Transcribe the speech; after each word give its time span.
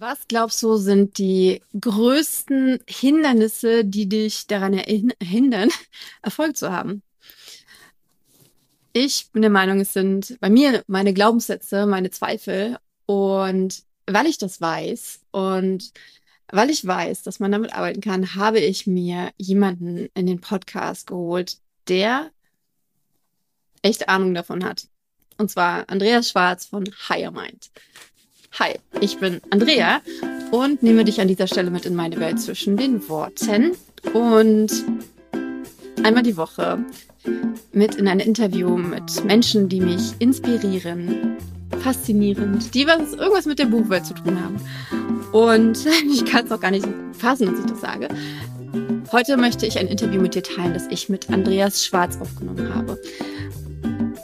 Was 0.00 0.28
glaubst 0.28 0.62
du, 0.62 0.76
sind 0.76 1.18
die 1.18 1.60
größten 1.78 2.78
Hindernisse, 2.88 3.84
die 3.84 4.08
dich 4.08 4.46
daran 4.46 4.74
hindern, 4.74 5.70
Erfolg 6.22 6.56
zu 6.56 6.70
haben? 6.70 7.02
Ich 8.92 9.30
bin 9.32 9.42
der 9.42 9.50
Meinung, 9.50 9.80
es 9.80 9.92
sind 9.92 10.38
bei 10.40 10.50
mir 10.50 10.84
meine 10.86 11.12
Glaubenssätze, 11.12 11.84
meine 11.84 12.10
Zweifel. 12.12 12.78
Und 13.06 13.82
weil 14.06 14.26
ich 14.26 14.38
das 14.38 14.60
weiß 14.60 15.20
und 15.32 15.92
weil 16.46 16.70
ich 16.70 16.86
weiß, 16.86 17.24
dass 17.24 17.40
man 17.40 17.50
damit 17.50 17.74
arbeiten 17.74 18.00
kann, 18.00 18.36
habe 18.36 18.60
ich 18.60 18.86
mir 18.86 19.32
jemanden 19.36 20.08
in 20.14 20.26
den 20.26 20.40
Podcast 20.40 21.08
geholt, 21.08 21.58
der 21.88 22.30
echt 23.82 24.08
Ahnung 24.08 24.32
davon 24.32 24.64
hat. 24.64 24.86
Und 25.38 25.50
zwar 25.50 25.88
Andreas 25.88 26.30
Schwarz 26.30 26.66
von 26.66 26.84
Higher 27.08 27.32
Mind. 27.32 27.70
Hi, 28.52 28.74
ich 29.00 29.18
bin 29.18 29.40
Andrea 29.50 30.00
und 30.50 30.82
nehme 30.82 31.04
dich 31.04 31.20
an 31.20 31.28
dieser 31.28 31.46
Stelle 31.46 31.70
mit 31.70 31.86
in 31.86 31.94
meine 31.94 32.18
Welt 32.18 32.40
zwischen 32.40 32.76
den 32.76 33.08
Worten 33.08 33.72
und 34.14 34.72
einmal 36.02 36.22
die 36.22 36.36
Woche 36.36 36.84
mit 37.72 37.94
in 37.96 38.08
ein 38.08 38.20
Interview 38.20 38.76
mit 38.76 39.24
Menschen, 39.24 39.68
die 39.68 39.80
mich 39.80 40.14
inspirieren, 40.18 41.36
faszinierend, 41.80 42.74
die 42.74 42.86
was 42.86 43.12
irgendwas 43.12 43.46
mit 43.46 43.58
der 43.58 43.66
Buchwelt 43.66 44.06
zu 44.06 44.14
tun 44.14 44.42
haben. 44.42 44.56
Und 45.32 45.86
ich 46.12 46.24
kann 46.24 46.46
es 46.46 46.50
auch 46.50 46.60
gar 46.60 46.72
nicht 46.72 46.88
fassen, 47.12 47.46
dass 47.46 47.60
ich 47.60 47.66
das 47.66 47.80
sage. 47.80 48.08
Heute 49.12 49.36
möchte 49.36 49.66
ich 49.66 49.78
ein 49.78 49.86
Interview 49.86 50.20
mit 50.20 50.34
dir 50.34 50.42
teilen, 50.42 50.74
das 50.74 50.86
ich 50.90 51.08
mit 51.08 51.30
Andreas 51.30 51.84
Schwarz 51.84 52.18
aufgenommen 52.20 52.74
habe. 52.74 53.00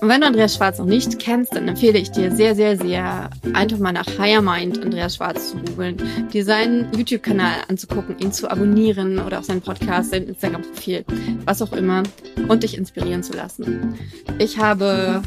Und 0.04 0.10
wenn 0.10 0.20
du 0.20 0.26
Andreas 0.26 0.56
Schwarz 0.56 0.76
noch 0.76 0.84
nicht 0.84 1.18
kennst, 1.18 1.56
dann 1.56 1.66
empfehle 1.66 1.98
ich 1.98 2.10
dir 2.10 2.30
sehr, 2.30 2.54
sehr, 2.54 2.76
sehr, 2.76 3.30
einfach 3.54 3.78
mal 3.78 3.90
nach 3.90 4.06
Higher 4.18 4.42
Mind 4.42 4.82
Andreas 4.82 5.16
Schwarz 5.16 5.52
zu 5.52 5.56
googeln, 5.56 5.96
dir 6.30 6.44
seinen 6.44 6.92
YouTube-Kanal 6.92 7.62
anzugucken, 7.68 8.18
ihn 8.18 8.30
zu 8.30 8.50
abonnieren 8.50 9.18
oder 9.18 9.38
auch 9.38 9.44
seinen 9.44 9.62
Podcast, 9.62 10.10
sein 10.10 10.25
Instagram-Profil, 10.25 11.06
was 11.47 11.62
auch 11.62 11.72
immer, 11.72 12.02
und 12.48 12.64
dich 12.64 12.77
inspirieren 12.77 13.22
zu 13.22 13.32
lassen. 13.32 13.98
Ich 14.38 14.58
habe 14.58 15.22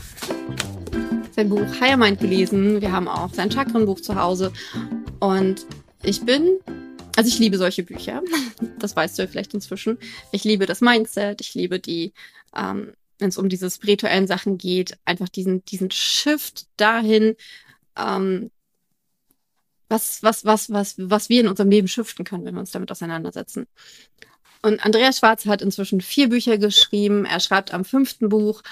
sein 1.31 1.49
Buch 1.49 1.65
Higher 1.81 1.97
Mind 1.97 2.19
gelesen. 2.19 2.79
Wir 2.79 2.91
haben 2.91 3.07
auch 3.07 3.33
sein 3.33 3.49
Chakrenbuch 3.49 4.01
zu 4.01 4.13
Hause. 4.13 4.53
Und 5.19 5.65
ich 6.03 6.23
bin, 6.23 6.59
also 7.15 7.27
ich 7.27 7.39
liebe 7.39 7.57
solche 7.57 7.81
Bücher. 7.81 8.21
Das 8.77 8.95
weißt 8.95 9.17
du 9.17 9.23
ja 9.23 9.27
vielleicht 9.27 9.55
inzwischen. 9.55 9.97
Ich 10.31 10.43
liebe 10.43 10.67
das 10.67 10.81
Mindset. 10.81 11.41
Ich 11.41 11.55
liebe 11.55 11.79
die, 11.79 12.13
ähm, 12.55 12.93
wenn 13.19 13.29
es 13.29 13.37
um 13.37 13.49
diese 13.49 13.69
spirituellen 13.69 14.27
Sachen 14.27 14.57
geht, 14.57 14.97
einfach 15.05 15.29
diesen, 15.29 15.65
diesen 15.65 15.91
Shift 15.91 16.67
dahin, 16.77 17.35
ähm, 17.97 18.51
was, 19.89 20.21
was, 20.23 20.45
was, 20.45 20.69
was, 20.69 20.95
was 20.97 21.29
wir 21.29 21.41
in 21.41 21.47
unserem 21.47 21.69
Leben 21.69 21.87
shiften 21.87 22.25
können, 22.25 22.45
wenn 22.45 22.55
wir 22.55 22.59
uns 22.59 22.71
damit 22.71 22.91
auseinandersetzen. 22.91 23.67
Und 24.61 24.85
Andreas 24.85 25.19
Schwarz 25.19 25.45
hat 25.45 25.61
inzwischen 25.61 26.01
vier 26.01 26.29
Bücher 26.29 26.57
geschrieben. 26.57 27.25
Er 27.25 27.39
schreibt 27.39 27.73
am 27.73 27.85
fünften 27.85 28.29
Buch 28.29 28.63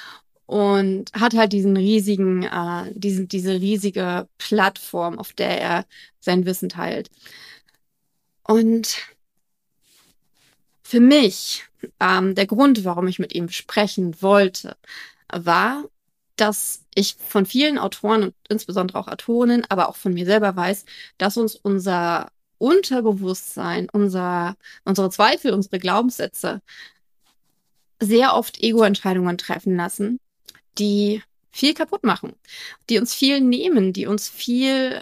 und 0.46 1.12
hat 1.14 1.34
halt 1.34 1.54
diesen 1.54 1.78
riesigen, 1.78 2.44
äh, 2.44 2.92
diesen, 2.94 3.28
diese 3.28 3.54
riesige 3.54 4.28
Plattform, 4.38 5.18
auf 5.18 5.34
der 5.34 5.62
er 5.62 5.86
sein 6.20 6.46
Wissen 6.46 6.70
teilt. 6.70 7.10
Und 8.44 8.98
für 10.86 11.00
mich 11.00 11.66
ähm, 12.00 12.36
der 12.36 12.46
Grund, 12.46 12.86
warum 12.86 13.08
ich 13.08 13.18
mit 13.18 13.34
ihm 13.34 13.50
sprechen 13.50 14.22
wollte, 14.22 14.78
war, 15.34 15.84
dass 16.36 16.86
ich 16.94 17.16
von 17.16 17.48
vielen 17.48 17.80
Autoren 17.80 18.22
und 18.22 18.36
insbesondere 18.50 19.00
auch 19.00 19.08
Autorinnen, 19.08 19.66
aber 19.70 19.90
auch 19.90 19.96
von 19.96 20.14
mir 20.14 20.28
selber 20.28 20.56
weiß, 20.56 20.86
dass 21.18 21.38
uns 21.38 21.56
unser 21.56 22.30
Unterbewusstsein, 22.60 23.90
unser, 23.92 24.58
unsere 24.84 25.10
Zweifel, 25.10 25.54
unsere 25.54 25.80
Glaubenssätze 25.80 26.62
sehr 28.00 28.36
oft 28.36 28.62
Ego-Entscheidungen 28.62 29.40
treffen 29.40 29.76
lassen, 29.76 30.20
die 30.78 31.24
viel 31.52 31.74
kaputt 31.74 32.04
machen, 32.04 32.34
die 32.92 33.00
uns 33.00 33.16
viel 33.16 33.42
nehmen, 33.42 33.92
die 33.92 34.06
uns 34.06 34.30
viel 34.30 35.02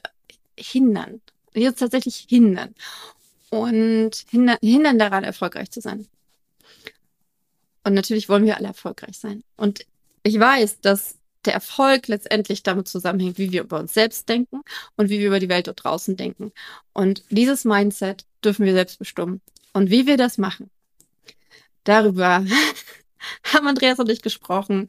hindern, 0.57 1.19
die 1.53 1.67
uns 1.67 1.77
tatsächlich 1.77 2.25
hindern 2.29 2.73
und 3.53 4.25
hindern, 4.31 4.97
daran, 4.97 5.23
erfolgreich 5.23 5.69
zu 5.69 5.79
sein. 5.79 6.07
Und 7.83 7.93
natürlich 7.93 8.27
wollen 8.27 8.45
wir 8.45 8.57
alle 8.57 8.69
erfolgreich 8.69 9.19
sein. 9.19 9.43
Und 9.57 9.85
ich 10.23 10.39
weiß, 10.39 10.81
dass 10.81 11.19
der 11.45 11.53
Erfolg 11.53 12.07
letztendlich 12.07 12.63
damit 12.63 12.87
zusammenhängt, 12.87 13.37
wie 13.37 13.51
wir 13.51 13.61
über 13.61 13.79
uns 13.79 13.93
selbst 13.93 14.27
denken 14.27 14.61
und 14.95 15.09
wie 15.09 15.19
wir 15.19 15.27
über 15.27 15.39
die 15.39 15.49
Welt 15.49 15.67
dort 15.67 15.83
draußen 15.83 16.17
denken. 16.17 16.51
Und 16.93 17.23
dieses 17.29 17.63
Mindset 17.63 18.25
dürfen 18.43 18.65
wir 18.65 18.73
selbst 18.73 18.97
bestimmen. 18.97 19.39
Und 19.73 19.91
wie 19.91 20.07
wir 20.07 20.17
das 20.17 20.39
machen, 20.39 20.71
darüber 21.83 22.43
haben 23.53 23.67
Andreas 23.67 23.99
und 23.99 24.09
ich 24.09 24.23
gesprochen. 24.23 24.87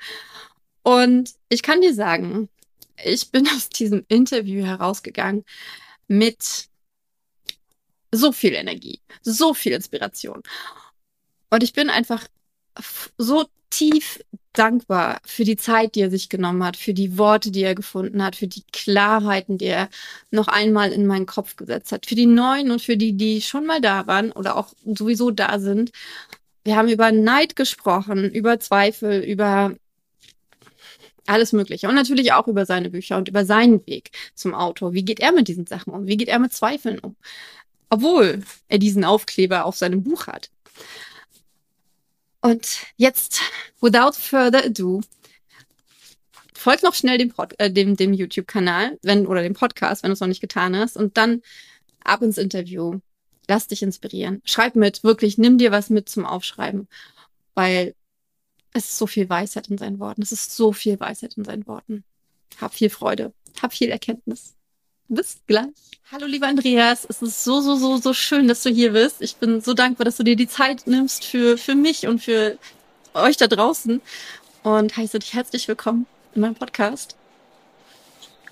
Und 0.82 1.34
ich 1.50 1.62
kann 1.62 1.82
dir 1.82 1.92
sagen, 1.92 2.48
ich 3.04 3.30
bin 3.30 3.46
aus 3.48 3.68
diesem 3.68 4.06
Interview 4.08 4.64
herausgegangen 4.64 5.44
mit 6.08 6.68
so 8.14 8.32
viel 8.32 8.54
Energie, 8.54 9.00
so 9.22 9.54
viel 9.54 9.72
Inspiration. 9.72 10.42
Und 11.50 11.62
ich 11.62 11.72
bin 11.72 11.90
einfach 11.90 12.26
so 13.18 13.44
tief 13.70 14.20
dankbar 14.52 15.20
für 15.24 15.44
die 15.44 15.56
Zeit, 15.56 15.94
die 15.94 16.02
er 16.02 16.10
sich 16.10 16.28
genommen 16.28 16.62
hat, 16.64 16.76
für 16.76 16.94
die 16.94 17.18
Worte, 17.18 17.50
die 17.50 17.62
er 17.62 17.74
gefunden 17.74 18.22
hat, 18.22 18.36
für 18.36 18.46
die 18.46 18.62
Klarheiten, 18.72 19.58
die 19.58 19.66
er 19.66 19.88
noch 20.30 20.48
einmal 20.48 20.92
in 20.92 21.06
meinen 21.06 21.26
Kopf 21.26 21.56
gesetzt 21.56 21.90
hat, 21.90 22.06
für 22.06 22.14
die 22.14 22.26
neuen 22.26 22.70
und 22.70 22.80
für 22.80 22.96
die, 22.96 23.14
die 23.14 23.42
schon 23.42 23.66
mal 23.66 23.80
da 23.80 24.06
waren 24.06 24.30
oder 24.32 24.56
auch 24.56 24.72
sowieso 24.84 25.30
da 25.30 25.58
sind. 25.58 25.90
Wir 26.62 26.76
haben 26.76 26.88
über 26.88 27.10
Neid 27.12 27.56
gesprochen, 27.56 28.30
über 28.30 28.60
Zweifel, 28.60 29.22
über 29.22 29.74
alles 31.26 31.52
Mögliche 31.52 31.88
und 31.88 31.94
natürlich 31.94 32.32
auch 32.32 32.46
über 32.46 32.66
seine 32.66 32.90
Bücher 32.90 33.16
und 33.16 33.28
über 33.28 33.44
seinen 33.44 33.84
Weg 33.86 34.10
zum 34.34 34.54
Autor. 34.54 34.92
Wie 34.92 35.04
geht 35.04 35.20
er 35.20 35.32
mit 35.32 35.48
diesen 35.48 35.66
Sachen 35.66 35.92
um? 35.92 36.06
Wie 36.06 36.16
geht 36.16 36.28
er 36.28 36.38
mit 36.38 36.52
Zweifeln 36.52 36.98
um? 36.98 37.16
Obwohl 37.94 38.42
er 38.66 38.78
diesen 38.78 39.04
Aufkleber 39.04 39.64
auf 39.66 39.76
seinem 39.76 40.02
Buch 40.02 40.26
hat. 40.26 40.50
Und 42.40 42.78
jetzt, 42.96 43.40
without 43.80 44.14
further 44.18 44.64
ado, 44.64 45.00
folgt 46.54 46.82
noch 46.82 46.94
schnell 46.94 47.18
dem, 47.18 47.30
Pod, 47.30 47.54
äh, 47.60 47.70
dem, 47.70 47.96
dem 47.96 48.12
YouTube-Kanal, 48.12 48.98
oder 49.04 49.44
dem 49.44 49.54
Podcast, 49.54 50.02
wenn 50.02 50.08
du 50.08 50.14
es 50.14 50.20
noch 50.20 50.26
nicht 50.26 50.40
getan 50.40 50.74
hast, 50.74 50.96
und 50.96 51.16
dann 51.16 51.40
ab 52.02 52.20
ins 52.22 52.36
Interview. 52.36 52.98
Lass 53.46 53.68
dich 53.68 53.84
inspirieren. 53.84 54.42
Schreib 54.44 54.74
mit, 54.74 55.04
wirklich, 55.04 55.38
nimm 55.38 55.56
dir 55.56 55.70
was 55.70 55.88
mit 55.88 56.08
zum 56.08 56.26
Aufschreiben. 56.26 56.88
Weil 57.54 57.94
es 58.72 58.86
ist 58.86 58.98
so 58.98 59.06
viel 59.06 59.28
Weisheit 59.28 59.68
in 59.68 59.78
seinen 59.78 60.00
Worten. 60.00 60.22
Es 60.22 60.32
ist 60.32 60.56
so 60.56 60.72
viel 60.72 60.98
Weisheit 60.98 61.34
in 61.34 61.44
seinen 61.44 61.68
Worten. 61.68 62.02
Hab 62.60 62.74
viel 62.74 62.90
Freude. 62.90 63.32
Hab 63.62 63.72
viel 63.72 63.90
Erkenntnis. 63.90 64.56
Bis 65.08 65.38
gleich. 65.46 65.66
Hallo, 66.10 66.26
lieber 66.26 66.46
Andreas. 66.46 67.06
Es 67.08 67.20
ist 67.20 67.44
so, 67.44 67.60
so, 67.60 67.76
so, 67.76 67.98
so 67.98 68.14
schön, 68.14 68.48
dass 68.48 68.62
du 68.62 68.70
hier 68.70 68.92
bist. 68.92 69.20
Ich 69.20 69.36
bin 69.36 69.60
so 69.60 69.74
dankbar, 69.74 70.04
dass 70.06 70.16
du 70.16 70.22
dir 70.22 70.36
die 70.36 70.48
Zeit 70.48 70.86
nimmst 70.86 71.24
für, 71.24 71.58
für 71.58 71.74
mich 71.74 72.06
und 72.06 72.22
für 72.22 72.56
euch 73.12 73.36
da 73.36 73.46
draußen. 73.46 74.00
Und 74.62 74.96
heiße 74.96 75.18
dich 75.18 75.34
herzlich 75.34 75.68
willkommen 75.68 76.06
in 76.34 76.40
meinem 76.40 76.54
Podcast. 76.54 77.16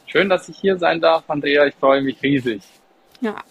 Schön, 0.06 0.28
dass 0.28 0.48
ich 0.50 0.58
hier 0.58 0.76
sein 0.76 1.00
darf, 1.00 1.24
Andrea. 1.28 1.66
Ich 1.66 1.74
freue 1.76 2.02
mich 2.02 2.22
riesig. 2.22 2.60
Ja, 3.22 3.42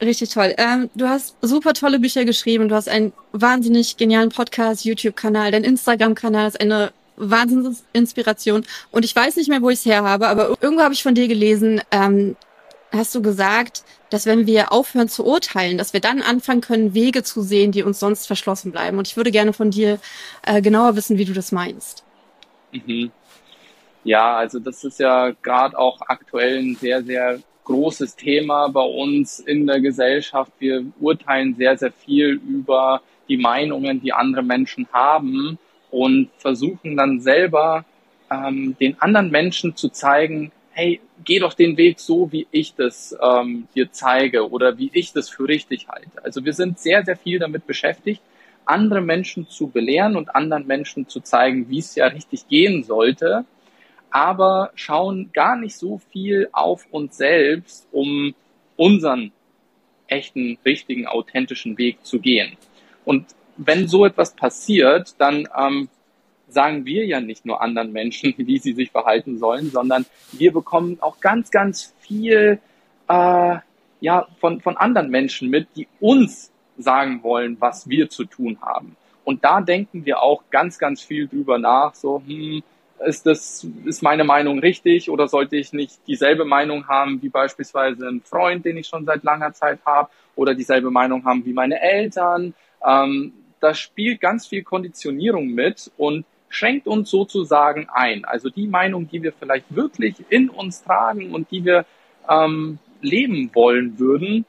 richtig 0.00 0.30
toll. 0.30 0.54
Ähm, 0.58 0.90
du 0.94 1.08
hast 1.08 1.34
super 1.42 1.74
tolle 1.74 1.98
Bücher 1.98 2.24
geschrieben. 2.24 2.68
Du 2.68 2.76
hast 2.76 2.88
einen 2.88 3.12
wahnsinnig 3.32 3.96
genialen 3.96 4.28
Podcast, 4.28 4.84
YouTube-Kanal. 4.84 5.50
Dein 5.50 5.64
Instagram-Kanal 5.64 6.46
ist 6.46 6.60
eine 6.60 6.92
Wahnsinnsinspiration. 7.30 8.64
Und 8.90 9.04
ich 9.04 9.14
weiß 9.14 9.36
nicht 9.36 9.48
mehr, 9.48 9.62
wo 9.62 9.70
ich 9.70 9.80
es 9.80 9.86
her 9.86 10.02
habe, 10.02 10.28
aber 10.28 10.56
irgendwo 10.60 10.82
habe 10.82 10.94
ich 10.94 11.02
von 11.02 11.14
dir 11.14 11.28
gelesen, 11.28 11.80
ähm, 11.90 12.36
hast 12.92 13.14
du 13.14 13.22
gesagt, 13.22 13.84
dass 14.10 14.26
wenn 14.26 14.46
wir 14.46 14.72
aufhören 14.72 15.08
zu 15.08 15.24
urteilen, 15.24 15.78
dass 15.78 15.92
wir 15.94 16.00
dann 16.00 16.20
anfangen 16.20 16.60
können, 16.60 16.94
Wege 16.94 17.22
zu 17.22 17.40
sehen, 17.40 17.72
die 17.72 17.82
uns 17.82 17.98
sonst 17.98 18.26
verschlossen 18.26 18.72
bleiben. 18.72 18.98
Und 18.98 19.08
ich 19.08 19.16
würde 19.16 19.30
gerne 19.30 19.52
von 19.52 19.70
dir 19.70 19.98
äh, 20.42 20.60
genauer 20.60 20.96
wissen, 20.96 21.16
wie 21.16 21.24
du 21.24 21.32
das 21.32 21.52
meinst. 21.52 22.04
Mhm. 22.72 23.10
Ja, 24.04 24.36
also 24.36 24.58
das 24.58 24.84
ist 24.84 24.98
ja 24.98 25.30
gerade 25.42 25.78
auch 25.78 26.00
aktuell 26.06 26.58
ein 26.58 26.76
sehr, 26.76 27.02
sehr 27.02 27.38
großes 27.64 28.16
Thema 28.16 28.68
bei 28.68 28.82
uns 28.82 29.38
in 29.38 29.66
der 29.66 29.80
Gesellschaft. 29.80 30.52
Wir 30.58 30.84
urteilen 31.00 31.54
sehr, 31.54 31.78
sehr 31.78 31.92
viel 31.92 32.40
über 32.46 33.00
die 33.28 33.36
Meinungen, 33.36 34.00
die 34.00 34.12
andere 34.12 34.42
Menschen 34.42 34.88
haben 34.92 35.58
und 35.92 36.30
versuchen 36.38 36.96
dann 36.96 37.20
selber 37.20 37.84
ähm, 38.30 38.76
den 38.80 39.00
anderen 39.00 39.30
Menschen 39.30 39.76
zu 39.76 39.90
zeigen, 39.90 40.50
hey, 40.72 41.00
geh 41.24 41.38
doch 41.38 41.54
den 41.54 41.76
Weg 41.76 42.00
so, 42.00 42.32
wie 42.32 42.46
ich 42.50 42.74
das 42.74 43.16
ähm, 43.22 43.68
dir 43.74 43.92
zeige 43.92 44.50
oder 44.50 44.78
wie 44.78 44.90
ich 44.94 45.12
das 45.12 45.28
für 45.28 45.46
richtig 45.46 45.88
halte. 45.88 46.24
Also 46.24 46.44
wir 46.44 46.54
sind 46.54 46.78
sehr, 46.80 47.04
sehr 47.04 47.16
viel 47.16 47.38
damit 47.38 47.66
beschäftigt, 47.66 48.22
andere 48.64 49.02
Menschen 49.02 49.48
zu 49.48 49.68
belehren 49.68 50.16
und 50.16 50.34
anderen 50.34 50.66
Menschen 50.66 51.08
zu 51.08 51.20
zeigen, 51.20 51.68
wie 51.68 51.78
es 51.78 51.94
ja 51.94 52.06
richtig 52.06 52.48
gehen 52.48 52.84
sollte, 52.84 53.44
aber 54.10 54.70
schauen 54.74 55.30
gar 55.32 55.56
nicht 55.56 55.76
so 55.76 56.00
viel 56.10 56.48
auf 56.52 56.86
uns 56.90 57.16
selbst, 57.16 57.86
um 57.92 58.34
unseren 58.76 59.32
echten, 60.06 60.58
richtigen, 60.64 61.06
authentischen 61.06 61.76
Weg 61.76 62.04
zu 62.04 62.18
gehen. 62.18 62.56
Und 63.04 63.26
wenn 63.56 63.88
so 63.88 64.04
etwas 64.04 64.34
passiert, 64.34 65.14
dann 65.18 65.48
ähm, 65.56 65.88
sagen 66.48 66.84
wir 66.84 67.06
ja 67.06 67.20
nicht 67.20 67.46
nur 67.46 67.60
anderen 67.60 67.92
Menschen, 67.92 68.34
wie 68.36 68.58
sie 68.58 68.72
sich 68.72 68.90
verhalten 68.90 69.38
sollen, 69.38 69.70
sondern 69.70 70.06
wir 70.32 70.52
bekommen 70.52 70.98
auch 71.00 71.20
ganz, 71.20 71.50
ganz 71.50 71.94
viel 72.00 72.58
äh, 73.08 73.56
ja, 74.00 74.26
von, 74.40 74.60
von 74.60 74.76
anderen 74.76 75.10
Menschen 75.10 75.48
mit, 75.48 75.68
die 75.76 75.88
uns 76.00 76.50
sagen 76.78 77.22
wollen, 77.22 77.56
was 77.60 77.88
wir 77.88 78.10
zu 78.10 78.24
tun 78.24 78.58
haben. 78.60 78.96
Und 79.24 79.44
da 79.44 79.60
denken 79.60 80.04
wir 80.04 80.20
auch 80.20 80.42
ganz, 80.50 80.78
ganz 80.78 81.02
viel 81.02 81.28
drüber 81.28 81.58
nach, 81.58 81.94
so, 81.94 82.22
hm, 82.26 82.62
ist 83.06 83.26
das, 83.26 83.66
ist 83.84 84.02
meine 84.02 84.24
Meinung 84.24 84.60
richtig 84.60 85.10
oder 85.10 85.26
sollte 85.26 85.56
ich 85.56 85.72
nicht 85.72 85.98
dieselbe 86.06 86.44
Meinung 86.44 86.86
haben 86.86 87.20
wie 87.20 87.28
beispielsweise 87.28 88.06
ein 88.08 88.22
Freund, 88.22 88.64
den 88.64 88.76
ich 88.76 88.86
schon 88.86 89.04
seit 89.04 89.24
langer 89.24 89.52
Zeit 89.52 89.80
habe 89.84 90.08
oder 90.36 90.54
dieselbe 90.54 90.90
Meinung 90.90 91.24
haben 91.24 91.44
wie 91.44 91.52
meine 91.52 91.80
Eltern? 91.80 92.54
Ähm, 92.86 93.32
da 93.62 93.74
spielt 93.74 94.20
ganz 94.20 94.46
viel 94.48 94.64
Konditionierung 94.64 95.46
mit 95.48 95.90
und 95.96 96.24
schränkt 96.48 96.88
uns 96.88 97.10
sozusagen 97.10 97.88
ein. 97.88 98.24
Also 98.24 98.50
die 98.50 98.66
Meinung, 98.66 99.08
die 99.08 99.22
wir 99.22 99.32
vielleicht 99.32 99.66
wirklich 99.74 100.16
in 100.28 100.50
uns 100.50 100.82
tragen 100.82 101.32
und 101.32 101.50
die 101.50 101.64
wir 101.64 101.86
ähm, 102.28 102.78
leben 103.00 103.50
wollen 103.54 103.98
würden, 103.98 104.44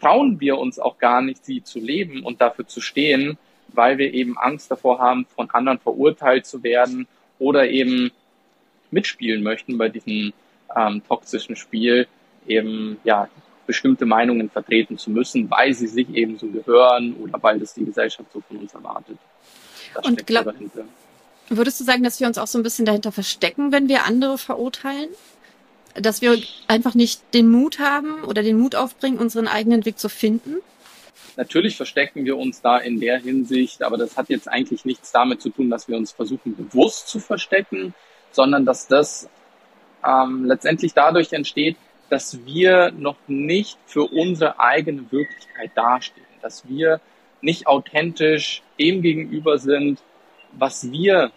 trauen 0.00 0.40
wir 0.40 0.58
uns 0.58 0.78
auch 0.78 0.98
gar 0.98 1.20
nicht, 1.20 1.44
sie 1.44 1.64
zu 1.64 1.80
leben 1.80 2.22
und 2.22 2.40
dafür 2.40 2.66
zu 2.66 2.80
stehen, 2.80 3.38
weil 3.68 3.98
wir 3.98 4.14
eben 4.14 4.38
Angst 4.38 4.70
davor 4.70 5.00
haben, 5.00 5.26
von 5.26 5.50
anderen 5.50 5.80
verurteilt 5.80 6.46
zu 6.46 6.62
werden 6.62 7.08
oder 7.38 7.68
eben 7.68 8.12
mitspielen 8.92 9.42
möchten 9.42 9.78
bei 9.78 9.88
diesem 9.88 10.32
ähm, 10.76 11.02
toxischen 11.08 11.56
Spiel, 11.56 12.06
eben 12.46 12.98
ja 13.04 13.28
bestimmte 13.66 14.06
Meinungen 14.06 14.50
vertreten 14.50 14.98
zu 14.98 15.10
müssen, 15.10 15.50
weil 15.50 15.72
sie 15.74 15.86
sich 15.86 16.08
eben 16.14 16.38
so 16.38 16.48
gehören 16.48 17.14
oder 17.14 17.42
weil 17.42 17.58
das 17.58 17.74
die 17.74 17.84
Gesellschaft 17.84 18.30
so 18.32 18.40
von 18.40 18.58
uns 18.58 18.74
erwartet. 18.74 19.18
Das 19.94 20.04
und 20.04 20.26
glaub, 20.26 20.52
würdest 21.48 21.80
du 21.80 21.84
sagen, 21.84 22.02
dass 22.02 22.18
wir 22.20 22.26
uns 22.26 22.38
auch 22.38 22.46
so 22.46 22.58
ein 22.58 22.62
bisschen 22.62 22.86
dahinter 22.86 23.12
verstecken, 23.12 23.72
wenn 23.72 23.88
wir 23.88 24.04
andere 24.04 24.38
verurteilen? 24.38 25.08
dass 25.94 26.22
wir 26.22 26.38
einfach 26.68 26.94
nicht 26.94 27.20
den 27.34 27.50
Mut 27.50 27.78
haben 27.78 28.24
oder 28.24 28.42
den 28.42 28.58
Mut 28.58 28.74
aufbringen, 28.74 29.18
unseren 29.18 29.48
eigenen 29.48 29.84
Weg 29.84 29.98
zu 29.98 30.08
finden? 30.08 30.56
Natürlich 31.36 31.76
verstecken 31.76 32.24
wir 32.24 32.36
uns 32.36 32.60
da 32.60 32.78
in 32.78 33.00
der 33.00 33.18
Hinsicht, 33.18 33.82
aber 33.82 33.96
das 33.96 34.16
hat 34.16 34.28
jetzt 34.28 34.48
eigentlich 34.48 34.84
nichts 34.84 35.12
damit 35.12 35.40
zu 35.40 35.50
tun, 35.50 35.70
dass 35.70 35.88
wir 35.88 35.96
uns 35.96 36.12
versuchen 36.12 36.54
bewusst 36.56 37.08
zu 37.08 37.20
verstecken, 37.20 37.94
sondern 38.32 38.66
dass 38.66 38.86
das 38.86 39.28
ähm, 40.06 40.44
letztendlich 40.44 40.92
dadurch 40.92 41.32
entsteht, 41.32 41.76
dass 42.12 42.44
wir 42.44 42.90
noch 42.90 43.16
nicht 43.26 43.78
für 43.86 44.02
unsere 44.02 44.60
eigene 44.60 45.10
Wirklichkeit 45.10 45.70
dastehen, 45.74 46.26
dass 46.42 46.68
wir 46.68 47.00
nicht 47.40 47.66
authentisch 47.66 48.62
dem 48.78 49.00
gegenüber 49.00 49.56
sind, 49.56 50.02
was 50.52 50.92
wir 50.92 51.32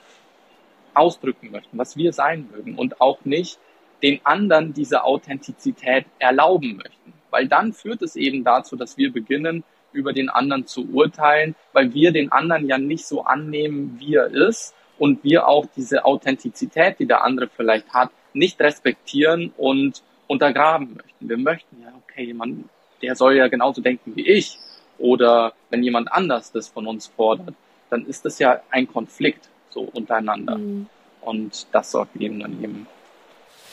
ausdrücken 0.94 1.52
möchten, 1.52 1.78
was 1.78 1.96
wir 1.96 2.12
sein 2.12 2.50
mögen 2.54 2.78
und 2.78 3.00
auch 3.00 3.24
nicht 3.24 3.58
den 4.04 4.20
anderen 4.26 4.74
diese 4.74 5.06
Authentizität 5.06 6.08
erlauben 6.20 6.76
möchten. 6.76 7.14
Weil 7.30 7.48
dann 7.48 7.72
führt 7.72 8.02
es 8.02 8.18
eben 8.18 8.44
dazu, 8.44 8.76
dass 8.76 8.98
wir 8.98 9.14
beginnen, 9.14 9.64
über 9.94 10.12
den 10.12 10.28
anderen 10.28 10.68
zu 10.68 10.90
urteilen, 10.92 11.56
weil 11.72 11.94
wir 11.94 12.12
den 12.12 12.34
anderen 12.34 12.68
ja 12.68 12.78
nicht 12.78 13.06
so 13.06 13.24
annehmen, 13.24 13.96
wie 13.98 14.16
er 14.16 14.28
ist 14.28 14.76
und 14.98 15.24
wir 15.24 15.48
auch 15.48 15.68
diese 15.74 16.04
Authentizität, 16.04 17.00
die 17.00 17.06
der 17.06 17.24
andere 17.24 17.48
vielleicht 17.48 17.94
hat, 17.94 18.10
nicht 18.34 18.60
respektieren 18.60 19.54
und 19.56 20.04
untergraben 20.28 20.96
möchten. 20.96 21.30
Wir 21.30 21.38
möchten 21.38 21.82
ja, 21.82 21.94
okay, 22.04 22.26
jemand, 22.26 22.66
der 23.02 23.16
soll 23.16 23.36
ja 23.36 23.48
genauso 23.48 23.82
denken 23.82 24.16
wie 24.16 24.28
ich. 24.28 24.58
Oder 24.98 25.54
wenn 25.70 25.84
jemand 25.84 26.12
anders 26.12 26.52
das 26.52 26.70
von 26.70 26.88
uns 26.88 27.08
fordert, 27.08 27.54
dann 27.90 28.06
ist 28.06 28.26
das 28.26 28.40
ja 28.40 28.62
ein 28.70 28.88
Konflikt 28.88 29.50
so 29.70 29.82
untereinander. 29.82 30.58
Mhm. 30.58 30.88
Und 31.22 31.68
das 31.72 31.92
sorgt 31.92 32.16
eben 32.16 32.40
dann 32.40 32.64
eben 32.64 32.88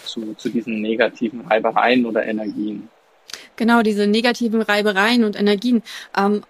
zu, 0.04 0.34
zu 0.34 0.48
diesen 0.48 0.80
negativen 0.80 1.42
Reibereien 1.42 2.06
oder 2.06 2.24
Energien. 2.24 2.88
Genau, 3.56 3.82
diese 3.82 4.06
negativen 4.06 4.62
Reibereien 4.62 5.24
und 5.24 5.38
Energien. 5.38 5.82
Ähm, 6.16 6.42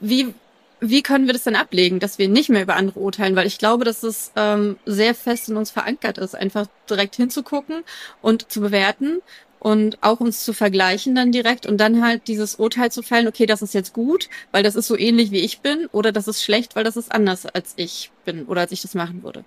wie, 0.00 0.34
wie 0.80 1.02
können 1.02 1.26
wir 1.26 1.32
das 1.32 1.44
dann 1.44 1.56
ablegen, 1.56 2.00
dass 2.00 2.18
wir 2.18 2.28
nicht 2.28 2.48
mehr 2.48 2.62
über 2.62 2.76
andere 2.76 3.00
urteilen? 3.00 3.36
Weil 3.36 3.46
ich 3.46 3.58
glaube, 3.58 3.84
dass 3.84 4.02
es 4.02 4.32
ähm, 4.36 4.78
sehr 4.86 5.14
fest 5.14 5.48
in 5.48 5.56
uns 5.56 5.70
verankert 5.70 6.18
ist, 6.18 6.34
einfach 6.34 6.66
direkt 6.88 7.16
hinzugucken 7.16 7.82
und 8.22 8.50
zu 8.50 8.60
bewerten 8.60 9.20
und 9.60 9.98
auch 10.00 10.20
uns 10.20 10.44
zu 10.44 10.52
vergleichen 10.52 11.14
dann 11.14 11.32
direkt 11.32 11.66
und 11.66 11.78
dann 11.78 12.02
halt 12.02 12.26
dieses 12.28 12.56
Urteil 12.56 12.90
zu 12.90 13.02
fällen, 13.02 13.28
okay, 13.28 13.46
das 13.46 13.62
ist 13.62 13.74
jetzt 13.74 13.92
gut, 13.92 14.28
weil 14.52 14.62
das 14.62 14.74
ist 14.74 14.88
so 14.88 14.96
ähnlich 14.96 15.30
wie 15.30 15.40
ich 15.40 15.60
bin, 15.60 15.86
oder 15.92 16.12
das 16.12 16.26
ist 16.26 16.42
schlecht, 16.42 16.74
weil 16.74 16.84
das 16.84 16.96
ist 16.96 17.12
anders 17.12 17.46
als 17.46 17.74
ich 17.76 18.10
bin 18.24 18.46
oder 18.46 18.62
als 18.62 18.72
ich 18.72 18.82
das 18.82 18.94
machen 18.94 19.22
würde. 19.22 19.44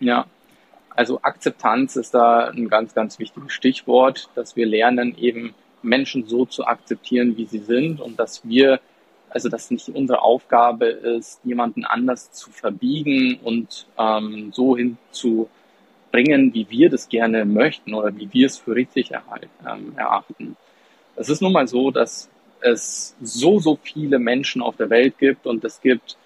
Ja, 0.00 0.26
also 0.90 1.20
Akzeptanz 1.22 1.94
ist 1.94 2.12
da 2.12 2.48
ein 2.48 2.68
ganz, 2.68 2.92
ganz 2.92 3.20
wichtiges 3.20 3.52
Stichwort, 3.52 4.28
dass 4.34 4.56
wir 4.56 4.66
lernen, 4.66 5.16
eben 5.16 5.54
Menschen 5.82 6.26
so 6.26 6.44
zu 6.44 6.66
akzeptieren, 6.66 7.36
wie 7.36 7.46
sie 7.46 7.60
sind 7.60 8.00
und 8.00 8.18
dass 8.18 8.44
wir, 8.44 8.80
also 9.30 9.48
dass 9.48 9.70
nicht 9.70 9.88
unsere 9.88 10.22
Aufgabe 10.22 10.86
ist, 10.86 11.40
jemanden 11.44 11.84
anders 11.84 12.32
zu 12.32 12.50
verbiegen 12.50 13.38
und 13.42 13.86
ähm, 13.98 14.50
so 14.52 14.76
hinzubringen, 14.76 16.54
wie 16.54 16.66
wir 16.70 16.90
das 16.90 17.08
gerne 17.08 17.44
möchten 17.44 17.94
oder 17.94 18.16
wie 18.16 18.32
wir 18.32 18.46
es 18.46 18.58
für 18.58 18.74
richtig 18.74 19.10
erhalten, 19.10 19.50
ähm, 19.66 19.92
erachten. 19.96 20.56
Es 21.16 21.28
ist 21.28 21.42
nun 21.42 21.52
mal 21.52 21.68
so, 21.68 21.90
dass 21.90 22.30
es 22.60 23.16
so, 23.20 23.58
so 23.58 23.78
viele 23.82 24.18
Menschen 24.18 24.62
auf 24.62 24.76
der 24.76 24.90
Welt 24.90 25.18
gibt 25.18 25.46
und 25.46 25.64
es 25.64 25.80
gibt 25.80 26.16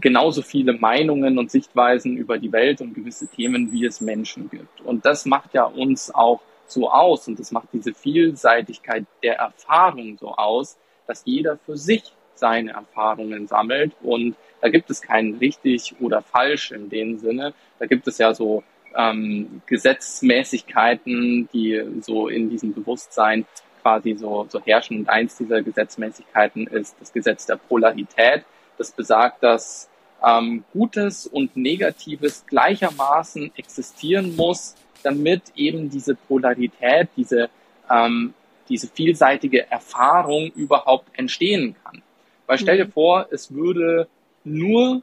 genauso 0.00 0.42
viele 0.42 0.72
Meinungen 0.72 1.38
und 1.38 1.50
Sichtweisen 1.50 2.16
über 2.16 2.38
die 2.38 2.52
Welt 2.52 2.80
und 2.80 2.94
gewisse 2.94 3.26
Themen, 3.28 3.72
wie 3.72 3.84
es 3.84 4.00
Menschen 4.00 4.48
gibt. 4.50 4.80
Und 4.80 5.04
das 5.04 5.26
macht 5.26 5.54
ja 5.54 5.64
uns 5.64 6.14
auch 6.14 6.40
so 6.66 6.90
aus 6.90 7.28
und 7.28 7.38
das 7.38 7.52
macht 7.52 7.68
diese 7.72 7.92
Vielseitigkeit 7.92 9.04
der 9.22 9.36
Erfahrung 9.36 10.16
so 10.18 10.34
aus, 10.34 10.78
dass 11.06 11.22
jeder 11.24 11.58
für 11.58 11.76
sich 11.76 12.02
seine 12.42 12.72
Erfahrungen 12.72 13.46
sammelt 13.46 13.92
und 14.02 14.34
da 14.60 14.68
gibt 14.68 14.90
es 14.90 15.00
kein 15.00 15.34
richtig 15.34 15.94
oder 16.00 16.22
falsch 16.22 16.72
in 16.72 16.90
dem 16.90 17.18
Sinne. 17.18 17.54
Da 17.78 17.86
gibt 17.86 18.08
es 18.08 18.18
ja 18.18 18.34
so 18.34 18.64
ähm, 18.96 19.62
Gesetzmäßigkeiten, 19.66 21.48
die 21.52 21.80
so 22.00 22.26
in 22.26 22.50
diesem 22.50 22.74
Bewusstsein 22.74 23.46
quasi 23.80 24.16
so, 24.16 24.46
so 24.48 24.60
herrschen. 24.60 24.98
Und 24.98 25.08
eins 25.08 25.36
dieser 25.36 25.62
Gesetzmäßigkeiten 25.62 26.66
ist 26.66 26.96
das 26.98 27.12
Gesetz 27.12 27.46
der 27.46 27.56
Polarität. 27.56 28.44
Das 28.76 28.90
besagt, 28.90 29.42
dass 29.44 29.88
ähm, 30.24 30.64
Gutes 30.72 31.26
und 31.26 31.56
Negatives 31.56 32.44
gleichermaßen 32.46 33.52
existieren 33.56 34.34
muss, 34.34 34.74
damit 35.04 35.42
eben 35.54 35.90
diese 35.90 36.16
Polarität, 36.16 37.08
diese, 37.16 37.50
ähm, 37.88 38.34
diese 38.68 38.88
vielseitige 38.88 39.70
Erfahrung 39.70 40.50
überhaupt 40.54 41.08
entstehen 41.18 41.76
kann. 41.84 42.02
Weil 42.46 42.58
stell 42.58 42.76
dir 42.76 42.86
mhm. 42.86 42.92
vor, 42.92 43.26
es 43.30 43.52
würde 43.52 44.08
nur 44.44 45.02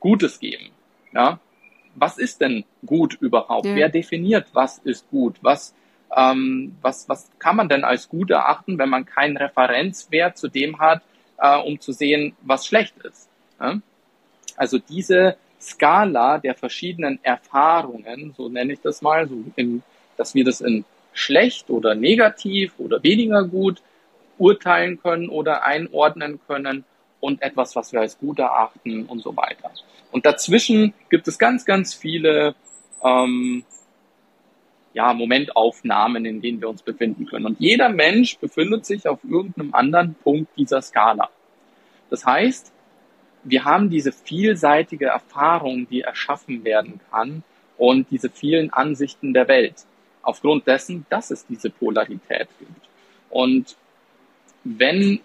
Gutes 0.00 0.40
geben. 0.40 0.70
Ja? 1.12 1.38
Was 1.94 2.18
ist 2.18 2.40
denn 2.40 2.64
gut 2.84 3.14
überhaupt? 3.20 3.66
Ja. 3.66 3.74
Wer 3.74 3.88
definiert, 3.88 4.48
was 4.52 4.78
ist 4.78 5.08
gut? 5.10 5.36
Was, 5.42 5.74
ähm, 6.16 6.76
was, 6.82 7.08
was 7.08 7.30
kann 7.38 7.56
man 7.56 7.68
denn 7.68 7.84
als 7.84 8.08
gut 8.08 8.30
erachten, 8.30 8.78
wenn 8.78 8.88
man 8.88 9.04
keinen 9.04 9.36
Referenzwert 9.36 10.36
zu 10.36 10.48
dem 10.48 10.78
hat, 10.78 11.02
äh, 11.38 11.58
um 11.58 11.80
zu 11.80 11.92
sehen, 11.92 12.34
was 12.42 12.66
schlecht 12.66 12.96
ist. 12.98 13.28
Ja? 13.60 13.80
Also 14.56 14.78
diese 14.78 15.36
Skala 15.60 16.38
der 16.38 16.54
verschiedenen 16.54 17.18
Erfahrungen, 17.22 18.34
so 18.36 18.48
nenne 18.48 18.72
ich 18.72 18.80
das 18.80 19.02
mal, 19.02 19.28
so 19.28 19.44
in, 19.56 19.82
dass 20.16 20.34
wir 20.34 20.44
das 20.44 20.60
in 20.60 20.84
schlecht 21.12 21.70
oder 21.70 21.94
negativ 21.94 22.72
oder 22.78 23.02
weniger 23.02 23.44
gut 23.44 23.82
urteilen 24.42 25.00
können 25.00 25.28
oder 25.28 25.64
einordnen 25.64 26.40
können 26.48 26.84
und 27.20 27.40
etwas, 27.42 27.76
was 27.76 27.92
wir 27.92 28.00
als 28.00 28.18
gut 28.18 28.40
erachten 28.40 29.06
und 29.06 29.22
so 29.22 29.36
weiter. 29.36 29.70
Und 30.10 30.26
dazwischen 30.26 30.92
gibt 31.10 31.28
es 31.28 31.38
ganz, 31.38 31.64
ganz 31.64 31.94
viele 31.94 32.56
ähm, 33.04 33.64
ja, 34.92 35.14
Momentaufnahmen, 35.14 36.26
in 36.26 36.40
denen 36.40 36.60
wir 36.60 36.68
uns 36.68 36.82
befinden 36.82 37.26
können. 37.26 37.46
Und 37.46 37.60
jeder 37.60 37.88
Mensch 37.88 38.36
befindet 38.38 38.84
sich 38.84 39.06
auf 39.06 39.20
irgendeinem 39.22 39.72
anderen 39.74 40.14
Punkt 40.16 40.50
dieser 40.58 40.82
Skala. 40.82 41.30
Das 42.10 42.26
heißt, 42.26 42.72
wir 43.44 43.64
haben 43.64 43.88
diese 43.88 44.10
vielseitige 44.10 45.06
Erfahrung, 45.06 45.88
die 45.88 46.00
erschaffen 46.00 46.64
werden 46.64 47.00
kann 47.10 47.44
und 47.78 48.10
diese 48.10 48.28
vielen 48.28 48.72
Ansichten 48.72 49.32
der 49.32 49.46
Welt. 49.46 49.86
Aufgrund 50.22 50.66
dessen, 50.66 51.06
dass 51.10 51.30
es 51.30 51.46
diese 51.46 51.70
Polarität 51.70 52.48
gibt. 52.58 52.88
Und 53.30 53.76
wenn 54.64 55.20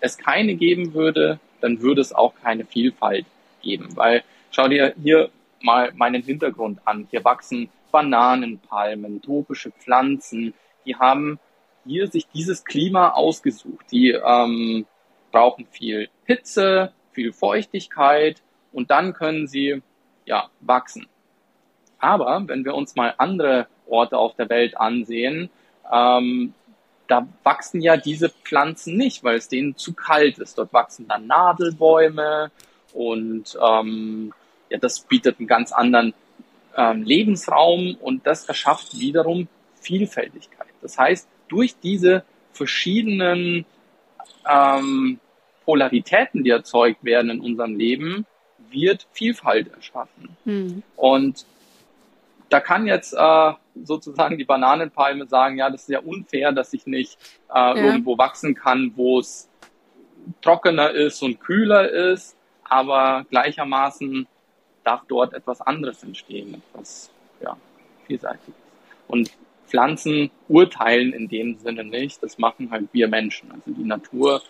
es 0.00 0.18
keine 0.18 0.54
geben 0.54 0.94
würde, 0.94 1.38
dann 1.60 1.80
würde 1.80 2.00
es 2.00 2.12
auch 2.12 2.34
keine 2.42 2.64
Vielfalt 2.64 3.26
geben. 3.62 3.88
Weil 3.94 4.22
schau 4.50 4.68
dir 4.68 4.94
hier 5.02 5.30
mal 5.60 5.92
meinen 5.94 6.22
Hintergrund 6.22 6.80
an. 6.84 7.06
Hier 7.10 7.24
wachsen 7.24 7.68
Bananenpalmen, 7.92 9.22
tropische 9.22 9.70
Pflanzen, 9.70 10.54
die 10.84 10.96
haben 10.96 11.38
hier 11.84 12.08
sich 12.08 12.26
dieses 12.28 12.64
Klima 12.64 13.10
ausgesucht. 13.10 13.86
Die 13.90 14.10
ähm, 14.10 14.86
brauchen 15.30 15.66
viel 15.70 16.08
Hitze, 16.24 16.92
viel 17.12 17.32
Feuchtigkeit 17.32 18.42
und 18.72 18.90
dann 18.90 19.12
können 19.12 19.46
sie 19.46 19.82
ja 20.24 20.48
wachsen. 20.60 21.06
Aber 21.98 22.42
wenn 22.46 22.64
wir 22.64 22.74
uns 22.74 22.96
mal 22.96 23.14
andere 23.18 23.66
Orte 23.86 24.18
auf 24.18 24.34
der 24.34 24.48
Welt 24.48 24.76
ansehen, 24.76 25.50
ähm, 25.92 26.54
da 27.12 27.28
wachsen 27.42 27.82
ja 27.82 27.98
diese 27.98 28.30
Pflanzen 28.30 28.96
nicht, 28.96 29.22
weil 29.22 29.36
es 29.36 29.46
denen 29.46 29.76
zu 29.76 29.92
kalt 29.92 30.38
ist. 30.38 30.56
Dort 30.56 30.72
wachsen 30.72 31.06
dann 31.08 31.26
Nadelbäume 31.26 32.50
und 32.94 33.54
ähm, 33.62 34.32
ja, 34.70 34.78
das 34.78 35.00
bietet 35.00 35.38
einen 35.38 35.46
ganz 35.46 35.72
anderen 35.72 36.14
ähm, 36.74 37.02
Lebensraum 37.02 37.96
und 38.00 38.26
das 38.26 38.46
erschafft 38.46 38.98
wiederum 38.98 39.48
Vielfältigkeit. 39.74 40.68
Das 40.80 40.96
heißt, 40.96 41.28
durch 41.48 41.74
diese 41.82 42.24
verschiedenen 42.54 43.66
ähm, 44.50 45.20
Polaritäten, 45.66 46.44
die 46.44 46.50
erzeugt 46.50 47.04
werden 47.04 47.30
in 47.30 47.40
unserem 47.40 47.76
Leben, 47.76 48.24
wird 48.70 49.06
Vielfalt 49.12 49.70
erschaffen. 49.74 50.34
Hm. 50.44 50.82
Und 50.96 51.44
da 52.52 52.60
kann 52.60 52.86
jetzt 52.86 53.14
äh, 53.14 53.52
sozusagen 53.82 54.36
die 54.36 54.44
Bananenpalme 54.44 55.26
sagen, 55.26 55.56
ja, 55.56 55.70
das 55.70 55.82
ist 55.82 55.88
ja 55.88 56.00
unfair, 56.00 56.52
dass 56.52 56.74
ich 56.74 56.86
nicht 56.86 57.18
äh, 57.48 57.54
ja. 57.54 57.74
irgendwo 57.74 58.18
wachsen 58.18 58.54
kann, 58.54 58.92
wo 58.94 59.20
es 59.20 59.48
trockener 60.42 60.90
ist 60.90 61.22
und 61.22 61.40
kühler 61.40 61.88
ist, 61.88 62.36
aber 62.64 63.24
gleichermaßen 63.30 64.26
darf 64.84 65.02
dort 65.08 65.32
etwas 65.32 65.62
anderes 65.62 66.02
entstehen, 66.02 66.62
etwas 66.70 67.10
ja, 67.40 67.56
vielseitiges. 68.06 68.54
Und 69.08 69.30
Pflanzen 69.66 70.30
urteilen 70.48 71.14
in 71.14 71.28
dem 71.28 71.56
Sinne 71.56 71.84
nicht, 71.84 72.22
das 72.22 72.36
machen 72.36 72.70
halt 72.70 72.88
wir 72.92 73.08
Menschen. 73.08 73.50
Also 73.50 73.70
die 73.70 73.84
Natur, 73.84 74.42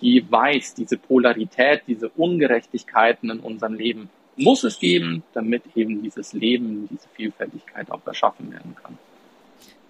die 0.00 0.26
weiß 0.28 0.74
diese 0.74 0.98
Polarität, 0.98 1.82
diese 1.86 2.08
Ungerechtigkeiten 2.08 3.30
in 3.30 3.38
unserem 3.38 3.74
Leben 3.74 4.10
muss 4.36 4.64
es 4.64 4.78
geben, 4.78 5.22
damit 5.32 5.62
eben 5.74 6.02
dieses 6.02 6.32
Leben, 6.32 6.88
diese 6.90 7.08
Vielfältigkeit 7.14 7.90
auch 7.90 8.04
erschaffen 8.06 8.50
werden 8.52 8.74
kann. 8.82 8.98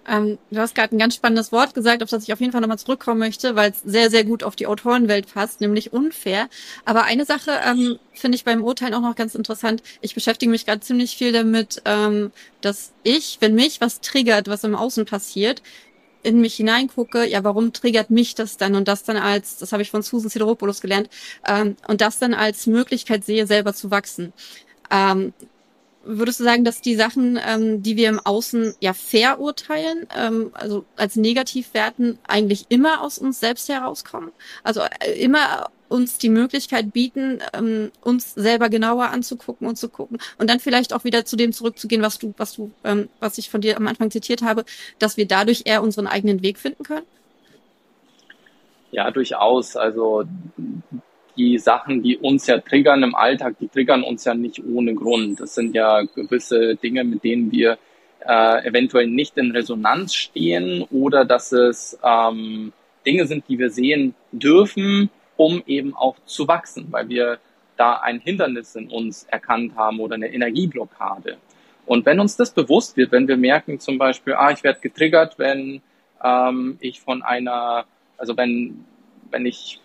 Ähm, 0.07 0.37
du 0.51 0.59
hast 0.59 0.75
gerade 0.75 0.95
ein 0.95 0.99
ganz 0.99 1.15
spannendes 1.15 1.51
Wort 1.51 1.73
gesagt, 1.73 2.03
auf 2.03 2.09
das 2.09 2.23
ich 2.23 2.33
auf 2.33 2.39
jeden 2.39 2.51
Fall 2.51 2.61
nochmal 2.61 2.77
zurückkommen 2.77 3.19
möchte, 3.19 3.55
weil 3.55 3.71
es 3.71 3.81
sehr, 3.81 4.11
sehr 4.11 4.23
gut 4.23 4.43
auf 4.43 4.55
die 4.55 4.67
Autorenwelt 4.67 5.33
passt, 5.33 5.61
nämlich 5.61 5.93
unfair. 5.93 6.47
Aber 6.85 7.03
eine 7.03 7.25
Sache 7.25 7.51
ähm, 7.65 7.97
finde 8.13 8.35
ich 8.35 8.45
beim 8.45 8.63
Urteilen 8.63 8.93
auch 8.93 9.01
noch 9.01 9.15
ganz 9.15 9.33
interessant. 9.33 9.81
Ich 10.01 10.13
beschäftige 10.13 10.51
mich 10.51 10.65
gerade 10.65 10.81
ziemlich 10.81 11.17
viel 11.17 11.31
damit, 11.31 11.81
ähm, 11.85 12.31
dass 12.61 12.93
ich, 13.03 13.37
wenn 13.41 13.55
mich 13.55 13.81
was 13.81 14.01
triggert, 14.01 14.47
was 14.47 14.63
im 14.63 14.75
Außen 14.75 15.05
passiert, 15.05 15.63
in 16.25 16.41
mich 16.41 16.55
hineingucke, 16.55 17.25
ja, 17.25 17.43
warum 17.43 17.71
triggert 17.71 18.09
mich 18.09 18.35
das 18.35 18.57
dann 18.57 18.75
und 18.75 18.87
das 18.87 19.03
dann 19.03 19.17
als, 19.17 19.57
das 19.57 19.71
habe 19.71 19.83
ich 19.83 19.91
von 19.91 20.01
Susan 20.01 20.29
Sideropoulos 20.29 20.81
gelernt, 20.81 21.09
ähm, 21.47 21.77
und 21.87 22.01
das 22.01 22.19
dann 22.19 22.33
als 22.33 22.67
Möglichkeit 22.67 23.23
sehe, 23.23 23.47
selber 23.47 23.73
zu 23.73 23.91
wachsen. 23.91 24.33
Ähm, 24.91 25.33
Würdest 26.05 26.39
du 26.39 26.43
sagen, 26.43 26.63
dass 26.63 26.81
die 26.81 26.95
Sachen, 26.95 27.39
ähm, 27.45 27.81
die 27.81 27.97
wir 27.97 28.09
im 28.09 28.19
Außen 28.19 28.75
ja 28.79 28.93
verurteilen, 28.93 30.07
ähm, 30.15 30.51
also 30.53 30.85
als 30.95 31.15
negativ 31.15 31.73
werten, 31.73 32.19
eigentlich 32.27 32.65
immer 32.69 33.01
aus 33.01 33.17
uns 33.17 33.39
selbst 33.39 33.67
herauskommen? 33.69 34.31
Also 34.63 34.81
äh, 34.81 35.19
immer 35.19 35.69
uns 35.87 36.17
die 36.17 36.29
Möglichkeit 36.29 36.93
bieten, 36.93 37.39
ähm, 37.53 37.91
uns 38.01 38.33
selber 38.33 38.69
genauer 38.69 39.09
anzugucken 39.09 39.67
und 39.67 39.77
zu 39.77 39.89
gucken 39.89 40.17
und 40.37 40.49
dann 40.49 40.59
vielleicht 40.59 40.93
auch 40.93 41.03
wieder 41.03 41.25
zu 41.25 41.35
dem 41.35 41.53
zurückzugehen, 41.53 42.01
was 42.01 42.17
du, 42.17 42.33
was 42.37 42.53
du, 42.53 42.71
ähm, 42.83 43.09
was 43.19 43.37
ich 43.37 43.49
von 43.49 43.61
dir 43.61 43.77
am 43.77 43.87
Anfang 43.87 44.11
zitiert 44.11 44.41
habe, 44.41 44.65
dass 44.99 45.17
wir 45.17 45.27
dadurch 45.27 45.63
eher 45.65 45.83
unseren 45.83 46.07
eigenen 46.07 46.41
Weg 46.41 46.57
finden 46.57 46.83
können? 46.83 47.05
Ja, 48.91 49.11
durchaus. 49.11 49.75
Also 49.75 50.23
die 51.37 51.57
Sachen, 51.57 52.01
die 52.01 52.17
uns 52.17 52.47
ja 52.47 52.59
triggern 52.59 53.03
im 53.03 53.15
Alltag, 53.15 53.55
die 53.59 53.67
triggern 53.67 54.03
uns 54.03 54.25
ja 54.25 54.33
nicht 54.33 54.63
ohne 54.65 54.95
Grund. 54.95 55.39
Das 55.39 55.55
sind 55.55 55.75
ja 55.75 56.01
gewisse 56.03 56.75
Dinge, 56.75 57.03
mit 57.03 57.23
denen 57.23 57.51
wir 57.51 57.77
äh, 58.25 58.67
eventuell 58.67 59.07
nicht 59.07 59.37
in 59.37 59.51
Resonanz 59.51 60.13
stehen 60.15 60.83
oder 60.91 61.25
dass 61.25 61.51
es 61.51 61.97
ähm, 62.03 62.73
Dinge 63.05 63.27
sind, 63.27 63.45
die 63.47 63.59
wir 63.59 63.69
sehen 63.69 64.15
dürfen, 64.31 65.09
um 65.37 65.61
eben 65.67 65.95
auch 65.95 66.15
zu 66.25 66.47
wachsen, 66.47 66.87
weil 66.91 67.09
wir 67.09 67.39
da 67.77 67.97
ein 67.97 68.19
Hindernis 68.19 68.75
in 68.75 68.89
uns 68.89 69.25
erkannt 69.25 69.75
haben 69.75 69.99
oder 69.99 70.15
eine 70.15 70.33
Energieblockade. 70.33 71.37
Und 71.85 72.05
wenn 72.05 72.19
uns 72.19 72.35
das 72.35 72.51
bewusst 72.51 72.97
wird, 72.97 73.11
wenn 73.11 73.27
wir 73.27 73.37
merken 73.37 73.79
zum 73.79 73.97
Beispiel, 73.97 74.33
ah, 74.33 74.51
ich 74.51 74.63
werde 74.63 74.79
getriggert, 74.79 75.37
wenn 75.37 75.81
ähm, 76.23 76.77
ich 76.79 77.01
von 77.01 77.21
einer, 77.21 77.85
also 78.17 78.35
wenn, 78.37 78.85
wenn 79.29 79.45
ich 79.45 79.81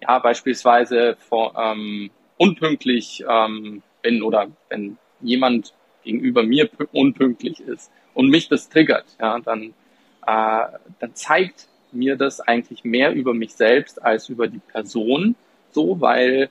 ja, 0.00 0.18
beispielsweise 0.18 1.16
vor, 1.28 1.54
ähm, 1.56 2.10
unpünktlich 2.36 3.24
ähm, 3.28 3.82
bin 4.02 4.22
oder 4.22 4.48
wenn 4.68 4.96
jemand 5.20 5.74
gegenüber 6.04 6.42
mir 6.42 6.70
unpünktlich 6.92 7.60
ist 7.60 7.90
und 8.14 8.28
mich 8.30 8.48
das 8.48 8.68
triggert, 8.68 9.06
ja, 9.20 9.38
dann, 9.40 9.74
äh, 10.26 10.78
dann 11.00 11.14
zeigt 11.14 11.68
mir 11.92 12.16
das 12.16 12.40
eigentlich 12.40 12.84
mehr 12.84 13.12
über 13.12 13.34
mich 13.34 13.54
selbst 13.54 14.02
als 14.02 14.28
über 14.28 14.46
die 14.46 14.60
Person, 14.60 15.34
so, 15.72 16.00
weil 16.00 16.50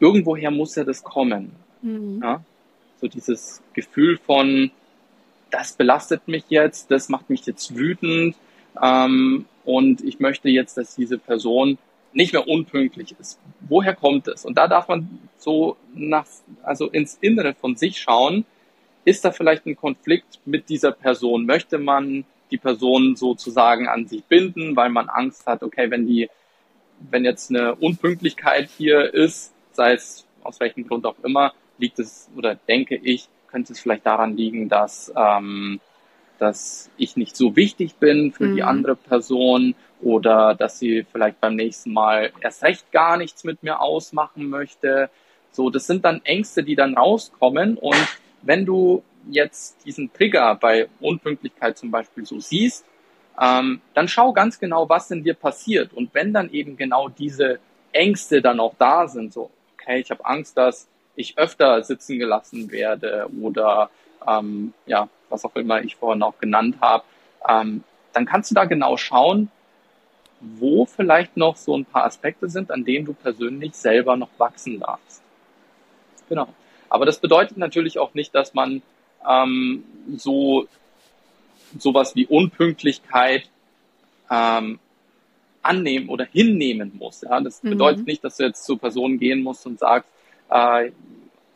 irgendwoher 0.00 0.50
muss 0.50 0.74
ja 0.74 0.84
das 0.84 1.02
kommen. 1.02 1.52
Mhm. 1.82 2.20
Ja? 2.22 2.44
So 3.00 3.08
dieses 3.08 3.62
Gefühl 3.72 4.18
von, 4.18 4.70
das 5.50 5.72
belastet 5.72 6.28
mich 6.28 6.44
jetzt, 6.48 6.90
das 6.90 7.08
macht 7.08 7.30
mich 7.30 7.46
jetzt 7.46 7.76
wütend 7.76 8.36
ähm, 8.82 9.46
und 9.64 10.02
ich 10.02 10.20
möchte 10.20 10.48
jetzt, 10.48 10.76
dass 10.76 10.96
diese 10.96 11.18
Person 11.18 11.78
nicht 12.16 12.32
mehr 12.32 12.48
unpünktlich 12.48 13.14
ist. 13.20 13.38
Woher 13.60 13.94
kommt 13.94 14.26
es? 14.26 14.46
Und 14.46 14.56
da 14.56 14.68
darf 14.68 14.88
man 14.88 15.20
so 15.36 15.76
nach, 15.94 16.26
also 16.62 16.88
ins 16.88 17.18
Innere 17.20 17.54
von 17.54 17.76
sich 17.76 18.00
schauen. 18.00 18.46
Ist 19.04 19.24
da 19.24 19.32
vielleicht 19.32 19.66
ein 19.66 19.76
Konflikt 19.76 20.40
mit 20.46 20.70
dieser 20.70 20.92
Person? 20.92 21.44
Möchte 21.44 21.78
man 21.78 22.24
die 22.50 22.56
Person 22.56 23.16
sozusagen 23.16 23.86
an 23.86 24.06
sich 24.06 24.24
binden, 24.24 24.76
weil 24.76 24.88
man 24.88 25.10
Angst 25.10 25.46
hat, 25.46 25.62
okay, 25.62 25.90
wenn 25.90 26.06
die, 26.06 26.30
wenn 27.10 27.24
jetzt 27.24 27.50
eine 27.50 27.74
Unpünktlichkeit 27.74 28.70
hier 28.70 29.12
ist, 29.12 29.52
sei 29.72 29.92
es 29.92 30.26
aus 30.42 30.58
welchem 30.58 30.88
Grund 30.88 31.04
auch 31.04 31.22
immer, 31.22 31.52
liegt 31.76 31.98
es 31.98 32.30
oder 32.34 32.54
denke 32.54 32.96
ich, 32.96 33.28
könnte 33.48 33.74
es 33.74 33.80
vielleicht 33.80 34.06
daran 34.06 34.36
liegen, 34.36 34.70
dass 34.70 35.12
ähm, 35.14 35.80
dass 36.38 36.90
ich 36.96 37.16
nicht 37.16 37.36
so 37.36 37.56
wichtig 37.56 37.96
bin 37.96 38.32
für 38.32 38.46
mhm. 38.46 38.56
die 38.56 38.62
andere 38.62 38.96
Person 38.96 39.74
oder 40.02 40.54
dass 40.54 40.78
sie 40.78 41.06
vielleicht 41.10 41.40
beim 41.40 41.56
nächsten 41.56 41.92
Mal 41.92 42.32
erst 42.40 42.62
recht 42.62 42.90
gar 42.92 43.16
nichts 43.16 43.44
mit 43.44 43.62
mir 43.62 43.80
ausmachen 43.80 44.48
möchte. 44.48 45.10
So, 45.50 45.70
das 45.70 45.86
sind 45.86 46.04
dann 46.04 46.20
Ängste, 46.24 46.62
die 46.62 46.76
dann 46.76 46.96
rauskommen 46.96 47.78
und 47.78 48.06
wenn 48.42 48.66
du 48.66 49.02
jetzt 49.30 49.84
diesen 49.84 50.12
Trigger 50.12 50.54
bei 50.54 50.88
Unpünktlichkeit 51.00 51.76
zum 51.76 51.90
Beispiel 51.90 52.24
so 52.24 52.38
siehst, 52.38 52.84
ähm, 53.40 53.80
dann 53.94 54.08
schau 54.08 54.32
ganz 54.32 54.58
genau, 54.58 54.88
was 54.88 55.10
in 55.10 55.24
dir 55.24 55.34
passiert. 55.34 55.92
Und 55.92 56.14
wenn 56.14 56.32
dann 56.32 56.50
eben 56.50 56.76
genau 56.76 57.08
diese 57.08 57.58
Ängste 57.92 58.40
dann 58.40 58.60
auch 58.60 58.74
da 58.78 59.08
sind, 59.08 59.32
so, 59.32 59.50
okay, 59.74 60.00
ich 60.00 60.10
habe 60.10 60.24
Angst, 60.24 60.56
dass 60.56 60.88
ich 61.16 61.36
öfter 61.38 61.82
sitzen 61.82 62.18
gelassen 62.18 62.70
werde 62.70 63.28
oder 63.40 63.90
ähm, 64.26 64.72
ja, 64.86 65.08
was 65.28 65.44
auch 65.44 65.56
immer 65.56 65.82
ich 65.82 65.96
vorhin 65.96 66.22
auch 66.22 66.38
genannt 66.38 66.76
habe, 66.80 67.04
ähm, 67.48 67.82
dann 68.12 68.26
kannst 68.26 68.50
du 68.50 68.54
da 68.54 68.64
genau 68.64 68.96
schauen, 68.96 69.50
wo 70.40 70.86
vielleicht 70.86 71.36
noch 71.36 71.56
so 71.56 71.76
ein 71.76 71.84
paar 71.84 72.04
Aspekte 72.04 72.48
sind, 72.48 72.70
an 72.70 72.84
denen 72.84 73.06
du 73.06 73.14
persönlich 73.14 73.74
selber 73.74 74.16
noch 74.16 74.30
wachsen 74.38 74.80
darfst. 74.80 75.22
Genau. 76.28 76.48
Aber 76.88 77.06
das 77.06 77.20
bedeutet 77.20 77.56
natürlich 77.56 77.98
auch 77.98 78.14
nicht, 78.14 78.34
dass 78.34 78.54
man 78.54 78.82
ähm, 79.28 79.84
so 80.16 80.68
sowas 81.78 82.14
wie 82.14 82.26
Unpünktlichkeit 82.26 83.50
ähm, 84.30 84.78
annehmen 85.62 86.08
oder 86.08 86.24
hinnehmen 86.24 86.92
muss. 86.96 87.22
Ja? 87.22 87.40
Das 87.40 87.62
mhm. 87.62 87.70
bedeutet 87.70 88.06
nicht, 88.06 88.24
dass 88.24 88.36
du 88.36 88.44
jetzt 88.44 88.64
zur 88.64 88.78
Person 88.78 89.18
gehen 89.18 89.42
musst 89.42 89.66
und 89.66 89.78
sagst, 89.78 90.08
äh, 90.50 90.90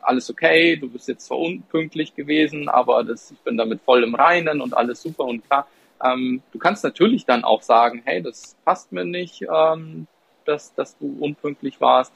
alles 0.01 0.29
okay, 0.29 0.75
du 0.75 0.89
bist 0.89 1.07
jetzt 1.07 1.27
zwar 1.27 1.39
unpünktlich 1.39 2.15
gewesen, 2.15 2.69
aber 2.69 3.03
das, 3.03 3.31
ich 3.31 3.39
bin 3.39 3.57
damit 3.57 3.81
voll 3.81 4.03
im 4.03 4.15
Reinen 4.15 4.61
und 4.61 4.75
alles 4.75 5.01
super 5.01 5.25
und 5.25 5.45
klar. 5.45 5.67
Ähm, 6.03 6.41
du 6.51 6.59
kannst 6.59 6.83
natürlich 6.83 7.25
dann 7.25 7.43
auch 7.43 7.61
sagen, 7.61 8.01
hey, 8.05 8.21
das 8.21 8.55
passt 8.65 8.91
mir 8.91 9.05
nicht, 9.05 9.43
ähm, 9.53 10.07
dass, 10.45 10.73
dass 10.73 10.97
du 10.97 11.17
unpünktlich 11.19 11.79
warst. 11.81 12.13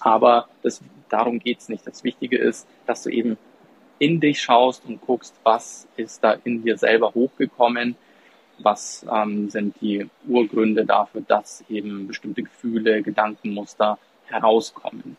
Aber 0.00 0.48
das, 0.62 0.80
darum 1.08 1.38
geht's 1.38 1.68
nicht. 1.68 1.86
Das 1.86 2.04
Wichtige 2.04 2.38
ist, 2.38 2.66
dass 2.86 3.02
du 3.02 3.10
eben 3.10 3.36
in 3.98 4.20
dich 4.20 4.40
schaust 4.40 4.84
und 4.86 5.00
guckst, 5.00 5.34
was 5.44 5.86
ist 5.96 6.24
da 6.24 6.32
in 6.44 6.62
dir 6.64 6.76
selber 6.76 7.14
hochgekommen, 7.14 7.96
was 8.58 9.06
ähm, 9.12 9.48
sind 9.48 9.80
die 9.80 10.08
Urgründe 10.26 10.84
dafür, 10.84 11.22
dass 11.22 11.64
eben 11.68 12.08
bestimmte 12.08 12.42
Gefühle, 12.42 13.02
Gedankenmuster 13.02 13.98
herauskommen. 14.26 15.16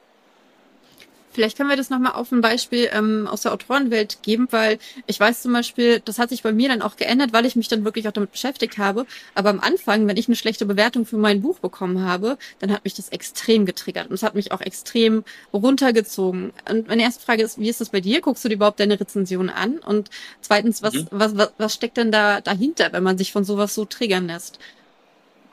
Vielleicht 1.34 1.58
können 1.58 1.70
wir 1.70 1.76
das 1.76 1.90
nochmal 1.90 2.14
auf 2.14 2.32
ein 2.32 2.42
Beispiel 2.42 2.90
ähm, 2.94 3.28
aus 3.28 3.42
der 3.42 3.54
Autorenwelt 3.54 4.22
geben, 4.22 4.48
weil 4.52 4.78
ich 5.08 5.20
weiß 5.20 5.42
zum 5.42 5.54
Beispiel, 5.54 6.00
das 6.00 6.20
hat 6.20 6.30
sich 6.30 6.44
bei 6.44 6.52
mir 6.52 6.70
dann 6.70 6.82
auch 6.82 6.96
geändert, 6.96 7.34
weil 7.34 7.46
ich 7.46 7.56
mich 7.56 7.68
dann 7.68 7.84
wirklich 7.84 8.08
auch 8.08 8.12
damit 8.12 8.32
beschäftigt 8.32 8.78
habe. 8.78 9.06
Aber 9.34 9.50
am 9.50 9.60
Anfang, 9.60 10.08
wenn 10.08 10.18
ich 10.18 10.28
eine 10.28 10.36
schlechte 10.36 10.66
Bewertung 10.66 11.06
für 11.06 11.18
mein 11.18 11.42
Buch 11.42 11.60
bekommen 11.60 12.06
habe, 12.06 12.38
dann 12.60 12.72
hat 12.72 12.84
mich 12.84 12.94
das 12.94 13.10
extrem 13.10 13.66
getriggert 13.66 14.08
und 14.08 14.14
es 14.14 14.24
hat 14.24 14.36
mich 14.36 14.52
auch 14.52 14.62
extrem 14.62 15.24
runtergezogen. 15.52 16.54
Und 16.70 16.88
meine 16.88 17.02
erste 17.02 17.26
Frage 17.26 17.42
ist, 17.42 17.60
wie 17.60 17.70
ist 17.70 17.82
das 17.82 17.90
bei 17.90 18.00
dir? 18.00 18.22
Guckst 18.22 18.46
du 18.46 18.50
dir 18.50 18.56
überhaupt 18.56 18.80
deine 18.80 19.00
Rezension 19.00 19.50
an? 19.50 19.80
Und 19.80 20.12
zweitens, 20.42 20.84
was, 20.84 20.94
mhm. 20.94 21.08
was, 21.10 21.36
was, 21.36 21.54
was 21.58 21.74
steckt 21.74 21.98
denn 21.98 22.12
da 22.12 22.42
dahinter, 22.42 22.94
wenn 22.94 23.04
man 23.04 23.18
sich 23.18 23.32
von 23.32 23.44
sowas 23.44 23.74
so 23.74 23.86
triggern 23.86 24.28
lässt? 24.28 24.60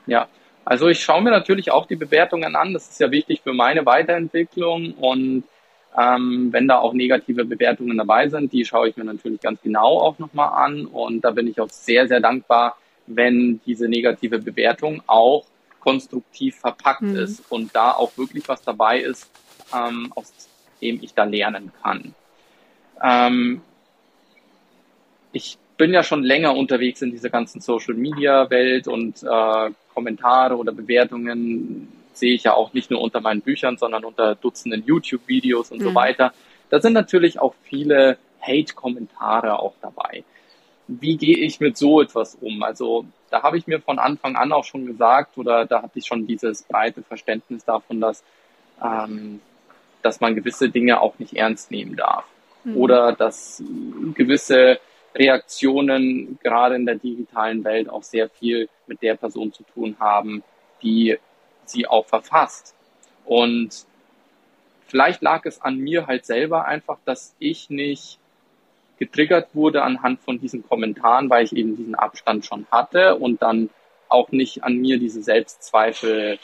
Ja, 0.05 0.27
also 0.65 0.87
ich 0.87 1.03
schaue 1.03 1.21
mir 1.21 1.31
natürlich 1.31 1.71
auch 1.71 1.87
die 1.87 1.95
Bewertungen 1.95 2.55
an. 2.55 2.73
Das 2.73 2.89
ist 2.89 2.99
ja 2.99 3.11
wichtig 3.11 3.41
für 3.41 3.53
meine 3.53 3.85
Weiterentwicklung 3.85 4.93
und 4.93 5.43
ähm, 5.97 6.49
wenn 6.51 6.67
da 6.67 6.79
auch 6.79 6.93
negative 6.93 7.45
Bewertungen 7.45 7.97
dabei 7.97 8.29
sind, 8.29 8.53
die 8.53 8.65
schaue 8.65 8.89
ich 8.89 8.97
mir 8.97 9.03
natürlich 9.03 9.41
ganz 9.41 9.61
genau 9.61 9.99
auch 9.99 10.19
nochmal 10.19 10.65
an. 10.65 10.85
Und 10.85 11.21
da 11.21 11.31
bin 11.31 11.47
ich 11.47 11.59
auch 11.59 11.69
sehr, 11.69 12.07
sehr 12.07 12.21
dankbar, 12.21 12.77
wenn 13.07 13.59
diese 13.65 13.89
negative 13.89 14.39
Bewertung 14.39 15.01
auch 15.07 15.45
konstruktiv 15.79 16.57
verpackt 16.57 17.01
mhm. 17.01 17.17
ist 17.17 17.43
und 17.51 17.75
da 17.75 17.91
auch 17.91 18.17
wirklich 18.17 18.47
was 18.47 18.61
dabei 18.61 18.99
ist, 18.99 19.29
ähm, 19.73 20.13
aus 20.15 20.31
dem 20.81 20.99
ich 21.01 21.13
da 21.13 21.25
lernen 21.25 21.71
kann. 21.81 22.13
Ähm, 23.03 23.61
ich 25.33 25.57
bin 25.77 25.93
ja 25.93 26.03
schon 26.03 26.23
länger 26.23 26.55
unterwegs 26.55 27.01
in 27.01 27.11
dieser 27.11 27.29
ganzen 27.29 27.59
Social 27.59 27.95
Media 27.95 28.49
Welt 28.49 28.87
und 28.87 29.23
äh, 29.23 29.71
Kommentare 29.93 30.55
oder 30.55 30.71
Bewertungen 30.71 31.87
sehe 32.13 32.33
ich 32.33 32.43
ja 32.43 32.53
auch 32.53 32.73
nicht 32.73 32.91
nur 32.91 33.01
unter 33.01 33.21
meinen 33.21 33.41
Büchern, 33.41 33.77
sondern 33.77 34.05
unter 34.05 34.35
Dutzenden 34.35 34.83
YouTube-Videos 34.85 35.71
und 35.71 35.79
mhm. 35.79 35.83
so 35.83 35.95
weiter. 35.95 36.33
Da 36.69 36.79
sind 36.79 36.93
natürlich 36.93 37.39
auch 37.39 37.53
viele 37.63 38.17
Hate-Kommentare 38.41 39.59
auch 39.59 39.73
dabei. 39.81 40.23
Wie 40.87 41.17
gehe 41.17 41.37
ich 41.37 41.59
mit 41.59 41.77
so 41.77 42.01
etwas 42.01 42.35
um? 42.35 42.63
Also 42.63 43.05
da 43.29 43.43
habe 43.43 43.57
ich 43.57 43.67
mir 43.67 43.79
von 43.79 43.99
Anfang 43.99 44.35
an 44.35 44.51
auch 44.51 44.65
schon 44.65 44.85
gesagt 44.85 45.37
oder 45.37 45.65
da 45.65 45.81
hatte 45.81 45.99
ich 45.99 46.05
schon 46.05 46.27
dieses 46.27 46.63
breite 46.63 47.01
Verständnis 47.01 47.63
davon, 47.63 48.01
dass, 48.01 48.23
ähm, 48.83 49.39
dass 50.01 50.19
man 50.19 50.35
gewisse 50.35 50.69
Dinge 50.69 50.99
auch 50.99 51.17
nicht 51.19 51.33
ernst 51.33 51.71
nehmen 51.71 51.95
darf. 51.95 52.25
Mhm. 52.63 52.77
Oder 52.77 53.13
dass 53.13 53.63
gewisse 54.15 54.79
Reaktionen 55.15 56.39
gerade 56.41 56.75
in 56.75 56.85
der 56.85 56.95
digitalen 56.95 57.63
Welt 57.63 57.89
auch 57.89 58.03
sehr 58.03 58.29
viel 58.29 58.69
mit 58.87 59.01
der 59.01 59.15
Person 59.15 59.53
zu 59.53 59.63
tun 59.63 59.95
haben, 59.99 60.43
die 60.81 61.17
sie 61.71 61.87
auch 61.87 62.05
verfasst. 62.05 62.75
Und 63.25 63.85
vielleicht 64.87 65.21
lag 65.21 65.45
es 65.45 65.61
an 65.61 65.77
mir 65.77 66.07
halt 66.07 66.25
selber 66.25 66.65
einfach, 66.65 66.97
dass 67.05 67.35
ich 67.39 67.69
nicht 67.69 68.19
getriggert 68.99 69.49
wurde 69.53 69.81
anhand 69.83 70.21
von 70.21 70.39
diesen 70.39 70.67
Kommentaren, 70.67 71.29
weil 71.29 71.43
ich 71.43 71.55
eben 71.55 71.75
diesen 71.75 71.95
Abstand 71.95 72.45
schon 72.45 72.67
hatte 72.71 73.15
und 73.15 73.41
dann 73.41 73.69
auch 74.09 74.31
nicht 74.31 74.63
an 74.63 74.77
mir 74.77 74.99
diese 74.99 75.23
Selbstzweifel 75.23 76.37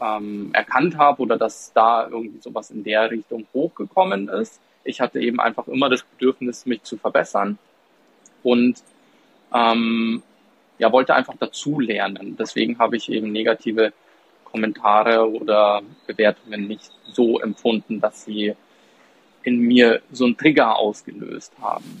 ähm, 0.00 0.50
erkannt 0.52 0.96
habe 0.96 1.22
oder 1.22 1.36
dass 1.36 1.72
da 1.72 2.06
irgendwie 2.08 2.40
sowas 2.40 2.70
in 2.70 2.84
der 2.84 3.10
Richtung 3.10 3.46
hochgekommen 3.52 4.28
ist. 4.28 4.60
Ich 4.84 5.00
hatte 5.00 5.18
eben 5.20 5.40
einfach 5.40 5.66
immer 5.66 5.88
das 5.88 6.02
Bedürfnis, 6.02 6.66
mich 6.66 6.82
zu 6.84 6.98
verbessern 6.98 7.58
und 8.42 8.80
ähm, 9.52 10.22
ja, 10.78 10.92
wollte 10.92 11.14
einfach 11.14 11.34
dazu 11.38 11.80
lernen. 11.80 12.36
Deswegen 12.38 12.78
habe 12.78 12.96
ich 12.96 13.10
eben 13.10 13.32
negative 13.32 13.92
Kommentare 14.50 15.30
oder 15.30 15.82
Bewertungen 16.06 16.66
nicht 16.66 16.90
so 17.04 17.40
empfunden, 17.40 18.00
dass 18.00 18.24
sie 18.24 18.54
in 19.42 19.60
mir 19.60 20.02
so 20.10 20.24
einen 20.24 20.36
Trigger 20.36 20.76
ausgelöst 20.76 21.52
haben. 21.60 22.00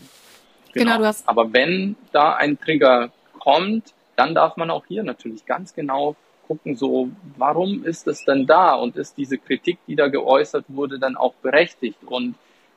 Genau. 0.72 0.84
genau, 0.84 0.98
du 0.98 1.06
hast. 1.06 1.28
Aber 1.28 1.52
wenn 1.52 1.96
da 2.12 2.34
ein 2.34 2.58
Trigger 2.58 3.10
kommt, 3.38 3.94
dann 4.16 4.34
darf 4.34 4.56
man 4.56 4.70
auch 4.70 4.84
hier 4.86 5.02
natürlich 5.02 5.46
ganz 5.46 5.74
genau 5.74 6.16
gucken, 6.46 6.76
so, 6.76 7.10
warum 7.36 7.84
ist 7.84 8.08
es 8.08 8.24
denn 8.24 8.46
da 8.46 8.74
und 8.74 8.96
ist 8.96 9.16
diese 9.16 9.38
Kritik, 9.38 9.78
die 9.86 9.96
da 9.96 10.08
geäußert 10.08 10.64
wurde, 10.68 10.98
dann 10.98 11.16
auch 11.16 11.34
berechtigt 11.34 11.98
und 12.06 12.34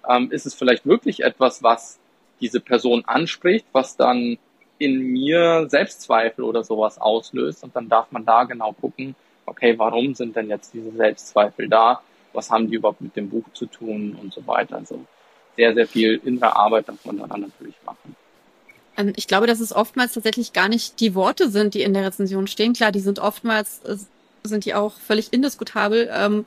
ähm, 0.08 0.30
ist 0.32 0.46
es 0.46 0.54
vielleicht 0.54 0.86
wirklich 0.86 1.24
etwas, 1.24 1.64
was 1.64 1.98
diese 2.42 2.60
Person 2.60 3.04
anspricht, 3.06 3.66
was 3.72 3.96
dann 3.96 4.38
in 4.78 5.00
mir 5.00 5.68
Selbstzweifel 5.70 6.44
oder 6.44 6.64
sowas 6.64 7.00
auslöst 7.00 7.64
und 7.64 7.76
dann 7.76 7.88
darf 7.88 8.12
man 8.12 8.26
da 8.26 8.44
genau 8.44 8.74
gucken, 8.74 9.16
okay, 9.52 9.78
warum 9.78 10.16
sind 10.16 10.36
denn 10.36 10.50
jetzt 10.50 10.74
diese 10.74 10.92
Selbstzweifel 10.92 11.68
da? 11.68 12.02
Was 12.34 12.50
haben 12.50 12.70
die 12.70 12.76
überhaupt 12.76 13.02
mit 13.02 13.16
dem 13.16 13.30
Buch 13.30 13.44
zu 13.54 13.66
tun 13.66 14.18
und 14.22 14.34
so 14.34 14.46
weiter. 14.48 14.78
Also 14.78 15.06
sehr, 15.58 15.74
sehr 15.74 15.88
viel 15.88 16.22
innere 16.24 16.56
Arbeit 16.56 16.88
darf 16.88 17.04
man 17.04 17.18
dann 17.18 17.42
natürlich 17.42 17.76
machen. 17.86 18.16
Ähm, 18.98 19.12
ich 19.18 19.28
glaube, 19.28 19.48
dass 19.48 19.60
es 19.60 19.76
oftmals 19.76 20.14
tatsächlich 20.14 20.54
gar 20.54 20.70
nicht 20.70 21.02
die 21.02 21.14
Worte 21.14 21.50
sind, 21.50 21.74
die 21.74 21.82
in 21.82 21.94
der 21.94 22.06
Rezension 22.06 22.48
stehen. 22.48 22.74
Klar, 22.74 22.94
die 22.94 23.02
sind 23.02 23.20
oftmals, 23.20 23.82
äh, 23.84 23.98
sind 24.44 24.64
die 24.64 24.74
auch 24.74 24.94
völlig 24.98 25.34
indiskutabel. 25.34 26.10
Ähm, 26.14 26.46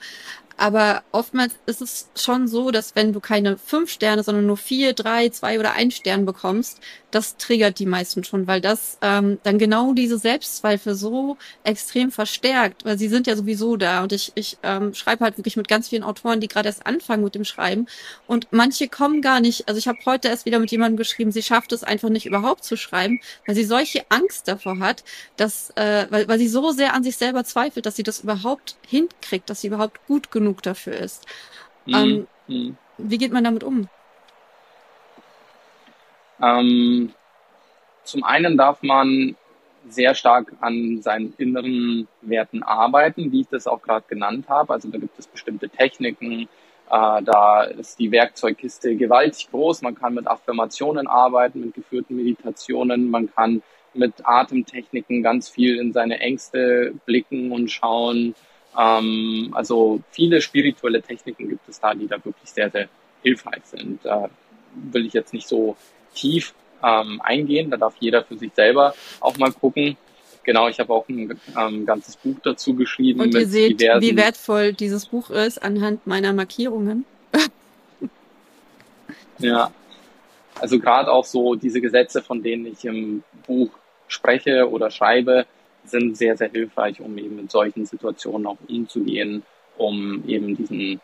aber 0.56 1.02
oftmals 1.12 1.54
ist 1.66 1.82
es 1.82 2.08
schon 2.16 2.46
so, 2.48 2.70
dass 2.70 2.94
wenn 2.94 3.12
du 3.12 3.20
keine 3.20 3.58
fünf 3.58 3.90
Sterne, 3.90 4.22
sondern 4.22 4.46
nur 4.46 4.56
vier, 4.56 4.92
drei, 4.92 5.28
zwei 5.30 5.58
oder 5.58 5.72
ein 5.72 5.90
Stern 5.90 6.26
bekommst, 6.26 6.80
das 7.14 7.36
triggert 7.36 7.78
die 7.78 7.86
meisten 7.86 8.24
schon, 8.24 8.46
weil 8.46 8.60
das 8.60 8.98
ähm, 9.00 9.38
dann 9.44 9.58
genau 9.58 9.92
diese 9.92 10.18
Selbstzweifel 10.18 10.94
so 10.94 11.36
extrem 11.62 12.10
verstärkt, 12.10 12.84
weil 12.84 12.98
sie 12.98 13.08
sind 13.08 13.26
ja 13.26 13.36
sowieso 13.36 13.76
da. 13.76 14.02
Und 14.02 14.12
ich, 14.12 14.32
ich 14.34 14.58
ähm, 14.64 14.94
schreibe 14.94 15.24
halt 15.24 15.38
wirklich 15.38 15.56
mit 15.56 15.68
ganz 15.68 15.88
vielen 15.88 16.02
Autoren, 16.02 16.40
die 16.40 16.48
gerade 16.48 16.68
erst 16.68 16.86
anfangen 16.86 17.22
mit 17.22 17.36
dem 17.36 17.44
Schreiben. 17.44 17.86
Und 18.26 18.48
manche 18.50 18.88
kommen 18.88 19.22
gar 19.22 19.40
nicht. 19.40 19.68
Also 19.68 19.78
ich 19.78 19.86
habe 19.86 19.98
heute 20.06 20.28
erst 20.28 20.44
wieder 20.44 20.58
mit 20.58 20.72
jemandem 20.72 20.96
geschrieben, 20.96 21.30
sie 21.30 21.42
schafft 21.42 21.72
es 21.72 21.84
einfach 21.84 22.08
nicht 22.08 22.26
überhaupt 22.26 22.64
zu 22.64 22.76
schreiben, 22.76 23.20
weil 23.46 23.54
sie 23.54 23.64
solche 23.64 24.04
Angst 24.08 24.48
davor 24.48 24.80
hat, 24.80 25.04
dass, 25.36 25.70
äh, 25.76 26.06
weil, 26.10 26.26
weil 26.26 26.38
sie 26.38 26.48
so 26.48 26.72
sehr 26.72 26.94
an 26.94 27.04
sich 27.04 27.16
selber 27.16 27.44
zweifelt, 27.44 27.86
dass 27.86 27.94
sie 27.94 28.02
das 28.02 28.20
überhaupt 28.20 28.76
hinkriegt, 28.86 29.48
dass 29.48 29.60
sie 29.60 29.68
überhaupt 29.68 30.04
gut 30.06 30.32
genug 30.32 30.43
dafür 30.52 30.94
ist. 30.94 31.26
Mhm. 31.86 31.94
Ähm, 31.94 32.26
mhm. 32.48 32.76
Wie 32.98 33.18
geht 33.18 33.32
man 33.32 33.44
damit 33.44 33.64
um? 33.64 33.88
Ähm, 36.42 37.12
zum 38.04 38.24
einen 38.24 38.56
darf 38.56 38.82
man 38.82 39.36
sehr 39.88 40.14
stark 40.14 40.52
an 40.60 41.02
seinen 41.02 41.34
inneren 41.36 42.08
Werten 42.22 42.62
arbeiten, 42.62 43.32
wie 43.32 43.42
ich 43.42 43.48
das 43.48 43.66
auch 43.66 43.82
gerade 43.82 44.04
genannt 44.08 44.48
habe. 44.48 44.72
Also 44.72 44.88
da 44.90 44.98
gibt 44.98 45.18
es 45.18 45.26
bestimmte 45.26 45.68
Techniken, 45.68 46.48
äh, 46.90 47.22
da 47.22 47.64
ist 47.64 47.98
die 47.98 48.10
Werkzeugkiste 48.10 48.96
gewaltig 48.96 49.50
groß. 49.50 49.82
Man 49.82 49.94
kann 49.94 50.14
mit 50.14 50.26
Affirmationen 50.26 51.06
arbeiten, 51.06 51.60
mit 51.60 51.74
geführten 51.74 52.16
Meditationen. 52.16 53.10
Man 53.10 53.32
kann 53.34 53.62
mit 53.94 54.14
Atemtechniken 54.24 55.22
ganz 55.22 55.48
viel 55.48 55.78
in 55.78 55.92
seine 55.92 56.18
Ängste 56.20 56.94
blicken 57.06 57.52
und 57.52 57.70
schauen. 57.70 58.34
Ähm, 58.78 59.50
also 59.52 60.00
viele 60.10 60.40
spirituelle 60.40 61.02
Techniken 61.02 61.48
gibt 61.48 61.68
es 61.68 61.80
da, 61.80 61.94
die 61.94 62.06
da 62.06 62.16
wirklich 62.24 62.50
sehr, 62.50 62.70
sehr 62.70 62.88
hilfreich 63.22 63.62
sind. 63.64 64.04
Da 64.04 64.30
will 64.74 65.06
ich 65.06 65.12
jetzt 65.12 65.32
nicht 65.32 65.48
so 65.48 65.76
tief 66.14 66.54
ähm, 66.82 67.20
eingehen. 67.22 67.70
Da 67.70 67.76
darf 67.76 67.94
jeder 68.00 68.24
für 68.24 68.36
sich 68.36 68.52
selber 68.54 68.94
auch 69.20 69.36
mal 69.36 69.52
gucken. 69.52 69.96
Genau, 70.44 70.68
ich 70.68 70.78
habe 70.78 70.92
auch 70.92 71.08
ein 71.08 71.40
ähm, 71.58 71.86
ganzes 71.86 72.16
Buch 72.16 72.36
dazu 72.42 72.74
geschrieben. 72.74 73.20
Und 73.20 73.34
ihr 73.34 73.46
seht, 73.46 73.80
wie 73.80 74.16
wertvoll 74.16 74.74
dieses 74.74 75.06
Buch 75.06 75.30
ist 75.30 75.62
anhand 75.62 76.06
meiner 76.06 76.34
Markierungen. 76.34 77.06
ja, 79.38 79.70
also 80.60 80.78
gerade 80.78 81.10
auch 81.10 81.24
so 81.24 81.54
diese 81.54 81.80
Gesetze, 81.80 82.22
von 82.22 82.42
denen 82.42 82.66
ich 82.66 82.84
im 82.84 83.22
Buch 83.46 83.70
spreche 84.06 84.70
oder 84.70 84.90
schreibe, 84.90 85.46
sind 85.84 86.16
sehr, 86.16 86.36
sehr 86.36 86.50
hilfreich, 86.50 87.00
um 87.00 87.16
eben 87.18 87.36
mit 87.36 87.50
solchen 87.50 87.86
Situationen 87.86 88.46
auch 88.46 88.58
umzugehen, 88.68 89.42
um 89.76 90.24
eben 90.26 90.56
diesen, 90.56 91.00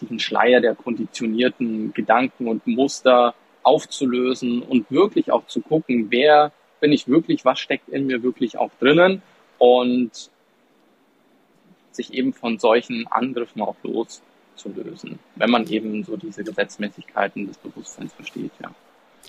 diesen 0.00 0.18
Schleier 0.18 0.60
der 0.60 0.74
konditionierten 0.74 1.92
Gedanken 1.92 2.48
und 2.48 2.66
Muster 2.66 3.34
aufzulösen 3.62 4.62
und 4.62 4.90
wirklich 4.90 5.30
auch 5.30 5.46
zu 5.46 5.60
gucken, 5.60 6.06
wer 6.10 6.52
bin 6.80 6.92
ich 6.92 7.08
wirklich, 7.08 7.44
was 7.44 7.58
steckt 7.58 7.88
in 7.88 8.06
mir 8.06 8.22
wirklich 8.22 8.58
auch 8.58 8.70
drinnen 8.78 9.22
und 9.58 10.30
sich 11.90 12.12
eben 12.12 12.32
von 12.32 12.58
solchen 12.58 13.06
Angriffen 13.08 13.62
auch 13.62 13.76
loszulösen, 13.82 15.18
wenn 15.34 15.50
man 15.50 15.66
eben 15.66 16.04
so 16.04 16.16
diese 16.16 16.44
Gesetzmäßigkeiten 16.44 17.46
des 17.48 17.56
Bewusstseins 17.58 18.12
versteht, 18.12 18.52
ja. 18.62 18.70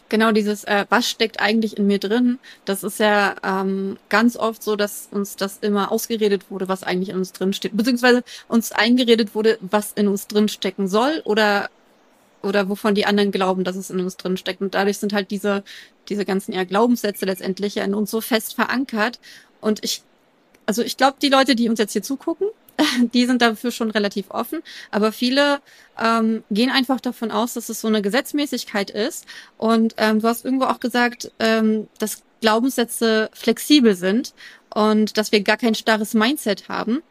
Genau, 0.10 0.32
dieses, 0.32 0.64
äh, 0.64 0.86
was 0.90 1.10
steckt 1.10 1.42
eigentlich 1.42 1.78
in 1.78 1.86
mir 1.86 2.00
drin, 2.00 2.40
das 2.64 2.84
ist 2.84 3.00
ja 3.00 3.36
ähm, 3.44 3.98
ganz 4.08 4.38
oft 4.38 4.64
so, 4.64 4.78
dass 4.78 5.10
uns 5.12 5.36
das 5.36 5.58
immer 5.58 5.92
ausgeredet 5.92 6.50
wurde, 6.50 6.70
was 6.70 6.84
eigentlich 6.84 7.10
in 7.10 7.18
uns 7.18 7.34
drin 7.34 7.52
steht, 7.52 7.76
beziehungsweise 7.76 8.24
uns 8.48 8.72
eingeredet 8.72 9.36
wurde, 9.36 9.58
was 9.60 9.92
in 9.94 10.08
uns 10.08 10.28
drin 10.28 10.48
stecken 10.48 10.88
soll 10.88 11.22
oder 11.26 11.70
oder 12.44 12.70
wovon 12.70 12.96
die 12.96 13.06
anderen 13.06 13.32
glauben, 13.32 13.64
dass 13.64 13.76
es 13.76 13.90
in 13.90 14.00
uns 14.00 14.16
drin 14.16 14.38
steckt. 14.38 14.62
Und 14.62 14.76
dadurch 14.76 15.00
sind 15.00 15.12
halt 15.12 15.32
diese, 15.32 15.64
diese 16.08 16.24
ganzen 16.24 16.54
eher 16.54 16.66
Glaubenssätze 16.66 17.26
letztendlich 17.26 17.78
in 17.78 17.94
uns 17.96 18.12
so 18.12 18.22
fest 18.22 18.54
verankert. 18.56 19.20
Und 19.60 19.84
ich, 19.84 20.04
also 20.66 20.84
ich 20.84 20.98
glaube, 20.98 21.18
die 21.22 21.30
Leute, 21.30 21.56
die 21.56 21.68
uns 21.68 21.80
jetzt 21.80 21.94
hier 21.94 22.04
zugucken, 22.04 22.48
die 23.14 23.26
sind 23.26 23.42
dafür 23.42 23.72
schon 23.72 23.92
relativ 23.92 24.30
offen, 24.30 24.62
aber 24.92 25.12
viele 25.12 25.60
ähm, 26.00 26.44
gehen 26.52 26.70
einfach 26.70 27.02
davon 27.02 27.32
aus, 27.32 27.54
dass 27.54 27.70
es 27.70 27.82
so 27.82 27.88
eine 27.88 28.02
Gesetzmäßigkeit 28.02 28.90
ist. 28.90 29.26
Und 29.58 29.96
ähm, 29.98 30.20
du 30.20 30.28
hast 30.28 30.46
irgendwo 30.46 30.66
auch 30.66 30.80
gesagt, 30.80 31.32
ähm, 31.40 31.88
dass 32.00 32.24
Glaubenssätze 32.42 33.30
flexibel 33.34 33.96
sind 33.96 34.34
und 34.74 35.18
dass 35.18 35.32
wir 35.32 35.42
gar 35.42 35.58
kein 35.58 35.76
starres 35.76 36.14
Mindset 36.14 36.70
haben. 36.70 37.02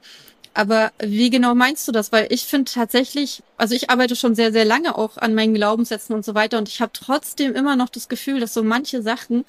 Aber 0.56 0.90
wie 0.98 1.28
genau 1.28 1.54
meinst 1.54 1.86
du 1.86 1.92
das? 1.92 2.12
Weil 2.12 2.28
ich 2.30 2.44
finde 2.44 2.72
tatsächlich, 2.72 3.42
also 3.58 3.74
ich 3.74 3.90
arbeite 3.90 4.16
schon 4.16 4.34
sehr, 4.34 4.52
sehr 4.52 4.64
lange 4.64 4.96
auch 4.96 5.18
an 5.18 5.34
meinen 5.34 5.52
Glaubenssätzen 5.52 6.14
und 6.14 6.24
so 6.24 6.34
weiter 6.34 6.56
und 6.56 6.66
ich 6.66 6.80
habe 6.80 6.92
trotzdem 6.94 7.54
immer 7.54 7.76
noch 7.76 7.90
das 7.90 8.08
Gefühl, 8.08 8.40
dass 8.40 8.54
so 8.54 8.62
manche 8.62 9.02
Sachen, 9.02 9.44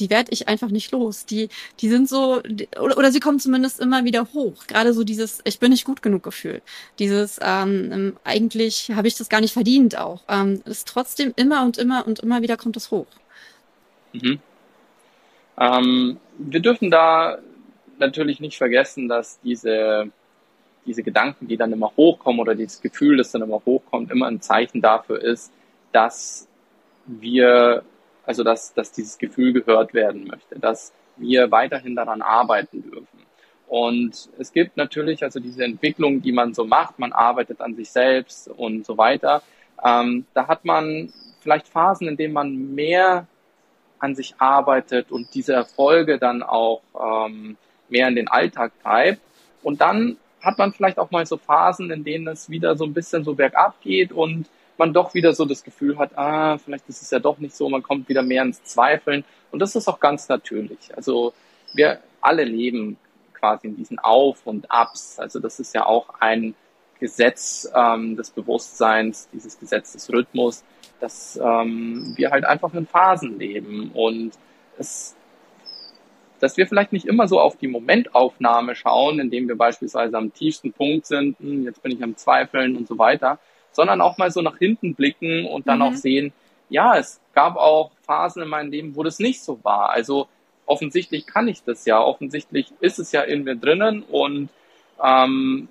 die 0.00 0.10
werde 0.10 0.32
ich 0.32 0.48
einfach 0.48 0.68
nicht 0.68 0.92
los. 0.92 1.24
Die, 1.24 1.48
die 1.80 1.88
sind 1.88 2.10
so, 2.10 2.42
oder, 2.78 2.98
oder 2.98 3.10
sie 3.10 3.20
kommen 3.20 3.40
zumindest 3.40 3.80
immer 3.80 4.04
wieder 4.04 4.34
hoch. 4.34 4.66
Gerade 4.66 4.92
so 4.92 5.02
dieses, 5.02 5.40
ich 5.44 5.58
bin 5.60 5.70
nicht 5.70 5.86
gut 5.86 6.02
genug 6.02 6.22
Gefühl. 6.22 6.60
Dieses, 6.98 7.40
ähm, 7.42 7.90
ähm 7.90 8.16
eigentlich 8.24 8.90
habe 8.94 9.08
ich 9.08 9.14
das 9.14 9.30
gar 9.30 9.40
nicht 9.40 9.54
verdient 9.54 9.96
auch. 9.96 10.24
Ähm, 10.28 10.60
ist 10.66 10.86
trotzdem 10.86 11.32
immer 11.36 11.64
und 11.64 11.78
immer 11.78 12.06
und 12.06 12.18
immer 12.18 12.42
wieder 12.42 12.58
kommt 12.58 12.76
es 12.76 12.90
hoch. 12.90 13.06
Mhm. 14.12 14.40
Ähm, 15.58 16.18
wir 16.36 16.60
dürfen 16.60 16.90
da 16.90 17.38
natürlich 17.98 18.40
nicht 18.40 18.58
vergessen, 18.58 19.08
dass 19.08 19.40
diese 19.40 20.10
diese 20.86 21.02
Gedanken, 21.02 21.46
die 21.46 21.56
dann 21.56 21.72
immer 21.72 21.92
hochkommen 21.96 22.40
oder 22.40 22.54
dieses 22.54 22.80
Gefühl, 22.80 23.16
das 23.16 23.32
dann 23.32 23.42
immer 23.42 23.62
hochkommt, 23.64 24.10
immer 24.10 24.26
ein 24.26 24.40
Zeichen 24.40 24.80
dafür 24.80 25.20
ist, 25.22 25.52
dass 25.92 26.48
wir, 27.06 27.82
also 28.24 28.44
dass, 28.44 28.74
dass 28.74 28.92
dieses 28.92 29.18
Gefühl 29.18 29.52
gehört 29.52 29.94
werden 29.94 30.26
möchte, 30.26 30.58
dass 30.58 30.92
wir 31.16 31.50
weiterhin 31.50 31.94
daran 31.96 32.22
arbeiten 32.22 32.82
dürfen. 32.82 33.20
Und 33.68 34.28
es 34.38 34.52
gibt 34.52 34.76
natürlich 34.76 35.22
also 35.22 35.38
diese 35.38 35.64
Entwicklung, 35.64 36.22
die 36.22 36.32
man 36.32 36.54
so 36.54 36.64
macht, 36.64 36.98
man 36.98 37.12
arbeitet 37.12 37.60
an 37.60 37.76
sich 37.76 37.90
selbst 37.90 38.48
und 38.48 38.84
so 38.84 38.98
weiter. 38.98 39.42
Ähm, 39.84 40.26
da 40.34 40.48
hat 40.48 40.64
man 40.64 41.12
vielleicht 41.40 41.68
Phasen, 41.68 42.08
in 42.08 42.16
denen 42.16 42.34
man 42.34 42.74
mehr 42.74 43.26
an 44.00 44.14
sich 44.14 44.34
arbeitet 44.38 45.12
und 45.12 45.34
diese 45.34 45.52
Erfolge 45.52 46.18
dann 46.18 46.42
auch 46.42 46.82
ähm, 46.98 47.56
mehr 47.88 48.08
in 48.08 48.16
den 48.16 48.28
Alltag 48.28 48.72
treibt. 48.82 49.20
Und 49.62 49.80
dann 49.80 50.16
hat 50.42 50.58
man 50.58 50.72
vielleicht 50.72 50.98
auch 50.98 51.10
mal 51.10 51.26
so 51.26 51.36
Phasen, 51.36 51.90
in 51.90 52.04
denen 52.04 52.28
es 52.28 52.50
wieder 52.50 52.76
so 52.76 52.84
ein 52.84 52.94
bisschen 52.94 53.24
so 53.24 53.34
bergab 53.34 53.80
geht 53.82 54.12
und 54.12 54.46
man 54.78 54.92
doch 54.94 55.14
wieder 55.14 55.34
so 55.34 55.44
das 55.44 55.62
Gefühl 55.62 55.98
hat, 55.98 56.16
ah, 56.16 56.58
vielleicht 56.58 56.88
ist 56.88 57.02
es 57.02 57.10
ja 57.10 57.18
doch 57.18 57.38
nicht 57.38 57.54
so, 57.54 57.68
man 57.68 57.82
kommt 57.82 58.08
wieder 58.08 58.22
mehr 58.22 58.42
ins 58.42 58.64
Zweifeln. 58.64 59.24
Und 59.50 59.60
das 59.60 59.76
ist 59.76 59.88
auch 59.88 60.00
ganz 60.00 60.28
natürlich. 60.28 60.96
Also 60.96 61.34
wir 61.74 62.00
alle 62.20 62.44
leben 62.44 62.96
quasi 63.34 63.68
in 63.68 63.76
diesen 63.76 63.98
Auf 63.98 64.46
und 64.46 64.70
Abs. 64.70 65.18
Also 65.18 65.38
das 65.38 65.60
ist 65.60 65.74
ja 65.74 65.84
auch 65.84 66.08
ein 66.20 66.54
Gesetz 66.98 67.70
ähm, 67.74 68.16
des 68.16 68.30
Bewusstseins, 68.30 69.28
dieses 69.32 69.58
Gesetz 69.58 69.92
des 69.92 70.10
Rhythmus, 70.10 70.64
dass 71.00 71.38
ähm, 71.42 72.12
wir 72.16 72.30
halt 72.30 72.44
einfach 72.44 72.72
in 72.74 72.86
Phasen 72.86 73.38
leben. 73.38 73.90
Und 73.92 74.32
es 74.78 75.14
dass 76.40 76.56
wir 76.56 76.66
vielleicht 76.66 76.92
nicht 76.92 77.06
immer 77.06 77.28
so 77.28 77.38
auf 77.38 77.56
die 77.56 77.68
Momentaufnahme 77.68 78.74
schauen, 78.74 79.20
indem 79.20 79.46
wir 79.48 79.56
beispielsweise 79.56 80.16
am 80.16 80.32
tiefsten 80.32 80.72
Punkt 80.72 81.06
sind, 81.06 81.38
hm, 81.38 81.64
jetzt 81.64 81.82
bin 81.82 81.92
ich 81.92 82.02
am 82.02 82.16
Zweifeln 82.16 82.76
und 82.76 82.88
so 82.88 82.98
weiter, 82.98 83.38
sondern 83.72 84.00
auch 84.00 84.18
mal 84.18 84.30
so 84.30 84.40
nach 84.40 84.58
hinten 84.58 84.94
blicken 84.94 85.46
und 85.46 85.68
dann 85.68 85.78
mhm. 85.78 85.84
auch 85.84 85.94
sehen, 85.94 86.32
ja, 86.68 86.96
es 86.96 87.20
gab 87.34 87.56
auch 87.56 87.90
Phasen 88.02 88.42
in 88.42 88.48
meinem 88.48 88.70
Leben, 88.70 88.96
wo 88.96 89.02
das 89.02 89.18
nicht 89.18 89.42
so 89.42 89.62
war. 89.62 89.90
Also 89.90 90.28
offensichtlich 90.66 91.26
kann 91.26 91.48
ich 91.48 91.62
das 91.62 91.84
ja, 91.84 92.00
offensichtlich 92.00 92.72
ist 92.80 92.98
es 92.98 93.12
ja 93.12 93.22
in 93.22 93.44
mir 93.44 93.56
drinnen 93.56 94.02
und 94.02 94.48
ähm, 95.02 95.68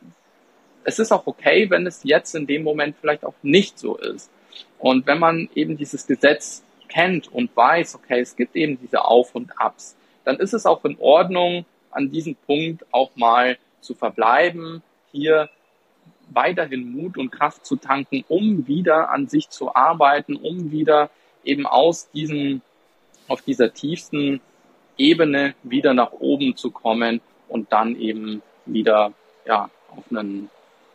es 0.84 1.00
ist 1.00 1.12
auch 1.12 1.28
okay, 1.28 1.70
wenn 1.70 1.86
es 1.88 2.04
jetzt 2.04 2.36
in 2.36 2.48
dem 2.48 2.64
Moment 2.64 2.96
vielleicht 3.00 3.24
auch 3.26 3.36
nicht 3.42 3.78
so 3.78 3.98
ist. 3.98 4.30
Und 4.78 5.08
wenn 5.08 5.20
man 5.20 5.50
eben 5.56 5.78
dieses 5.78 6.08
Gesetz 6.08 6.64
kennt 6.88 7.32
und 7.32 7.56
weiß, 7.56 7.96
okay, 7.96 8.20
es 8.20 8.36
gibt 8.36 8.56
eben 8.56 8.80
diese 8.82 9.06
Auf 9.06 9.36
und 9.36 9.52
Abs, 9.60 9.96
dann 10.30 10.38
ist 10.38 10.54
es 10.54 10.68
auch 10.68 10.86
in 10.86 10.96
Ordnung, 11.00 11.65
an 11.89 12.12
diesem 12.12 12.36
Punkt 12.36 12.86
auch 12.92 13.10
mal 13.15 13.58
zu 13.82 13.96
verbleiben, 13.96 14.84
hier 15.12 15.50
weiterhin 16.30 16.92
Mut 16.92 17.18
und 17.18 17.32
Kraft 17.32 17.65
zu 17.65 17.78
tanken, 17.78 18.24
um 18.28 18.68
wieder 18.68 19.10
an 19.10 19.28
sich 19.28 19.50
zu 19.50 19.74
arbeiten, 19.74 20.36
um 20.36 20.70
wieder 20.70 21.10
eben 21.44 21.65
aus 21.65 22.12
diesem, 22.12 22.62
auf 23.28 23.42
dieser 23.42 23.74
tiefsten 23.74 24.39
Ebene 25.00 25.56
wieder 25.63 25.96
nach 25.96 26.12
oben 26.12 26.56
zu 26.56 26.70
kommen 26.70 27.22
und 27.48 27.72
dann 27.72 27.96
eben 27.96 28.44
wieder, 28.68 29.13
ja, 29.48 29.72
auf 29.89 30.04
einem, 30.12 30.50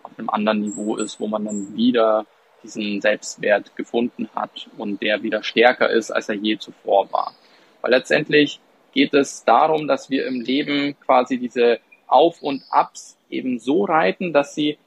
auf 0.05 0.12
einem 0.16 0.31
anderen 0.31 0.61
Niveau 0.61 0.94
ist, 0.94 1.18
wo 1.18 1.27
man 1.27 1.44
dann 1.44 1.75
wieder 1.75 2.25
diesen 2.62 3.01
Selbstwert 3.01 3.75
gefunden 3.75 4.29
hat 4.33 4.68
und 4.79 5.03
der 5.03 5.25
wieder 5.25 5.42
stärker 5.42 5.90
ist, 5.90 6.12
als 6.12 6.29
er 6.29 6.37
je 6.37 6.57
zuvor 6.57 7.11
war. 7.11 7.35
Weil 7.83 7.90
letztendlich 7.90 8.61
geht 8.94 9.12
es 9.12 9.44
darum, 9.44 9.87
dass 9.87 10.09
wir 10.09 10.26
im 10.26 10.40
Leben 10.40 10.96
quasi 11.00 11.38
diese 11.38 11.80
Auf 12.07 12.42
und 12.42 12.62
Abs 12.70 13.16
eben 13.28 13.59
so 13.59 13.85
reiten, 13.85 14.33
dass 14.33 14.54
sie, 14.54 14.78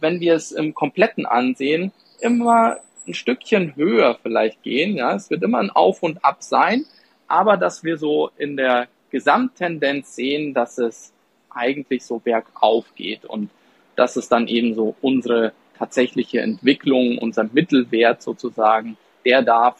wenn 0.00 0.20
wir 0.20 0.34
es 0.34 0.52
im 0.52 0.74
Kompletten 0.74 1.26
ansehen, 1.26 1.92
immer 2.20 2.78
ein 3.06 3.14
Stückchen 3.14 3.76
höher 3.76 4.18
vielleicht 4.22 4.62
gehen. 4.62 4.96
Ja, 4.96 5.14
es 5.14 5.30
wird 5.30 5.42
immer 5.42 5.58
ein 5.58 5.70
Auf 5.70 6.02
und 6.02 6.24
Ab 6.24 6.42
sein, 6.42 6.86
aber 7.28 7.56
dass 7.56 7.84
wir 7.84 7.98
so 7.98 8.30
in 8.36 8.56
der 8.56 8.88
Gesamttendenz 9.10 10.14
sehen, 10.14 10.54
dass 10.54 10.78
es 10.78 11.12
eigentlich 11.50 12.04
so 12.04 12.18
bergauf 12.18 12.86
geht 12.94 13.24
und 13.24 13.50
dass 13.96 14.16
es 14.16 14.28
dann 14.28 14.46
eben 14.48 14.74
so 14.74 14.94
unsere 15.00 15.52
tatsächliche 15.76 16.40
Entwicklung, 16.40 17.18
unser 17.18 17.44
Mittelwert 17.44 18.22
sozusagen, 18.22 18.96
der 19.24 19.42
darf 19.42 19.76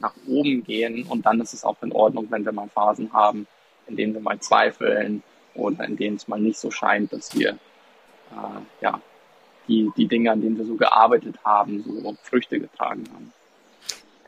nach 0.00 0.14
oben 0.26 0.64
gehen 0.64 1.04
und 1.04 1.26
dann 1.26 1.40
ist 1.40 1.54
es 1.54 1.64
auch 1.64 1.76
in 1.82 1.92
Ordnung, 1.92 2.26
wenn 2.30 2.44
wir 2.44 2.52
mal 2.52 2.68
Phasen 2.68 3.12
haben, 3.12 3.46
in 3.86 3.96
denen 3.96 4.14
wir 4.14 4.20
mal 4.20 4.38
zweifeln 4.40 5.22
oder 5.54 5.84
in 5.84 5.96
denen 5.96 6.16
es 6.16 6.28
mal 6.28 6.40
nicht 6.40 6.58
so 6.58 6.70
scheint, 6.70 7.12
dass 7.12 7.36
wir 7.36 7.50
äh, 7.50 8.60
ja 8.80 9.00
die, 9.68 9.90
die 9.96 10.06
Dinge, 10.06 10.32
an 10.32 10.40
denen 10.40 10.58
wir 10.58 10.64
so 10.64 10.74
gearbeitet 10.74 11.36
haben, 11.44 11.82
so 11.82 12.16
Früchte 12.22 12.58
getragen 12.58 13.04
haben. 13.12 13.32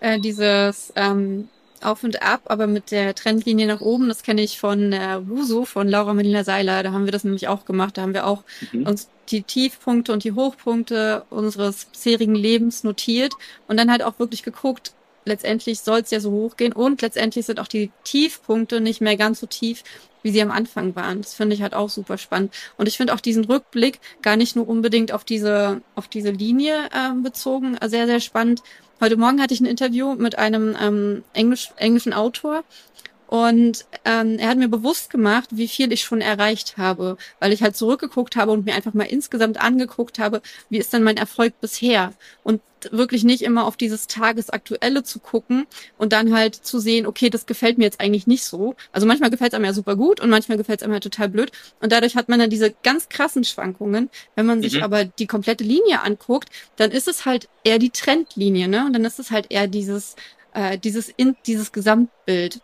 Äh, 0.00 0.20
dieses 0.20 0.92
ähm, 0.96 1.48
Auf 1.82 2.04
und 2.04 2.22
Ab, 2.22 2.42
aber 2.46 2.66
mit 2.66 2.90
der 2.90 3.14
Trendlinie 3.14 3.66
nach 3.66 3.80
oben, 3.80 4.08
das 4.08 4.22
kenne 4.22 4.42
ich 4.42 4.58
von 4.58 4.92
äh, 4.92 5.18
Wuso, 5.26 5.64
von 5.64 5.88
Laura 5.88 6.14
Melina 6.14 6.44
Seiler. 6.44 6.82
Da 6.82 6.92
haben 6.92 7.04
wir 7.04 7.12
das 7.12 7.24
nämlich 7.24 7.48
auch 7.48 7.64
gemacht. 7.64 7.96
Da 7.96 8.02
haben 8.02 8.14
wir 8.14 8.26
auch 8.26 8.44
mhm. 8.72 8.86
uns 8.86 9.08
die 9.28 9.42
Tiefpunkte 9.42 10.12
und 10.12 10.24
die 10.24 10.32
Hochpunkte 10.32 11.24
unseres 11.30 11.86
bisherigen 11.86 12.34
Lebens 12.34 12.84
notiert 12.84 13.32
und 13.68 13.78
dann 13.78 13.90
halt 13.90 14.02
auch 14.02 14.18
wirklich 14.18 14.42
geguckt, 14.42 14.92
letztendlich 15.24 15.80
soll 15.80 16.00
es 16.00 16.10
ja 16.10 16.20
so 16.20 16.30
hochgehen 16.30 16.72
und 16.72 17.02
letztendlich 17.02 17.46
sind 17.46 17.60
auch 17.60 17.68
die 17.68 17.90
Tiefpunkte 18.04 18.80
nicht 18.80 19.00
mehr 19.00 19.16
ganz 19.16 19.40
so 19.40 19.46
tief, 19.46 19.82
wie 20.22 20.30
sie 20.30 20.42
am 20.42 20.50
Anfang 20.50 20.94
waren. 20.94 21.20
Das 21.20 21.34
finde 21.34 21.54
ich 21.54 21.62
halt 21.62 21.74
auch 21.74 21.88
super 21.88 22.18
spannend. 22.18 22.52
Und 22.76 22.86
ich 22.86 22.96
finde 22.96 23.14
auch 23.14 23.20
diesen 23.20 23.44
Rückblick 23.44 24.00
gar 24.22 24.36
nicht 24.36 24.56
nur 24.56 24.68
unbedingt 24.68 25.12
auf 25.12 25.24
diese, 25.24 25.82
auf 25.94 26.08
diese 26.08 26.30
Linie 26.30 26.88
äh, 26.92 27.12
bezogen, 27.22 27.76
sehr, 27.84 28.06
sehr 28.06 28.20
spannend. 28.20 28.62
Heute 29.00 29.16
Morgen 29.16 29.42
hatte 29.42 29.54
ich 29.54 29.60
ein 29.60 29.66
Interview 29.66 30.14
mit 30.14 30.38
einem 30.38 30.76
ähm, 30.80 31.24
Englisch, 31.32 31.70
englischen 31.76 32.12
Autor 32.12 32.62
und 33.32 33.86
ähm, 34.04 34.38
er 34.38 34.50
hat 34.50 34.58
mir 34.58 34.68
bewusst 34.68 35.08
gemacht, 35.08 35.48
wie 35.52 35.66
viel 35.66 35.90
ich 35.90 36.02
schon 36.02 36.20
erreicht 36.20 36.76
habe, 36.76 37.16
weil 37.40 37.50
ich 37.50 37.62
halt 37.62 37.74
zurückgeguckt 37.76 38.36
habe 38.36 38.52
und 38.52 38.66
mir 38.66 38.74
einfach 38.74 38.92
mal 38.92 39.04
insgesamt 39.04 39.58
angeguckt 39.58 40.18
habe, 40.18 40.42
wie 40.68 40.76
ist 40.76 40.92
denn 40.92 41.02
mein 41.02 41.16
Erfolg 41.16 41.58
bisher? 41.58 42.12
Und 42.42 42.60
wirklich 42.90 43.24
nicht 43.24 43.42
immer 43.42 43.66
auf 43.66 43.76
dieses 43.76 44.06
Tagesaktuelle 44.06 45.02
zu 45.02 45.20
gucken 45.20 45.66
und 45.98 46.12
dann 46.12 46.34
halt 46.34 46.54
zu 46.54 46.78
sehen, 46.78 47.06
okay, 47.06 47.30
das 47.30 47.46
gefällt 47.46 47.78
mir 47.78 47.84
jetzt 47.84 48.00
eigentlich 48.00 48.26
nicht 48.26 48.44
so. 48.44 48.74
Also 48.90 49.06
manchmal 49.06 49.30
gefällt 49.30 49.52
es 49.52 49.54
einem 49.54 49.64
ja 49.64 49.72
super 49.72 49.96
gut 49.96 50.20
und 50.20 50.30
manchmal 50.30 50.58
gefällt 50.58 50.80
es 50.80 50.84
einem 50.84 50.94
ja 50.94 51.00
total 51.00 51.28
blöd. 51.28 51.52
Und 51.80 51.92
dadurch 51.92 52.16
hat 52.16 52.28
man 52.28 52.38
dann 52.38 52.50
diese 52.50 52.74
ganz 52.82 53.08
krassen 53.08 53.44
Schwankungen. 53.44 54.10
Wenn 54.34 54.46
man 54.46 54.62
sich 54.62 54.74
mhm. 54.74 54.82
aber 54.82 55.04
die 55.04 55.26
komplette 55.26 55.64
Linie 55.64 56.02
anguckt, 56.02 56.48
dann 56.76 56.90
ist 56.90 57.08
es 57.08 57.24
halt 57.24 57.48
eher 57.64 57.78
die 57.78 57.90
Trendlinie, 57.90 58.68
ne? 58.68 58.84
Und 58.86 58.92
dann 58.92 59.04
ist 59.04 59.18
es 59.18 59.30
halt 59.30 59.46
eher 59.50 59.66
dieses, 59.66 60.16
äh, 60.54 60.78
dieses, 60.78 61.08
in, 61.08 61.36
dieses 61.46 61.72
Gesamtbild. 61.72 62.60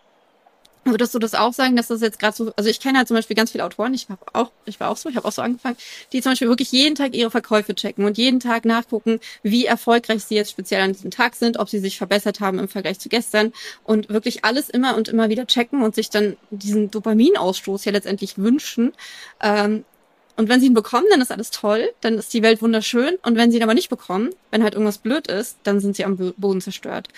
Würdest 0.93 1.15
du 1.15 1.19
das 1.19 1.35
auch 1.35 1.53
sagen, 1.53 1.77
dass 1.77 1.89
das 1.89 2.01
jetzt 2.01 2.19
gerade 2.19 2.37
so, 2.37 2.53
also 2.57 2.69
ich 2.69 2.81
kenne 2.81 2.99
halt 2.99 3.09
zum 3.09 3.17
Beispiel 3.17 3.37
ganz 3.37 3.51
viele 3.51 3.65
Autoren, 3.65 3.95
ich 3.95 4.09
war 4.09 4.19
auch, 4.33 4.51
ich 4.65 4.81
war 4.81 4.91
auch 4.91 4.97
so, 4.97 5.09
ich 5.09 5.17
habe 5.17 5.27
auch 5.27 5.33
so 5.33 5.43
angefangen, 5.43 5.77
die 6.13 6.21
zum 6.21 6.33
Beispiel 6.33 6.49
wirklich 6.49 6.73
jeden 6.73 6.95
Tag 6.95 7.15
ihre 7.15 7.31
Verkäufe 7.31 7.75
checken 7.75 8.05
und 8.05 8.19
jeden 8.19 8.41
Tag 8.41 8.65
nachgucken, 8.65 9.21
wie 9.43 9.67
erfolgreich 9.67 10.25
sie 10.25 10.37
jetzt 10.37 10.51
speziell 10.51 10.83
an 10.83 10.93
diesem 10.93 11.11
Tag 11.11 11.35
sind, 11.35 11.59
ob 11.59 11.69
sie 11.69 11.79
sich 11.79 11.99
verbessert 11.99 12.41
haben 12.41 12.59
im 12.59 12.69
Vergleich 12.69 12.99
zu 12.99 13.09
gestern 13.09 13.53
und 13.85 14.09
wirklich 14.09 14.45
alles 14.45 14.69
immer 14.69 14.97
und 14.97 15.09
immer 15.09 15.29
wieder 15.29 15.47
checken 15.47 15.83
und 15.83 15.95
sich 15.95 16.11
dann 16.11 16.37
diesen 16.51 16.91
Dopaminausstoß 16.91 17.85
ja 17.85 17.93
letztendlich 17.93 18.39
wünschen. 18.39 18.93
Ähm, 19.43 19.85
und 20.39 20.49
wenn 20.49 20.61
sie 20.61 20.67
ihn 20.67 20.75
bekommen, 20.75 21.07
dann 21.11 21.21
ist 21.21 21.33
alles 21.33 21.51
toll, 21.51 21.91
dann 22.01 22.15
ist 22.15 22.33
die 22.33 22.43
Welt 22.43 22.63
wunderschön. 22.63 23.17
Und 23.25 23.37
wenn 23.37 23.51
sie 23.51 23.57
ihn 23.57 23.63
aber 23.65 23.75
nicht 23.75 23.89
bekommen, 23.89 24.31
wenn 24.53 24.63
halt 24.63 24.75
irgendwas 24.75 24.99
blöd 24.99 25.27
ist, 25.27 25.57
dann 25.65 25.81
sind 25.81 25.97
sie 25.97 26.05
am 26.05 26.17
Boden 26.37 26.61
zerstört. 26.61 27.09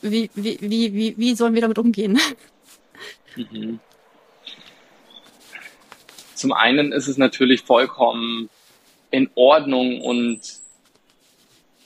Wie, 0.00 0.30
wie, 0.34 0.58
wie, 0.62 0.94
wie, 0.94 1.14
wie 1.18 1.34
sollen 1.34 1.52
wir 1.52 1.60
damit 1.60 1.78
umgehen? 1.78 2.18
Mhm. 3.36 3.80
Zum 6.34 6.52
einen 6.52 6.92
ist 6.92 7.08
es 7.08 7.16
natürlich 7.16 7.62
vollkommen 7.62 8.50
in 9.10 9.30
Ordnung 9.34 10.00
und 10.02 10.40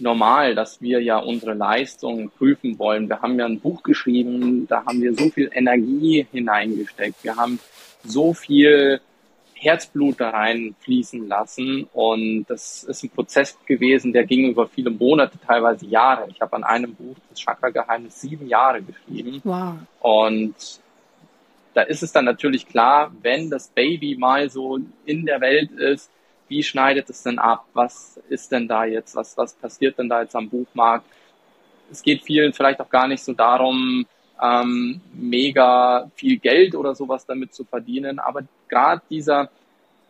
normal, 0.00 0.54
dass 0.54 0.80
wir 0.80 1.00
ja 1.00 1.18
unsere 1.18 1.54
Leistung 1.54 2.30
prüfen 2.30 2.78
wollen. 2.78 3.08
Wir 3.08 3.20
haben 3.22 3.38
ja 3.38 3.46
ein 3.46 3.60
Buch 3.60 3.82
geschrieben, 3.82 4.66
da 4.66 4.84
haben 4.84 5.00
wir 5.02 5.14
so 5.14 5.28
viel 5.30 5.50
Energie 5.52 6.26
hineingesteckt. 6.32 7.22
Wir 7.22 7.36
haben 7.36 7.60
so 8.02 8.32
viel 8.34 9.00
Herzblut 9.60 10.20
da 10.20 10.30
reinfließen 10.30 11.28
lassen. 11.28 11.86
Und 11.92 12.46
das 12.48 12.84
ist 12.84 13.04
ein 13.04 13.10
Prozess 13.10 13.56
gewesen, 13.66 14.12
der 14.12 14.24
ging 14.24 14.48
über 14.48 14.66
viele 14.66 14.90
Monate, 14.90 15.38
teilweise 15.46 15.86
Jahre. 15.86 16.28
Ich 16.30 16.40
habe 16.40 16.56
an 16.56 16.64
einem 16.64 16.94
Buch, 16.94 17.16
das 17.28 17.40
Chakra-Geheimnis, 17.40 18.20
sieben 18.20 18.48
Jahre 18.48 18.82
geschrieben. 18.82 19.40
Wow. 19.44 19.74
Und 20.00 20.54
da 21.74 21.82
ist 21.82 22.02
es 22.02 22.12
dann 22.12 22.24
natürlich 22.24 22.66
klar, 22.66 23.12
wenn 23.22 23.50
das 23.50 23.68
Baby 23.68 24.16
mal 24.16 24.50
so 24.50 24.78
in 25.04 25.26
der 25.26 25.40
Welt 25.40 25.70
ist, 25.72 26.10
wie 26.48 26.62
schneidet 26.62 27.08
es 27.08 27.22
denn 27.22 27.38
ab? 27.38 27.66
Was 27.74 28.20
ist 28.28 28.50
denn 28.50 28.66
da 28.66 28.84
jetzt? 28.84 29.14
Was, 29.14 29.36
was 29.36 29.54
passiert 29.54 29.98
denn 29.98 30.08
da 30.08 30.22
jetzt 30.22 30.34
am 30.34 30.48
Buchmarkt? 30.48 31.06
Es 31.90 32.02
geht 32.02 32.22
vielen 32.22 32.52
vielleicht 32.52 32.80
auch 32.80 32.90
gar 32.90 33.06
nicht 33.06 33.22
so 33.22 33.32
darum, 33.32 34.04
ähm, 34.42 35.00
mega 35.12 36.10
viel 36.16 36.38
Geld 36.38 36.74
oder 36.74 36.94
sowas 36.94 37.24
damit 37.24 37.54
zu 37.54 37.64
verdienen. 37.64 38.18
Aber 38.18 38.42
gerade 38.68 39.02
dieser 39.08 39.50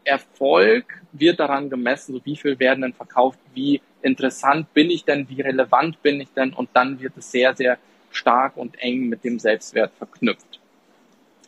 Erfolg 0.04 1.02
wird 1.12 1.40
daran 1.40 1.68
gemessen, 1.68 2.14
so 2.14 2.24
wie 2.24 2.36
viel 2.36 2.58
werden 2.58 2.82
denn 2.82 2.94
verkauft, 2.94 3.38
wie 3.54 3.82
interessant 4.02 4.72
bin 4.72 4.90
ich 4.90 5.04
denn, 5.04 5.28
wie 5.28 5.42
relevant 5.42 6.02
bin 6.02 6.20
ich 6.20 6.32
denn 6.32 6.54
und 6.54 6.70
dann 6.72 7.00
wird 7.00 7.16
es 7.18 7.30
sehr, 7.30 7.54
sehr 7.54 7.78
stark 8.10 8.56
und 8.56 8.78
eng 8.78 9.08
mit 9.08 9.24
dem 9.24 9.38
Selbstwert 9.38 9.92
verknüpft. 9.98 10.59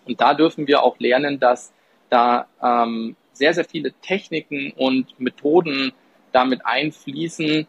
Und 0.07 0.21
da 0.21 0.35
dürfen 0.35 0.67
wir 0.67 0.83
auch 0.83 0.99
lernen, 0.99 1.39
dass 1.39 1.73
da 2.11 2.47
ähm, 2.63 3.17
sehr, 3.33 3.55
sehr 3.55 3.65
viele 3.65 3.93
Techniken 4.03 4.73
und 4.73 5.19
Methoden 5.19 5.93
damit 6.33 6.65
einfließen, 6.65 7.67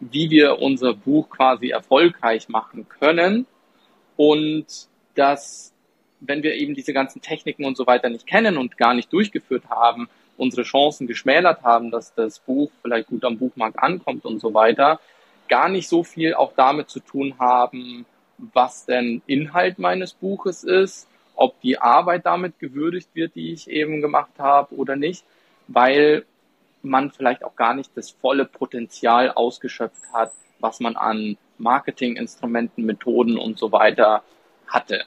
wie 0.00 0.30
wir 0.30 0.58
unser 0.60 0.94
Buch 0.94 1.30
quasi 1.30 1.70
erfolgreich 1.70 2.48
machen 2.48 2.88
können. 2.88 3.46
Und 4.16 4.66
dass, 5.14 5.72
wenn 6.20 6.42
wir 6.42 6.54
eben 6.54 6.74
diese 6.74 6.92
ganzen 6.92 7.22
Techniken 7.22 7.64
und 7.64 7.76
so 7.76 7.86
weiter 7.86 8.08
nicht 8.08 8.26
kennen 8.26 8.56
und 8.56 8.76
gar 8.76 8.94
nicht 8.94 9.12
durchgeführt 9.12 9.68
haben, 9.70 10.08
unsere 10.36 10.62
Chancen 10.64 11.06
geschmälert 11.06 11.62
haben, 11.62 11.90
dass 11.90 12.14
das 12.14 12.40
Buch 12.40 12.70
vielleicht 12.82 13.08
gut 13.08 13.24
am 13.24 13.38
Buchmarkt 13.38 13.78
ankommt 13.78 14.24
und 14.24 14.40
so 14.40 14.52
weiter, 14.52 15.00
gar 15.48 15.68
nicht 15.68 15.88
so 15.88 16.04
viel 16.04 16.34
auch 16.34 16.52
damit 16.54 16.90
zu 16.90 17.00
tun 17.00 17.38
haben, 17.38 18.04
was 18.38 18.84
denn 18.84 19.22
Inhalt 19.26 19.78
meines 19.78 20.12
Buches 20.12 20.64
ist, 20.64 21.08
ob 21.36 21.60
die 21.60 21.78
Arbeit 21.78 22.26
damit 22.26 22.58
gewürdigt 22.58 23.10
wird, 23.14 23.34
die 23.34 23.52
ich 23.52 23.70
eben 23.70 24.00
gemacht 24.00 24.32
habe 24.38 24.74
oder 24.74 24.96
nicht, 24.96 25.24
weil 25.68 26.24
man 26.82 27.10
vielleicht 27.10 27.44
auch 27.44 27.56
gar 27.56 27.74
nicht 27.74 27.90
das 27.94 28.10
volle 28.10 28.44
Potenzial 28.44 29.30
ausgeschöpft 29.30 30.12
hat, 30.12 30.32
was 30.60 30.80
man 30.80 30.96
an 30.96 31.36
Marketinginstrumenten, 31.58 32.84
Methoden 32.84 33.38
und 33.38 33.58
so 33.58 33.72
weiter 33.72 34.22
hatte. 34.66 35.04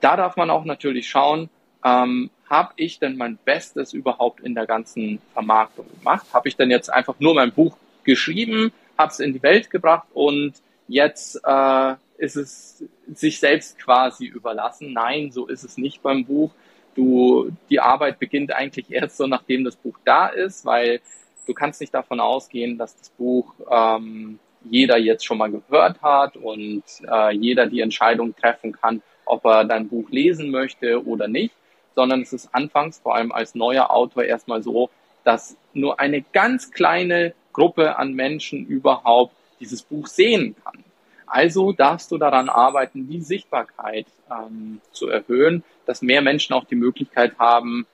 Da 0.00 0.16
darf 0.16 0.36
man 0.36 0.50
auch 0.50 0.64
natürlich 0.64 1.08
schauen, 1.08 1.50
ähm, 1.84 2.30
habe 2.48 2.72
ich 2.76 2.98
denn 2.98 3.16
mein 3.16 3.38
Bestes 3.44 3.92
überhaupt 3.92 4.40
in 4.40 4.54
der 4.54 4.66
ganzen 4.66 5.20
Vermarktung 5.32 5.86
gemacht? 5.98 6.26
Habe 6.32 6.48
ich 6.48 6.56
denn 6.56 6.70
jetzt 6.70 6.92
einfach 6.92 7.14
nur 7.20 7.34
mein 7.34 7.52
Buch 7.52 7.76
geschrieben, 8.04 8.72
habe 8.98 9.12
es 9.12 9.20
in 9.20 9.32
die 9.32 9.42
Welt 9.42 9.70
gebracht 9.70 10.08
und 10.12 10.54
jetzt 10.88 11.36
äh, 11.44 11.94
ist 12.20 12.36
es 12.36 12.84
sich 13.12 13.40
selbst 13.40 13.78
quasi 13.78 14.26
überlassen? 14.26 14.92
Nein, 14.92 15.32
so 15.32 15.46
ist 15.46 15.64
es 15.64 15.78
nicht 15.78 16.02
beim 16.02 16.24
Buch. 16.24 16.50
Du, 16.94 17.50
die 17.70 17.80
Arbeit 17.80 18.18
beginnt 18.18 18.52
eigentlich 18.52 18.90
erst 18.90 19.16
so, 19.16 19.26
nachdem 19.26 19.64
das 19.64 19.76
Buch 19.76 19.96
da 20.04 20.28
ist, 20.28 20.64
weil 20.64 21.00
du 21.46 21.54
kannst 21.54 21.80
nicht 21.80 21.94
davon 21.94 22.20
ausgehen, 22.20 22.78
dass 22.78 22.96
das 22.96 23.10
Buch 23.10 23.54
ähm, 23.70 24.38
jeder 24.64 24.98
jetzt 24.98 25.24
schon 25.24 25.38
mal 25.38 25.50
gehört 25.50 26.02
hat 26.02 26.36
und 26.36 26.82
äh, 27.10 27.34
jeder 27.34 27.66
die 27.66 27.80
Entscheidung 27.80 28.36
treffen 28.36 28.72
kann, 28.72 29.02
ob 29.24 29.44
er 29.46 29.64
dein 29.64 29.88
Buch 29.88 30.10
lesen 30.10 30.50
möchte 30.50 31.04
oder 31.06 31.26
nicht, 31.28 31.54
sondern 31.94 32.20
es 32.20 32.32
ist 32.32 32.54
anfangs 32.54 32.98
vor 32.98 33.14
allem 33.14 33.32
als 33.32 33.54
neuer 33.54 33.90
Autor 33.90 34.24
erstmal 34.24 34.62
so, 34.62 34.90
dass 35.24 35.56
nur 35.72 35.98
eine 36.00 36.22
ganz 36.32 36.70
kleine 36.70 37.34
Gruppe 37.52 37.96
an 37.96 38.12
Menschen 38.12 38.66
überhaupt 38.66 39.34
dieses 39.60 39.82
Buch 39.82 40.06
sehen 40.06 40.56
kann. 40.62 40.84
Also 41.30 41.72
darfst 41.72 42.10
du 42.10 42.18
daran 42.18 42.48
arbeiten, 42.48 43.08
die 43.08 43.20
Sichtbarkeit 43.20 44.06
ähm, 44.30 44.80
zu 44.92 45.08
erhöhen, 45.08 45.62
dass 45.86 46.02
mehr 46.02 46.22
Menschen 46.22 46.54
auch 46.54 46.64
die 46.64 46.76
Möglichkeit 46.76 47.38
haben 47.38 47.86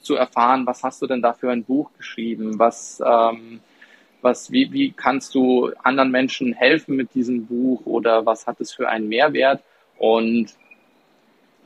zu 0.00 0.14
erfahren, 0.14 0.66
was 0.66 0.82
hast 0.82 1.02
du 1.02 1.06
denn 1.06 1.20
da 1.20 1.34
für 1.34 1.50
ein 1.50 1.64
Buch 1.64 1.90
geschrieben, 1.98 2.58
was 2.58 3.02
ähm, 3.04 3.60
was, 4.22 4.50
wie, 4.50 4.72
wie 4.72 4.92
kannst 4.92 5.34
du 5.34 5.72
anderen 5.82 6.10
Menschen 6.10 6.52
helfen 6.52 6.96
mit 6.96 7.14
diesem 7.14 7.46
Buch 7.46 7.84
oder 7.86 8.26
was 8.26 8.46
hat 8.46 8.60
es 8.60 8.72
für 8.72 8.88
einen 8.88 9.08
Mehrwert? 9.08 9.62
Und 9.98 10.54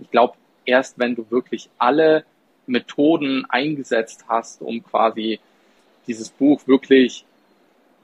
ich 0.00 0.10
glaube, 0.10 0.34
erst 0.64 0.98
wenn 0.98 1.14
du 1.14 1.30
wirklich 1.30 1.68
alle 1.78 2.24
Methoden 2.66 3.44
eingesetzt 3.48 4.24
hast, 4.28 4.62
um 4.62 4.82
quasi 4.82 5.40
dieses 6.06 6.30
Buch 6.30 6.66
wirklich 6.66 7.24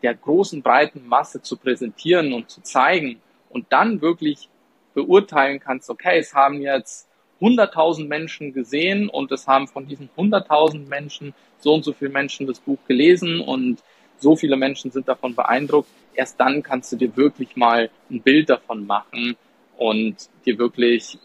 der 0.02 0.14
großen, 0.14 0.62
breiten 0.62 1.06
Masse 1.06 1.42
zu 1.42 1.56
präsentieren 1.56 2.32
und 2.32 2.50
zu 2.50 2.62
zeigen 2.62 3.20
und 3.50 3.66
dann 3.70 4.00
wirklich 4.00 4.48
beurteilen 4.94 5.60
kannst, 5.60 5.90
okay, 5.90 6.18
es 6.18 6.34
haben 6.34 6.60
jetzt 6.60 7.08
100.000 7.40 8.06
Menschen 8.06 8.52
gesehen 8.52 9.08
und 9.08 9.32
es 9.32 9.46
haben 9.46 9.68
von 9.68 9.86
diesen 9.86 10.10
100.000 10.16 10.88
Menschen 10.88 11.34
so 11.58 11.74
und 11.74 11.84
so 11.84 11.92
viele 11.92 12.10
Menschen 12.10 12.46
das 12.46 12.60
Buch 12.60 12.78
gelesen 12.86 13.40
und 13.40 13.82
so 14.18 14.36
viele 14.36 14.56
Menschen 14.56 14.90
sind 14.90 15.08
davon 15.08 15.34
beeindruckt, 15.34 15.88
erst 16.14 16.38
dann 16.38 16.62
kannst 16.62 16.92
du 16.92 16.96
dir 16.96 17.16
wirklich 17.16 17.56
mal 17.56 17.90
ein 18.10 18.20
Bild 18.20 18.50
davon 18.50 18.86
machen 18.86 19.36
und 19.78 20.16
dir 20.44 20.58
wirklich 20.58 21.18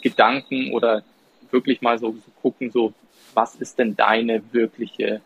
Gedanken 0.00 0.72
oder 0.72 1.04
wirklich 1.50 1.80
mal 1.82 1.98
so, 1.98 2.12
so 2.12 2.30
gucken, 2.40 2.70
so, 2.70 2.92
was 3.34 3.54
ist 3.54 3.78
denn 3.78 3.94
deine 3.94 4.42
wirkliche 4.52 5.20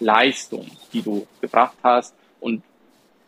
Leistung, 0.00 0.66
die 0.92 1.02
du 1.02 1.26
gebracht 1.40 1.76
hast 1.82 2.14
und 2.42 2.62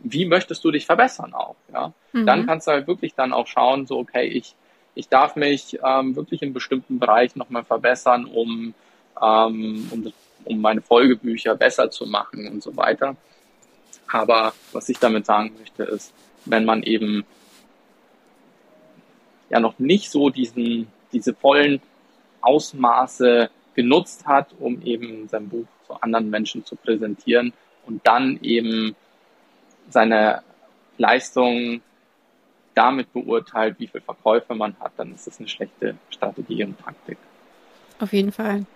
wie 0.01 0.27
möchtest 0.27 0.63
du 0.65 0.71
dich 0.71 0.85
verbessern 0.85 1.33
auch, 1.33 1.57
ja? 1.73 1.93
Mhm. 2.13 2.27
Dann 2.27 2.47
kannst 2.47 2.67
du 2.67 2.73
halt 2.73 2.87
wirklich 2.87 3.15
dann 3.15 3.33
auch 3.33 3.47
schauen, 3.47 3.87
so, 3.87 3.99
okay, 3.99 4.27
ich, 4.27 4.55
ich 4.95 5.09
darf 5.09 5.37
mich 5.37 5.79
ähm, 5.83 6.15
wirklich 6.15 6.43
in 6.43 6.53
bestimmten 6.53 6.99
Bereichen 6.99 7.39
nochmal 7.39 7.65
verbessern, 7.65 8.27
um, 8.27 8.75
ähm, 9.23 9.89
um, 9.91 10.13
um 10.45 10.61
meine 10.61 10.83
Folgebücher 10.83 11.55
besser 11.55 11.91
zu 11.91 12.07
machen 12.07 12.49
und 12.49 12.63
so 12.63 12.77
weiter. 12.77 13.17
Aber 14.13 14.53
was 14.73 14.89
ich 14.91 14.99
damit 14.99 15.27
sagen 15.27 15.55
möchte, 15.59 15.85
ist, 15.85 16.13
wenn 16.45 16.65
man 16.65 16.83
eben 16.83 17.25
ja 19.49 19.61
noch 19.61 19.79
nicht 19.79 20.11
so 20.11 20.29
diesen, 20.29 20.89
diese 21.13 21.35
vollen 21.35 21.81
Ausmaße 22.43 23.49
genutzt 23.75 24.27
hat, 24.27 24.55
um 24.59 24.83
eben 24.83 25.29
sein 25.29 25.49
Buch 25.49 25.67
zu 25.87 25.95
anderen 25.95 26.29
Menschen 26.31 26.65
zu 26.65 26.77
präsentieren 26.77 27.53
und 27.87 28.07
dann 28.07 28.39
eben 28.43 28.95
seine 29.91 30.43
Leistung 30.99 31.81
damit 32.75 33.13
beurteilt, 33.13 33.77
wie 33.79 33.87
viel 33.87 34.01
Verkäufe 34.01 34.55
man 34.55 34.79
hat, 34.81 34.93
dann 34.97 35.15
ist 35.15 35.27
das 35.27 35.39
eine 35.39 35.49
schlechte 35.49 35.97
Strategie 36.11 36.65
und 36.65 36.79
Taktik. 36.79 37.19
Auf 38.01 38.13
jeden 38.13 38.33
Fall. 38.33 38.67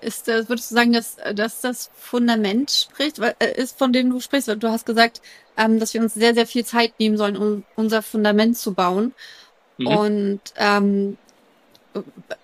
Ist, 0.00 0.28
würdest 0.28 0.70
du 0.70 0.74
sagen, 0.74 0.92
dass, 0.92 1.16
dass 1.34 1.60
das 1.60 1.90
Fundament 1.94 2.70
spricht, 2.70 3.18
äh, 3.18 3.34
ist, 3.54 3.76
von 3.76 3.92
dem 3.92 4.10
du 4.10 4.20
sprichst? 4.20 4.48
Du 4.48 4.68
hast 4.68 4.86
gesagt, 4.86 5.20
ähm, 5.58 5.78
dass 5.78 5.92
wir 5.92 6.00
uns 6.00 6.14
sehr, 6.14 6.34
sehr 6.34 6.46
viel 6.46 6.64
Zeit 6.64 6.98
nehmen 6.98 7.18
sollen, 7.18 7.36
um 7.36 7.64
unser 7.76 8.00
Fundament 8.00 8.56
zu 8.56 8.72
bauen. 8.72 9.12
Mhm. 9.76 9.86
Und 9.86 10.40
ähm, 10.56 11.18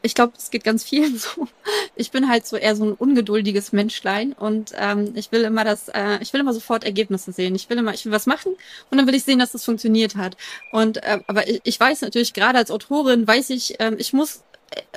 ich 0.03 0.15
glaube, 0.15 0.33
es 0.37 0.51
geht 0.51 0.65
ganz 0.65 0.85
vielen 0.85 1.19
so. 1.19 1.49
Ich 1.95 2.11
bin 2.11 2.29
halt 2.29 2.47
so 2.47 2.57
eher 2.57 2.77
so 2.77 2.85
ein 2.85 2.93
ungeduldiges 2.93 3.73
Menschlein 3.73 4.33
und 4.33 4.73
ähm, 4.77 5.13
ich 5.15 5.33
will 5.33 5.43
immer 5.43 5.65
das, 5.65 5.89
äh, 5.89 6.19
ich 6.21 6.33
will 6.33 6.41
immer 6.41 6.53
sofort 6.53 6.85
Ergebnisse 6.85 7.33
sehen. 7.33 7.55
Ich 7.55 7.69
will 7.71 7.79
immer, 7.79 7.95
ich 7.95 8.05
will 8.05 8.13
was 8.13 8.27
machen 8.27 8.55
und 8.91 8.99
dann 8.99 9.07
will 9.07 9.15
ich 9.15 9.25
sehen, 9.25 9.39
dass 9.39 9.53
das 9.53 9.65
funktioniert 9.65 10.17
hat. 10.17 10.37
Und 10.73 10.99
äh, 11.03 11.21
aber 11.27 11.49
ich, 11.49 11.61
ich 11.65 11.81
weiß 11.81 12.03
natürlich 12.03 12.35
gerade 12.35 12.59
als 12.59 12.71
Autorin 12.71 13.27
weiß 13.27 13.51
ich, 13.51 13.77
ähm, 13.79 13.97
ich 13.99 14.13
muss 14.13 14.43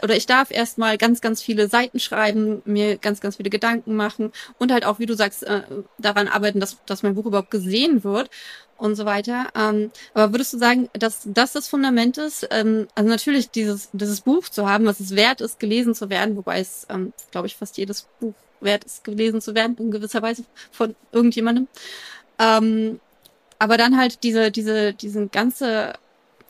oder 0.04 0.16
ich 0.16 0.26
darf 0.26 0.52
erstmal 0.52 0.98
ganz, 0.98 1.22
ganz 1.22 1.42
viele 1.42 1.68
Seiten 1.68 2.00
schreiben, 2.00 2.62
mir 2.66 2.98
ganz, 2.98 3.22
ganz 3.22 3.38
viele 3.38 3.50
Gedanken 3.50 3.96
machen 3.96 4.32
und 4.58 4.72
halt 4.72 4.86
auch, 4.86 5.00
wie 5.00 5.06
du 5.06 5.16
sagst, 5.16 5.44
äh, 5.44 5.62
daran 5.98 6.28
arbeiten, 6.28 6.60
dass, 6.60 6.78
dass 6.86 7.04
mein 7.04 7.16
Buch 7.16 7.26
überhaupt 7.26 7.52
gesehen 7.52 8.04
wird 8.04 8.30
und 8.78 8.96
so 8.96 9.06
weiter. 9.06 9.48
Ähm, 9.56 9.92
aber 10.14 10.34
würdest 10.34 10.54
du 10.54 10.58
sagen, 10.58 10.90
dass 10.94 11.22
das 11.26 11.54
das 11.54 11.68
Fundament 11.68 12.18
ist? 12.18 12.48
Ähm, 12.52 12.88
also 12.96 13.10
natürlich 13.10 13.52
dieses, 13.52 13.90
dieses 13.94 14.22
Buch 14.22 14.50
zu 14.50 14.68
haben, 14.68 14.86
was 14.86 15.00
es 15.00 15.16
wert 15.16 15.42
ist, 15.42 15.60
gelesen 15.60 15.94
zu 15.94 16.10
werden, 16.10 16.36
wobei 16.36 16.60
es, 16.60 16.88
ähm, 16.90 17.14
glaube 17.32 17.48
ich, 17.48 17.56
fast 17.56 17.78
jedes 17.78 18.08
Buch 18.20 18.34
wert 18.62 18.84
ist, 18.84 19.04
gelesen 19.04 19.42
zu 19.42 19.56
werden, 19.56 19.78
in 19.78 19.92
gewisser 19.92 20.22
Weise 20.22 20.44
von 20.72 20.96
irgendjemandem. 21.12 21.68
Ähm, 22.40 23.00
aber 23.60 23.78
dann 23.78 23.98
halt 23.98 24.24
diese, 24.24 24.52
diese, 24.52 24.94
diesen 24.94 25.32
ganze 25.32 25.94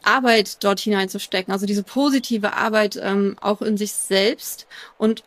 Arbeit 0.03 0.63
dort 0.63 0.79
hineinzustecken, 0.79 1.53
also 1.53 1.65
diese 1.65 1.83
positive 1.83 2.53
Arbeit 2.53 2.99
ähm, 3.01 3.35
auch 3.41 3.61
in 3.61 3.77
sich 3.77 3.93
selbst 3.93 4.67
und 4.97 5.23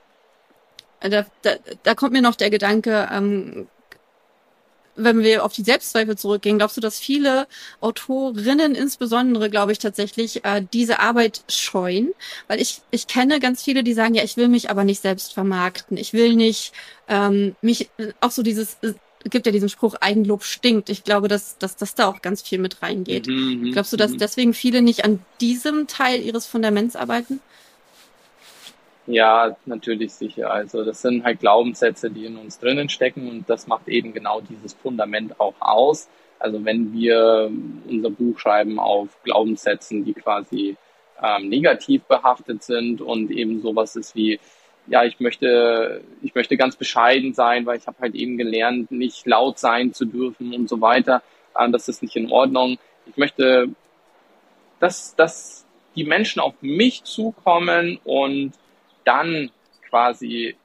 da, 1.01 1.27
da, 1.43 1.57
da 1.83 1.95
kommt 1.95 2.13
mir 2.13 2.23
noch 2.23 2.37
der 2.37 2.51
Gedanke, 2.51 3.09
ähm, 3.13 3.67
wenn 4.95 5.21
wir 5.21 5.45
auf 5.45 5.53
die 5.53 5.63
Selbstzweifel 5.63 6.17
zurückgehen, 6.19 6.59
glaubst 6.59 6.77
du, 6.77 6.81
dass 6.81 6.99
viele 6.99 7.47
Autorinnen 7.81 8.75
insbesondere, 8.75 9.49
glaube 9.49 9.73
ich 9.73 9.79
tatsächlich, 9.79 10.45
äh, 10.45 10.65
diese 10.73 10.99
Arbeit 11.01 11.43
scheuen? 11.49 12.13
Weil 12.47 12.61
ich, 12.61 12.83
ich 12.91 13.07
kenne 13.07 13.41
ganz 13.41 13.63
viele, 13.63 13.85
die 13.85 13.95
sagen, 13.95 14.15
ja, 14.15 14.23
ich 14.23 14.37
will 14.37 14.49
mich 14.49 14.71
aber 14.71 14.85
nicht 14.85 15.01
selbst 15.01 15.33
vermarkten. 15.33 15.97
Ich 15.97 16.13
will 16.13 16.35
nicht 16.35 16.73
ähm, 17.09 17.57
mich, 17.63 17.91
auch 18.21 18.31
so 18.31 18.43
dieses, 18.43 18.77
äh, 18.83 18.93
gibt 19.31 19.47
ja 19.47 19.53
diesen 19.53 19.69
Spruch, 19.69 19.95
Eigenlob 20.01 20.45
stinkt. 20.45 20.89
Ich 20.89 21.05
glaube, 21.05 21.29
dass, 21.29 21.59
dass, 21.59 21.77
dass 21.77 21.95
da 21.95 22.09
auch 22.09 22.23
ganz 22.23 22.43
viel 22.43 22.59
mit 22.59 22.83
reingeht. 22.83 23.27
Mhm, 23.27 23.61
mhm 23.61 23.73
Glaubst 23.73 23.93
du, 23.93 23.97
dass 23.97 24.13
mhm. 24.13 24.19
deswegen 24.19 24.55
viele 24.55 24.83
nicht 24.83 25.05
an 25.05 25.21
diesem 25.41 25.87
Teil 25.87 26.21
ihres 26.21 26.47
Fundaments 26.47 26.97
arbeiten? 26.97 27.41
Ja, 29.07 29.57
natürlich 29.67 30.13
sicher. 30.13 30.51
Also 30.53 30.85
das 30.85 31.03
sind 31.03 31.25
halt 31.25 31.41
Glaubenssätze, 31.41 32.11
die 32.11 32.27
in 32.27 32.37
uns 32.37 32.59
drinnen 32.59 32.89
stecken 32.89 33.29
und 33.29 33.51
das 33.51 33.67
macht 33.67 33.89
eben 33.89 34.13
genau 34.13 34.41
dieses 34.41 34.75
Fundament 34.75 35.41
auch 35.41 35.55
aus. 35.61 36.09
Also 36.39 36.65
wenn 36.65 36.93
wir 36.93 37.51
unser 37.89 38.11
Buch 38.11 38.39
schreiben 38.39 38.79
auf 38.79 39.09
Glaubenssätzen, 39.25 40.05
die 40.05 40.15
quasi 40.15 40.77
ähm, 41.23 41.49
negativ 41.49 42.03
behaftet 42.05 42.63
sind 42.63 43.01
und 43.01 43.31
eben 43.31 43.61
sowas 43.61 43.97
ist 43.97 44.15
wie, 44.15 44.41
ja, 44.87 45.05
ich 45.05 45.21
möchte, 45.21 46.03
ich 46.23 46.35
möchte 46.35 46.57
ganz 46.57 46.77
bescheiden 46.77 47.35
sein, 47.35 47.67
weil 47.67 47.79
ich 47.79 47.87
habe 47.87 47.99
halt 48.01 48.15
eben 48.15 48.37
gelernt, 48.37 48.91
nicht 48.91 49.27
laut 49.27 49.59
sein 49.59 49.93
zu 49.93 50.05
dürfen 50.05 50.55
und 50.55 50.69
so 50.69 50.81
weiter. 50.81 51.23
Ähm, 51.59 51.73
das 51.73 51.89
ist 51.89 52.03
nicht 52.03 52.17
in 52.17 52.31
Ordnung. 52.31 52.79
Ich 53.07 53.17
möchte, 53.17 53.69
dass, 54.81 55.15
dass 55.15 55.67
die 55.95 56.05
Menschen 56.05 56.41
auf 56.41 56.55
mich 56.61 57.05
zukommen 57.05 57.99
und 58.05 58.53
dann 59.05 59.51
quasi 59.89 60.57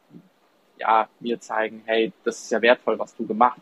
ja, 0.79 1.09
mir 1.19 1.39
zeigen, 1.39 1.83
hey, 1.85 2.11
das 2.23 2.43
ist 2.43 2.51
ja 2.51 2.61
wertvoll, 2.61 2.99
was 2.99 3.15
du 3.15 3.25
gemacht 3.25 3.61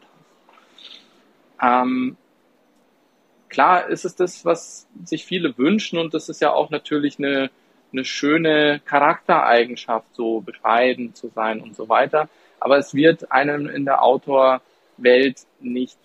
hast. 1.59 1.83
Ähm, 1.83 2.17
klar 3.49 3.87
ist 3.87 4.05
es 4.05 4.15
das, 4.15 4.43
was 4.45 4.87
sich 5.03 5.25
viele 5.25 5.57
wünschen 5.57 5.97
und 5.97 6.13
das 6.13 6.29
ist 6.29 6.41
ja 6.41 6.51
auch 6.51 6.69
natürlich 6.69 7.17
eine, 7.17 7.49
eine 7.95 8.05
schöne 8.05 8.81
Charaktereigenschaft, 8.85 10.07
so 10.13 10.41
bescheiden 10.41 11.15
zu 11.15 11.29
sein 11.29 11.61
und 11.61 11.75
so 11.75 11.87
weiter. 11.87 12.29
Aber 12.59 12.77
es 12.77 12.93
wird 12.93 13.31
einem 13.31 13.69
in 13.69 13.85
der 13.85 14.03
Autorwelt 14.03 15.45
nicht 15.59 15.97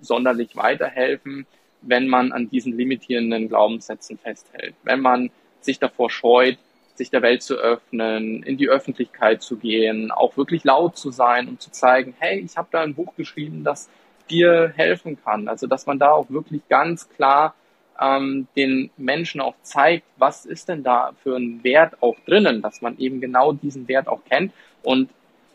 sonderlich 0.00 0.56
weiterhelfen, 0.56 1.46
wenn 1.82 2.08
man 2.08 2.32
an 2.32 2.48
diesen 2.48 2.76
limitierenden 2.76 3.48
Glaubenssätzen 3.48 4.18
festhält. 4.18 4.74
Wenn 4.82 5.00
man 5.00 5.30
sich 5.60 5.78
davor 5.78 6.10
scheut, 6.10 6.58
sich 6.94 7.10
der 7.10 7.22
Welt 7.22 7.42
zu 7.42 7.56
öffnen, 7.56 8.42
in 8.42 8.56
die 8.56 8.68
Öffentlichkeit 8.68 9.42
zu 9.42 9.56
gehen, 9.56 10.10
auch 10.10 10.36
wirklich 10.36 10.64
laut 10.64 10.96
zu 10.96 11.10
sein 11.10 11.48
und 11.48 11.60
zu 11.60 11.70
zeigen, 11.70 12.14
hey, 12.18 12.38
ich 12.40 12.56
habe 12.56 12.68
da 12.70 12.82
ein 12.82 12.94
Buch 12.94 13.14
geschrieben, 13.16 13.64
das 13.64 13.90
dir 14.30 14.72
helfen 14.76 15.18
kann. 15.22 15.48
Also 15.48 15.66
dass 15.66 15.86
man 15.86 15.98
da 15.98 16.12
auch 16.12 16.30
wirklich 16.30 16.62
ganz 16.68 17.08
klar 17.10 17.54
ähm, 18.00 18.46
den 18.56 18.90
Menschen 18.96 19.40
auch 19.40 19.54
zeigt, 19.62 20.04
was 20.16 20.46
ist 20.46 20.68
denn 20.68 20.82
da 20.82 21.12
für 21.22 21.36
ein 21.36 21.62
Wert 21.62 22.02
auch 22.02 22.16
drinnen, 22.26 22.62
dass 22.62 22.82
man 22.82 22.98
eben 22.98 23.20
genau 23.20 23.52
diesen 23.52 23.88
Wert 23.88 24.08
auch 24.08 24.24
kennt. 24.28 24.52
Und 24.82 25.10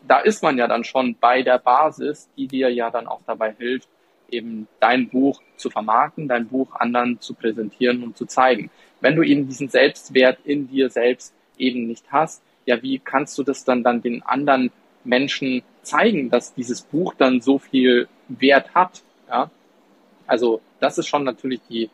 da 0.06 0.18
ist 0.20 0.42
man 0.42 0.56
ja 0.58 0.66
dann 0.66 0.84
schon 0.84 1.16
bei 1.20 1.42
der 1.42 1.58
Basis, 1.58 2.28
die 2.36 2.46
dir 2.46 2.70
ja 2.70 2.90
dann 2.90 3.06
auch 3.06 3.20
dabei 3.26 3.52
hilft, 3.52 3.88
eben 4.30 4.68
dein 4.78 5.08
Buch 5.08 5.42
zu 5.56 5.70
vermarkten, 5.70 6.28
dein 6.28 6.48
Buch 6.48 6.74
anderen 6.74 7.20
zu 7.20 7.34
präsentieren 7.34 8.02
und 8.02 8.16
zu 8.16 8.26
zeigen. 8.26 8.70
Wenn 9.00 9.16
du 9.16 9.22
eben 9.22 9.46
diesen 9.46 9.68
Selbstwert 9.68 10.38
in 10.44 10.68
dir 10.68 10.90
selbst 10.90 11.34
eben 11.58 11.86
nicht 11.86 12.04
hast, 12.10 12.42
ja, 12.66 12.80
wie 12.82 12.98
kannst 12.98 13.36
du 13.38 13.42
das 13.42 13.64
dann, 13.64 13.82
dann 13.82 14.02
den 14.02 14.22
anderen 14.22 14.70
Menschen 15.04 15.62
zeigen, 15.82 16.30
dass 16.30 16.54
dieses 16.54 16.82
Buch 16.82 17.14
dann 17.14 17.40
so 17.40 17.58
viel 17.58 18.08
Wert 18.28 18.74
hat? 18.74 19.02
Ja? 19.28 19.50
Also 20.26 20.60
das 20.78 20.98
ist 20.98 21.08
schon 21.08 21.24
natürlich 21.24 21.60
die 21.68 21.90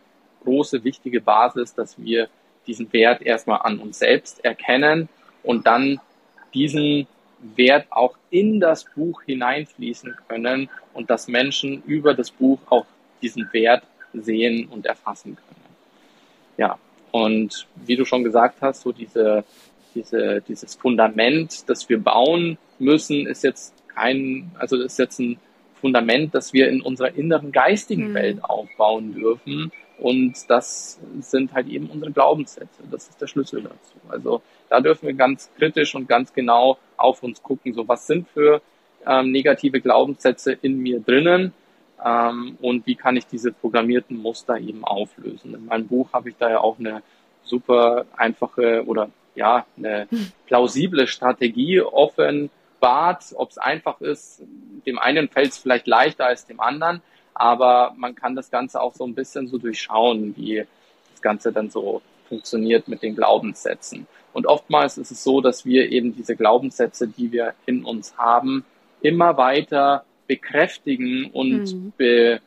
große, 0.46 0.82
wichtige 0.85 1.20
Basis, 1.20 1.74
dass 1.74 1.98
wir 1.98 2.28
diesen 2.66 2.92
Wert 2.92 3.22
erstmal 3.22 3.61
an 3.62 3.78
uns 3.78 3.98
selbst 3.98 4.44
erkennen 4.44 5.09
und 5.42 5.66
dann 5.66 6.00
diesen 6.54 7.06
Wert 7.54 7.87
auch 7.90 8.16
in 8.30 8.61
das 8.61 8.85
Buch 8.85 9.22
hineinfließen 9.22 10.14
können 10.28 10.70
und 10.94 11.11
dass 11.11 11.28
Menschen 11.28 11.82
über 11.87 12.14
das 12.14 12.30
Buch 12.30 12.59
auch 12.70 12.87
diesen 13.22 13.52
Wert 13.52 13.85
sehen 14.12 14.68
und 14.68 14.87
erfassen 14.87 15.37
können. 15.37 15.66
Ja, 16.56 16.78
und 17.11 17.66
wie 17.76 17.96
du 17.96 18.04
schon 18.04 18.24
gesagt 18.24 18.62
hast, 18.62 18.82
so 18.82 18.92
diese, 18.92 19.44
diese, 19.94 20.42
dieses 20.48 20.74
Fundament, 20.74 21.68
das 21.68 21.88
wir 21.88 22.02
bauen 22.02 22.59
müssen, 22.78 23.26
ist 23.26 23.44
jetzt 23.44 23.74
kein, 23.94 24.50
also 24.59 24.76
ist 24.76 24.98
jetzt 24.98 25.18
ein 25.20 25.38
Fundament, 25.80 26.35
das 26.35 26.52
wir 26.52 26.68
in 26.68 26.80
unserer 26.80 27.14
inneren 27.14 27.52
geistigen 27.52 28.11
mhm. 28.11 28.14
Welt 28.14 28.44
aufbauen 28.44 29.14
dürfen. 29.14 29.70
Und 29.98 30.35
das 30.48 31.00
sind 31.20 31.54
halt 31.54 31.68
eben 31.68 31.88
unsere 31.88 32.12
Glaubenssätze. 32.12 32.82
Das 32.90 33.09
ist 33.09 33.20
der 33.20 33.26
Schlüssel 33.26 33.62
dazu. 33.62 33.96
Also 34.09 34.42
da 34.68 34.80
dürfen 34.80 35.06
wir 35.06 35.14
ganz 35.14 35.50
kritisch 35.56 35.94
und 35.94 36.09
ganz 36.09 36.32
genau 36.32 36.78
auf 36.96 37.22
uns 37.22 37.42
gucken. 37.42 37.72
So, 37.72 37.88
was 37.88 38.06
sind 38.06 38.28
für 38.28 38.61
ähm, 39.06 39.32
negative 39.32 39.80
Glaubenssätze 39.80 40.52
in 40.52 40.78
mir 40.78 41.00
drinnen? 41.00 41.52
ähm, 42.04 42.56
und 42.61 42.87
wie 42.87 42.94
kann 42.94 43.16
ich 43.16 43.26
diese 43.26 43.52
programmierten 43.52 44.16
Muster 44.16 44.59
eben 44.59 44.85
auflösen. 44.85 45.54
In 45.54 45.66
meinem 45.66 45.87
Buch 45.87 46.12
habe 46.12 46.28
ich 46.28 46.37
da 46.38 46.50
ja 46.50 46.61
auch 46.61 46.78
eine 46.78 47.02
super 47.42 48.06
einfache 48.16 48.85
oder 48.87 49.11
ja, 49.35 49.66
eine 49.76 50.09
plausible 50.46 51.06
Strategie 51.06 51.80
offenbart. 51.80 53.24
Ob 53.35 53.50
es 53.50 53.59
einfach 53.59 54.00
ist, 54.00 54.42
dem 54.87 54.98
einen 54.98 55.28
fällt 55.28 55.50
es 55.50 55.59
vielleicht 55.59 55.87
leichter 55.87 56.26
als 56.26 56.46
dem 56.46 56.61
anderen, 56.61 57.02
aber 57.38 57.94
man 57.96 58.14
kann 58.14 58.35
das 58.35 58.51
Ganze 58.51 58.81
auch 58.81 58.94
so 58.94 59.05
ein 59.05 59.14
bisschen 59.14 59.46
so 59.46 59.59
durchschauen, 59.59 60.35
wie 60.37 60.64
das 61.12 61.22
Ganze 61.22 61.53
dann 61.53 61.70
so 61.70 62.03
funktioniert 62.29 62.88
mit 62.88 63.03
den 63.03 63.14
Glaubenssätzen. 63.14 64.07
Und 64.33 64.46
oftmals 64.46 64.99
ist 64.99 65.11
es 65.11 65.22
so, 65.22 65.40
dass 65.40 65.64
wir 65.64 65.90
eben 65.90 66.14
diese 66.14 66.37
Glaubenssätze, 66.37 67.09
die 67.09 67.33
wir 67.33 67.55
in 67.66 67.85
uns 67.85 68.16
haben, 68.18 68.64
immer 69.01 69.37
weiter 69.37 70.05
bekräftigen 70.27 71.31
und 71.33 71.72
mhm. 71.72 71.92
be, 71.96 72.40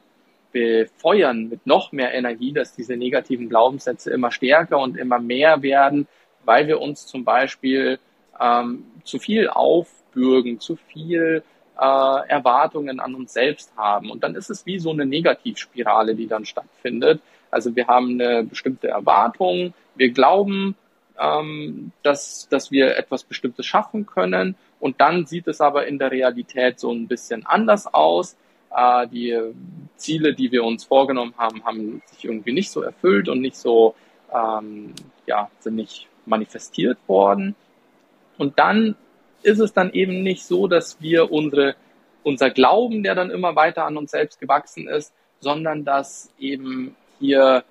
befeuern 0.51 1.49
mit 1.49 1.65
noch 1.65 1.91
mehr 1.91 2.13
Energie, 2.13 2.51
dass 2.51 2.75
diese 2.75 2.97
negativen 2.97 3.49
Glaubenssätze 3.49 4.11
immer 4.11 4.31
stärker 4.31 4.79
und 4.79 4.97
immer 4.97 5.19
mehr 5.19 5.61
werden, 5.61 6.07
weil 6.45 6.67
wir 6.67 6.81
uns 6.81 7.05
zum 7.05 7.23
Beispiel 7.23 7.99
ähm, 8.39 8.85
zu 9.03 9.19
viel 9.19 9.49
aufbürgen, 9.49 10.59
zu 10.59 10.75
viel 10.75 11.43
äh, 11.79 12.27
Erwartungen 12.27 12.99
an 12.99 13.15
uns 13.15 13.33
selbst 13.33 13.71
haben. 13.77 14.11
Und 14.11 14.23
dann 14.23 14.35
ist 14.35 14.49
es 14.49 14.65
wie 14.65 14.79
so 14.79 14.91
eine 14.91 15.05
Negativspirale, 15.05 16.15
die 16.15 16.27
dann 16.27 16.45
stattfindet. 16.45 17.21
Also 17.51 17.75
wir 17.75 17.87
haben 17.87 18.19
eine 18.19 18.43
bestimmte 18.43 18.89
Erwartung, 18.89 19.73
wir 19.95 20.11
glauben, 20.11 20.75
ähm, 21.19 21.91
dass, 22.03 22.47
dass 22.49 22.71
wir 22.71 22.97
etwas 22.97 23.23
Bestimmtes 23.23 23.65
schaffen 23.65 24.05
können 24.05 24.55
und 24.79 25.01
dann 25.01 25.25
sieht 25.25 25.47
es 25.47 25.61
aber 25.61 25.87
in 25.87 25.99
der 25.99 26.11
Realität 26.11 26.79
so 26.79 26.91
ein 26.91 27.07
bisschen 27.07 27.45
anders 27.45 27.93
aus. 27.93 28.37
Äh, 28.75 29.07
die 29.07 29.37
Ziele, 29.95 30.33
die 30.33 30.51
wir 30.51 30.63
uns 30.63 30.85
vorgenommen 30.85 31.33
haben, 31.37 31.63
haben 31.65 32.01
sich 32.05 32.25
irgendwie 32.25 32.53
nicht 32.53 32.71
so 32.71 32.81
erfüllt 32.81 33.29
und 33.29 33.41
nicht 33.41 33.55
so, 33.55 33.95
ähm, 34.33 34.93
ja, 35.25 35.49
sind 35.59 35.75
nicht 35.75 36.07
manifestiert 36.25 36.97
worden. 37.07 37.55
Und 38.37 38.57
dann 38.59 38.95
ist 39.43 39.59
es 39.59 39.73
dann 39.73 39.91
eben 39.93 40.23
nicht 40.23 40.43
so, 40.45 40.67
dass 40.67 41.01
wir 41.01 41.31
unsere, 41.31 41.75
unser 42.23 42.49
Glauben, 42.49 43.03
der 43.03 43.15
dann 43.15 43.31
immer 43.31 43.55
weiter 43.55 43.85
an 43.85 43.97
uns 43.97 44.11
selbst 44.11 44.39
gewachsen 44.39 44.87
ist, 44.87 45.13
sondern 45.39 45.85
dass 45.85 46.31
eben 46.39 46.95
hier 47.19 47.63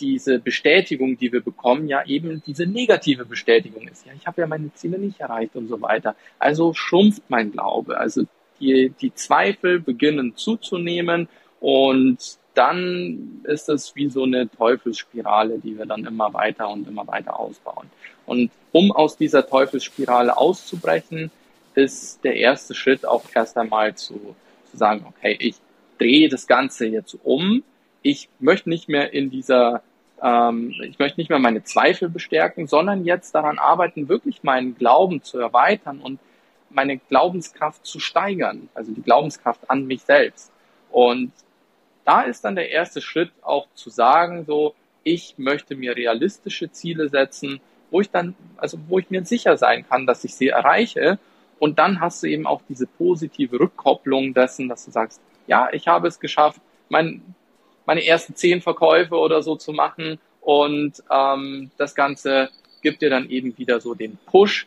diese 0.00 0.38
Bestätigung, 0.38 1.16
die 1.16 1.32
wir 1.32 1.42
bekommen, 1.42 1.88
ja 1.88 2.04
eben 2.04 2.42
diese 2.46 2.66
negative 2.66 3.24
Bestätigung 3.24 3.86
ist. 3.88 4.06
Ja, 4.06 4.12
ich 4.12 4.26
habe 4.26 4.40
ja 4.40 4.46
meine 4.46 4.72
Ziele 4.74 4.98
nicht 4.98 5.20
erreicht 5.20 5.54
und 5.56 5.68
so 5.68 5.80
weiter. 5.80 6.16
Also 6.38 6.74
schrumpft 6.74 7.22
mein 7.28 7.52
Glaube. 7.52 7.98
Also 7.98 8.24
die, 8.60 8.92
die 9.00 9.14
Zweifel 9.14 9.80
beginnen 9.80 10.36
zuzunehmen 10.36 11.28
und 11.60 12.38
dann 12.54 13.40
ist 13.44 13.68
es 13.68 13.94
wie 13.96 14.08
so 14.08 14.24
eine 14.24 14.48
Teufelsspirale, 14.48 15.58
die 15.58 15.76
wir 15.76 15.86
dann 15.86 16.04
immer 16.04 16.32
weiter 16.32 16.68
und 16.68 16.86
immer 16.86 17.06
weiter 17.06 17.38
ausbauen. 17.38 17.90
Und 18.26 18.50
um 18.72 18.92
aus 18.92 19.16
dieser 19.16 19.46
Teufelsspirale 19.46 20.36
auszubrechen, 20.36 21.30
ist 21.74 22.22
der 22.24 22.36
erste 22.36 22.74
Schritt 22.74 23.04
auch 23.04 23.24
erst 23.34 23.56
einmal 23.58 23.94
zu, 23.94 24.36
zu 24.70 24.76
sagen, 24.76 25.04
okay, 25.08 25.36
ich 25.38 25.56
drehe 25.98 26.28
das 26.28 26.46
Ganze 26.46 26.86
jetzt 26.86 27.18
um 27.24 27.62
ich 28.04 28.28
möchte 28.38 28.68
nicht 28.68 28.88
mehr 28.88 29.12
in 29.12 29.30
dieser, 29.30 29.82
ähm, 30.22 30.74
ich 30.82 30.98
möchte 30.98 31.18
nicht 31.18 31.30
mehr 31.30 31.38
meine 31.38 31.64
Zweifel 31.64 32.08
bestärken, 32.10 32.66
sondern 32.68 33.04
jetzt 33.04 33.34
daran 33.34 33.58
arbeiten, 33.58 34.08
wirklich 34.08 34.44
meinen 34.44 34.76
Glauben 34.76 35.22
zu 35.22 35.38
erweitern 35.38 36.00
und 36.00 36.20
meine 36.68 36.98
Glaubenskraft 36.98 37.84
zu 37.84 37.98
steigern, 38.00 38.68
also 38.74 38.92
die 38.92 39.02
Glaubenskraft 39.02 39.70
an 39.70 39.86
mich 39.86 40.02
selbst. 40.02 40.52
Und 40.90 41.32
da 42.04 42.22
ist 42.22 42.44
dann 42.44 42.54
der 42.54 42.70
erste 42.70 43.00
Schritt 43.00 43.30
auch 43.42 43.66
zu 43.74 43.90
sagen, 43.90 44.44
so, 44.44 44.74
ich 45.02 45.34
möchte 45.36 45.76
mir 45.76 45.96
realistische 45.96 46.70
Ziele 46.70 47.08
setzen, 47.08 47.60
wo 47.90 48.00
ich 48.00 48.10
dann, 48.10 48.34
also 48.56 48.78
wo 48.88 48.98
ich 48.98 49.10
mir 49.10 49.24
sicher 49.24 49.56
sein 49.56 49.86
kann, 49.88 50.06
dass 50.06 50.24
ich 50.24 50.34
sie 50.34 50.48
erreiche 50.48 51.18
Und 51.58 51.78
dann 51.78 52.00
hast 52.00 52.22
du 52.22 52.26
eben 52.26 52.46
auch 52.46 52.62
diese 52.68 52.86
positive 52.86 53.60
Rückkopplung 53.60 54.34
dessen, 54.34 54.68
dass 54.68 54.84
du 54.84 54.90
sagst, 54.90 55.20
ja, 55.46 55.68
ich 55.72 55.86
habe 55.86 56.08
es 56.08 56.18
geschafft, 56.18 56.60
mein, 56.88 57.22
meine 57.86 58.04
ersten 58.04 58.34
zehn 58.34 58.60
Verkäufe 58.60 59.16
oder 59.16 59.42
so 59.42 59.56
zu 59.56 59.72
machen. 59.72 60.18
Und 60.40 61.02
ähm, 61.10 61.70
das 61.76 61.94
Ganze 61.94 62.50
gibt 62.82 63.02
dir 63.02 63.10
dann 63.10 63.30
eben 63.30 63.56
wieder 63.56 63.80
so 63.80 63.94
den 63.94 64.18
Push. 64.26 64.66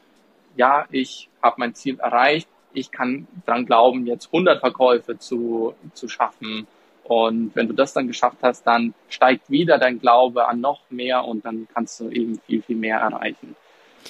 Ja, 0.56 0.86
ich 0.92 1.30
habe 1.42 1.58
mein 1.60 1.76
Ziel 1.76 2.00
erreicht. 2.00 2.48
Ich 2.74 2.92
kann 2.92 3.28
dran 3.46 3.66
glauben, 3.66 4.08
jetzt 4.08 4.28
100 4.28 4.60
Verkäufe 4.60 5.20
zu, 5.20 5.76
zu 5.94 6.08
schaffen. 6.08 6.68
Und 7.08 7.52
wenn 7.56 7.70
du 7.70 7.74
das 7.74 7.94
dann 7.94 8.08
geschafft 8.08 8.40
hast, 8.42 8.68
dann 8.68 8.94
steigt 9.08 9.50
wieder 9.50 9.78
dein 9.78 10.00
Glaube 10.00 10.46
an 10.48 10.60
noch 10.60 10.82
mehr 10.90 11.24
und 11.24 11.46
dann 11.46 11.66
kannst 11.74 12.02
du 12.02 12.10
eben 12.10 12.38
viel, 12.46 12.62
viel 12.62 12.76
mehr 12.76 13.00
erreichen. 13.00 13.56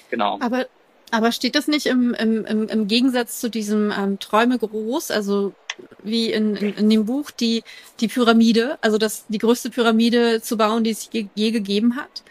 Genau. 0.09 0.39
Aber, 0.41 0.65
aber 1.11 1.31
steht 1.31 1.53
das 1.53 1.67
nicht 1.67 1.85
im, 1.85 2.15
im, 2.15 2.43
im, 2.45 2.67
im 2.67 2.87
Gegensatz 2.87 3.39
zu 3.39 3.51
diesem 3.51 3.93
ähm, 3.95 4.17
Träume 4.17 4.57
groß? 4.57 5.11
Also 5.11 5.53
wie 6.01 6.31
in, 6.31 6.55
in, 6.55 6.73
in 6.73 6.89
dem 6.89 7.05
Buch 7.05 7.29
die, 7.29 7.63
die 7.99 8.07
Pyramide, 8.07 8.79
also 8.81 8.97
das, 8.97 9.27
die 9.27 9.37
größte 9.37 9.69
Pyramide 9.69 10.41
zu 10.41 10.57
bauen, 10.57 10.83
die 10.83 10.89
es 10.89 11.07
je, 11.11 11.27
je 11.35 11.51
gegeben 11.51 11.97
hat? 11.97 12.23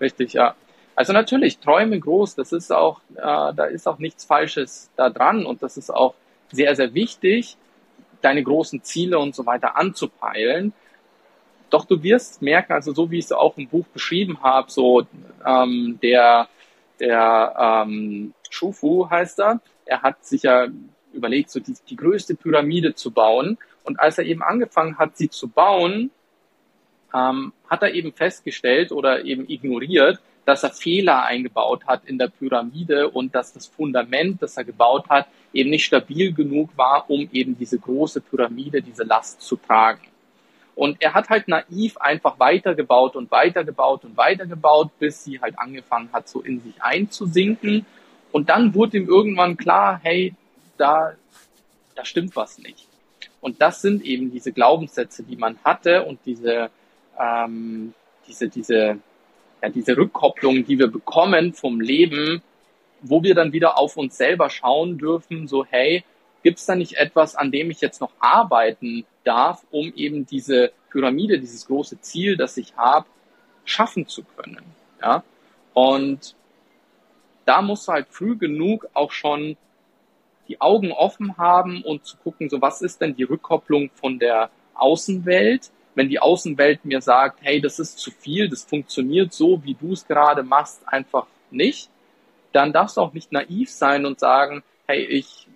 Richtig, 0.00 0.32
ja. 0.32 0.56
Also 0.96 1.12
natürlich, 1.12 1.58
Träume 1.58 2.00
groß, 2.00 2.34
das 2.34 2.50
ist 2.50 2.72
auch, 2.72 3.00
äh, 3.14 3.20
da 3.22 3.64
ist 3.66 3.86
auch 3.86 3.98
nichts 3.98 4.24
Falsches 4.24 4.90
da 4.96 5.08
dran 5.08 5.46
und 5.46 5.62
das 5.62 5.76
ist 5.76 5.90
auch 5.90 6.14
sehr, 6.50 6.74
sehr 6.74 6.94
wichtig, 6.94 7.56
deine 8.20 8.42
großen 8.42 8.82
Ziele 8.82 9.18
und 9.18 9.34
so 9.34 9.46
weiter 9.46 9.76
anzupeilen. 9.76 10.72
Doch 11.70 11.84
du 11.84 12.02
wirst 12.02 12.40
merken, 12.40 12.72
also 12.72 12.92
so 12.94 13.10
wie 13.10 13.18
ich 13.18 13.26
es 13.26 13.32
auch 13.32 13.56
im 13.58 13.68
Buch 13.68 13.86
beschrieben 13.88 14.42
habe, 14.42 14.70
so 14.70 15.06
ähm, 15.44 15.98
der, 16.02 16.48
der 16.98 17.84
ähm, 17.86 18.32
Shufu 18.48 19.08
heißt 19.08 19.40
er, 19.40 19.60
er 19.84 20.02
hat 20.02 20.24
sich 20.24 20.42
ja 20.44 20.68
überlegt, 21.12 21.50
so 21.50 21.60
die, 21.60 21.74
die 21.88 21.96
größte 21.96 22.34
Pyramide 22.34 22.94
zu 22.94 23.10
bauen. 23.10 23.58
Und 23.84 24.00
als 24.00 24.18
er 24.18 24.24
eben 24.24 24.42
angefangen 24.42 24.98
hat, 24.98 25.16
sie 25.16 25.30
zu 25.30 25.48
bauen, 25.48 26.10
ähm, 27.14 27.52
hat 27.68 27.82
er 27.82 27.92
eben 27.94 28.12
festgestellt 28.12 28.92
oder 28.92 29.24
eben 29.24 29.48
ignoriert, 29.48 30.20
dass 30.48 30.62
er 30.62 30.70
Fehler 30.70 31.24
eingebaut 31.24 31.84
hat 31.86 32.06
in 32.06 32.16
der 32.16 32.28
Pyramide 32.28 33.10
und 33.10 33.34
dass 33.34 33.52
das 33.52 33.66
Fundament, 33.66 34.40
das 34.40 34.56
er 34.56 34.64
gebaut 34.64 35.10
hat, 35.10 35.26
eben 35.52 35.68
nicht 35.68 35.84
stabil 35.84 36.32
genug 36.32 36.70
war, 36.74 37.10
um 37.10 37.28
eben 37.34 37.58
diese 37.58 37.78
große 37.78 38.22
Pyramide, 38.22 38.80
diese 38.80 39.04
Last 39.04 39.42
zu 39.42 39.56
tragen. 39.56 40.08
Und 40.74 41.02
er 41.02 41.12
hat 41.12 41.28
halt 41.28 41.48
naiv 41.48 41.98
einfach 41.98 42.38
weitergebaut 42.40 43.14
und 43.14 43.30
weitergebaut 43.30 44.06
und 44.06 44.16
weitergebaut, 44.16 44.90
bis 44.98 45.22
sie 45.22 45.38
halt 45.38 45.58
angefangen 45.58 46.08
hat, 46.14 46.30
so 46.30 46.40
in 46.40 46.60
sich 46.60 46.82
einzusinken. 46.82 47.84
Und 48.32 48.48
dann 48.48 48.72
wurde 48.74 48.96
ihm 48.96 49.06
irgendwann 49.06 49.58
klar, 49.58 50.00
hey, 50.02 50.34
da, 50.78 51.12
da 51.94 52.06
stimmt 52.06 52.34
was 52.36 52.56
nicht. 52.56 52.88
Und 53.42 53.60
das 53.60 53.82
sind 53.82 54.02
eben 54.02 54.30
diese 54.30 54.52
Glaubenssätze, 54.52 55.24
die 55.24 55.36
man 55.36 55.58
hatte 55.62 56.06
und 56.06 56.20
diese, 56.24 56.70
ähm, 57.20 57.92
diese, 58.26 58.48
diese, 58.48 58.98
ja, 59.62 59.68
diese 59.68 59.96
Rückkopplung, 59.96 60.64
die 60.64 60.78
wir 60.78 60.88
bekommen 60.88 61.52
vom 61.52 61.80
Leben, 61.80 62.42
wo 63.00 63.22
wir 63.22 63.34
dann 63.34 63.52
wieder 63.52 63.78
auf 63.78 63.96
uns 63.96 64.16
selber 64.16 64.50
schauen 64.50 64.98
dürfen, 64.98 65.46
so 65.48 65.64
hey, 65.64 66.04
gibt 66.42 66.58
es 66.58 66.66
da 66.66 66.74
nicht 66.74 66.94
etwas, 66.94 67.34
an 67.34 67.50
dem 67.50 67.70
ich 67.70 67.80
jetzt 67.80 68.00
noch 68.00 68.12
arbeiten 68.18 69.04
darf, 69.24 69.64
um 69.70 69.92
eben 69.94 70.26
diese 70.26 70.72
Pyramide, 70.90 71.38
dieses 71.38 71.66
große 71.66 72.00
Ziel, 72.00 72.36
das 72.36 72.56
ich 72.56 72.76
habe, 72.76 73.06
schaffen 73.64 74.06
zu 74.06 74.22
können. 74.36 74.64
Ja? 75.00 75.22
Und 75.74 76.34
da 77.44 77.62
musst 77.62 77.88
du 77.88 77.92
halt 77.92 78.06
früh 78.10 78.36
genug 78.36 78.88
auch 78.94 79.12
schon 79.12 79.56
die 80.48 80.60
Augen 80.60 80.92
offen 80.92 81.36
haben 81.36 81.82
und 81.82 82.06
zu 82.06 82.16
gucken, 82.16 82.48
so 82.48 82.60
was 82.60 82.80
ist 82.80 83.00
denn 83.00 83.14
die 83.14 83.24
Rückkopplung 83.24 83.90
von 83.94 84.18
der 84.18 84.50
Außenwelt? 84.74 85.70
Wenn 85.98 86.08
die 86.08 86.20
Außenwelt 86.20 86.84
mir 86.84 87.00
sagt, 87.00 87.40
hey, 87.42 87.60
das 87.60 87.80
ist 87.80 87.98
zu 87.98 88.12
viel, 88.12 88.48
das 88.48 88.62
funktioniert 88.62 89.32
so, 89.32 89.64
wie 89.64 89.74
du 89.74 89.94
es 89.94 90.06
gerade 90.06 90.44
machst, 90.44 90.80
einfach 90.86 91.26
nicht, 91.50 91.90
dann 92.52 92.72
darfst 92.72 92.96
du 92.96 93.00
auch 93.00 93.12
nicht 93.14 93.32
naiv 93.32 93.68
sein 93.68 94.06
und 94.06 94.20
sagen, 94.20 94.62
hey, 94.86 95.04
ich 95.04 95.48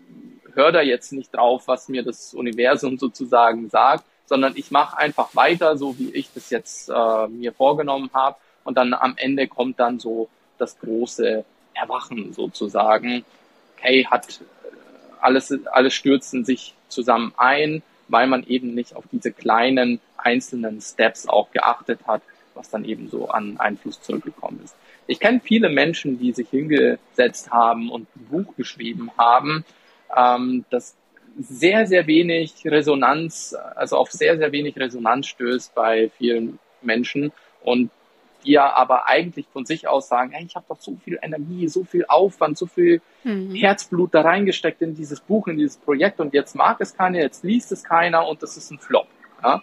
höre 0.52 0.72
da 0.72 0.82
jetzt 0.82 1.12
nicht 1.12 1.32
drauf, 1.32 1.68
was 1.68 1.88
mir 1.88 2.02
das 2.02 2.34
Universum 2.34 2.98
sozusagen 2.98 3.70
sagt, 3.70 4.02
sondern 4.26 4.54
ich 4.56 4.72
mache 4.72 4.98
einfach 4.98 5.32
weiter, 5.36 5.76
so 5.76 5.96
wie 6.00 6.10
ich 6.10 6.30
das 6.34 6.50
jetzt 6.50 6.88
äh, 6.88 7.28
mir 7.28 7.52
vorgenommen 7.52 8.10
habe. 8.12 8.34
Und 8.64 8.76
dann 8.76 8.94
am 8.94 9.14
Ende 9.18 9.46
kommt 9.46 9.78
dann 9.78 10.00
so 10.00 10.28
das 10.58 10.76
große 10.80 11.44
Erwachen 11.72 12.32
sozusagen. 12.32 13.24
Hey, 13.76 14.08
hat 14.10 14.40
alles, 15.20 15.54
alles 15.70 15.94
stürzen 15.94 16.44
sich 16.44 16.74
zusammen 16.88 17.32
ein, 17.36 17.80
weil 18.08 18.26
man 18.26 18.42
eben 18.42 18.74
nicht 18.74 18.96
auf 18.96 19.04
diese 19.12 19.30
kleinen 19.30 20.00
einzelnen 20.22 20.80
Steps 20.80 21.28
auch 21.28 21.50
geachtet 21.50 22.00
hat, 22.06 22.22
was 22.54 22.70
dann 22.70 22.84
eben 22.84 23.08
so 23.08 23.28
an 23.28 23.58
Einfluss 23.58 24.00
zurückgekommen 24.00 24.60
ist. 24.64 24.74
Ich 25.06 25.20
kenne 25.20 25.40
viele 25.42 25.68
Menschen, 25.68 26.18
die 26.18 26.32
sich 26.32 26.48
hingesetzt 26.48 27.50
haben 27.50 27.90
und 27.90 28.08
ein 28.16 28.26
Buch 28.30 28.56
geschrieben 28.56 29.10
haben, 29.18 29.64
ähm, 30.16 30.64
das 30.70 30.96
sehr, 31.38 31.86
sehr 31.86 32.06
wenig 32.06 32.54
Resonanz, 32.64 33.56
also 33.74 33.96
auf 33.96 34.10
sehr, 34.10 34.36
sehr 34.36 34.52
wenig 34.52 34.76
Resonanz 34.76 35.28
stößt 35.28 35.74
bei 35.74 36.10
vielen 36.18 36.58
Menschen 36.82 37.32
und 37.62 37.90
die 38.44 38.52
ja 38.52 38.72
aber 38.72 39.06
eigentlich 39.06 39.46
von 39.52 39.64
sich 39.64 39.86
aus 39.86 40.08
sagen, 40.08 40.32
hey, 40.32 40.44
ich 40.44 40.56
habe 40.56 40.66
doch 40.68 40.80
so 40.80 40.96
viel 41.04 41.18
Energie, 41.22 41.68
so 41.68 41.84
viel 41.84 42.04
Aufwand, 42.08 42.58
so 42.58 42.66
viel 42.66 43.00
mhm. 43.24 43.54
Herzblut 43.54 44.14
da 44.14 44.22
reingesteckt 44.22 44.82
in 44.82 44.94
dieses 44.94 45.20
Buch, 45.20 45.46
in 45.46 45.58
dieses 45.58 45.76
Projekt 45.76 46.20
und 46.20 46.34
jetzt 46.34 46.54
mag 46.54 46.80
es 46.80 46.96
keiner, 46.96 47.18
jetzt 47.18 47.44
liest 47.44 47.72
es 47.72 47.84
keiner 47.84 48.26
und 48.26 48.42
das 48.42 48.56
ist 48.56 48.70
ein 48.70 48.78
Flop. 48.78 49.06
Ja? 49.42 49.62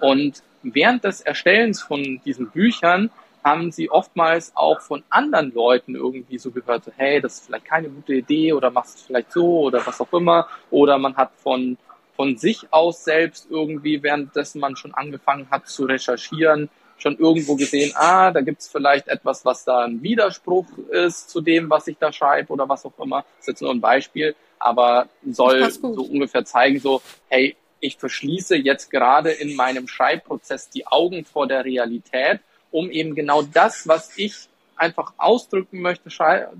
Und 0.00 0.42
während 0.62 1.04
des 1.04 1.20
Erstellens 1.20 1.82
von 1.82 2.20
diesen 2.24 2.50
Büchern 2.50 3.10
haben 3.44 3.72
sie 3.72 3.90
oftmals 3.90 4.52
auch 4.54 4.80
von 4.80 5.02
anderen 5.10 5.52
Leuten 5.52 5.96
irgendwie 5.96 6.38
so 6.38 6.50
gehört, 6.50 6.84
so, 6.84 6.92
hey, 6.96 7.20
das 7.20 7.34
ist 7.34 7.46
vielleicht 7.46 7.64
keine 7.64 7.88
gute 7.88 8.14
Idee 8.14 8.52
oder 8.52 8.70
machst 8.70 8.98
es 8.98 9.02
vielleicht 9.02 9.32
so 9.32 9.62
oder 9.62 9.84
was 9.84 10.00
auch 10.00 10.12
immer. 10.12 10.46
Oder 10.70 10.98
man 10.98 11.16
hat 11.16 11.32
von, 11.36 11.76
von 12.14 12.36
sich 12.36 12.66
aus 12.70 13.04
selbst 13.04 13.48
irgendwie, 13.50 14.02
währenddessen 14.02 14.60
man 14.60 14.76
schon 14.76 14.94
angefangen 14.94 15.48
hat 15.50 15.66
zu 15.68 15.84
recherchieren, 15.86 16.68
schon 16.98 17.18
irgendwo 17.18 17.56
gesehen, 17.56 17.92
ah, 17.96 18.30
da 18.30 18.40
gibt's 18.42 18.68
vielleicht 18.68 19.08
etwas, 19.08 19.44
was 19.44 19.64
da 19.64 19.80
ein 19.80 20.02
Widerspruch 20.02 20.66
ist 20.90 21.30
zu 21.30 21.40
dem, 21.40 21.68
was 21.68 21.88
ich 21.88 21.98
da 21.98 22.12
schreibe 22.12 22.52
oder 22.52 22.68
was 22.68 22.86
auch 22.86 22.96
immer. 22.98 23.24
Das 23.38 23.40
ist 23.40 23.48
jetzt 23.48 23.62
nur 23.62 23.72
ein 23.72 23.80
Beispiel, 23.80 24.36
aber 24.60 25.08
soll 25.28 25.68
so 25.68 25.88
ungefähr 25.88 26.44
zeigen, 26.44 26.78
so, 26.78 27.02
hey, 27.28 27.56
ich 27.82 27.96
verschließe 27.96 28.56
jetzt 28.56 28.90
gerade 28.90 29.30
in 29.30 29.56
meinem 29.56 29.88
Schreibprozess 29.88 30.70
die 30.70 30.86
Augen 30.86 31.24
vor 31.24 31.46
der 31.48 31.64
Realität, 31.64 32.40
um 32.70 32.90
eben 32.90 33.14
genau 33.14 33.42
das, 33.42 33.86
was 33.86 34.16
ich 34.16 34.48
einfach 34.76 35.12
ausdrücken 35.18 35.82
möchte, 35.82 36.08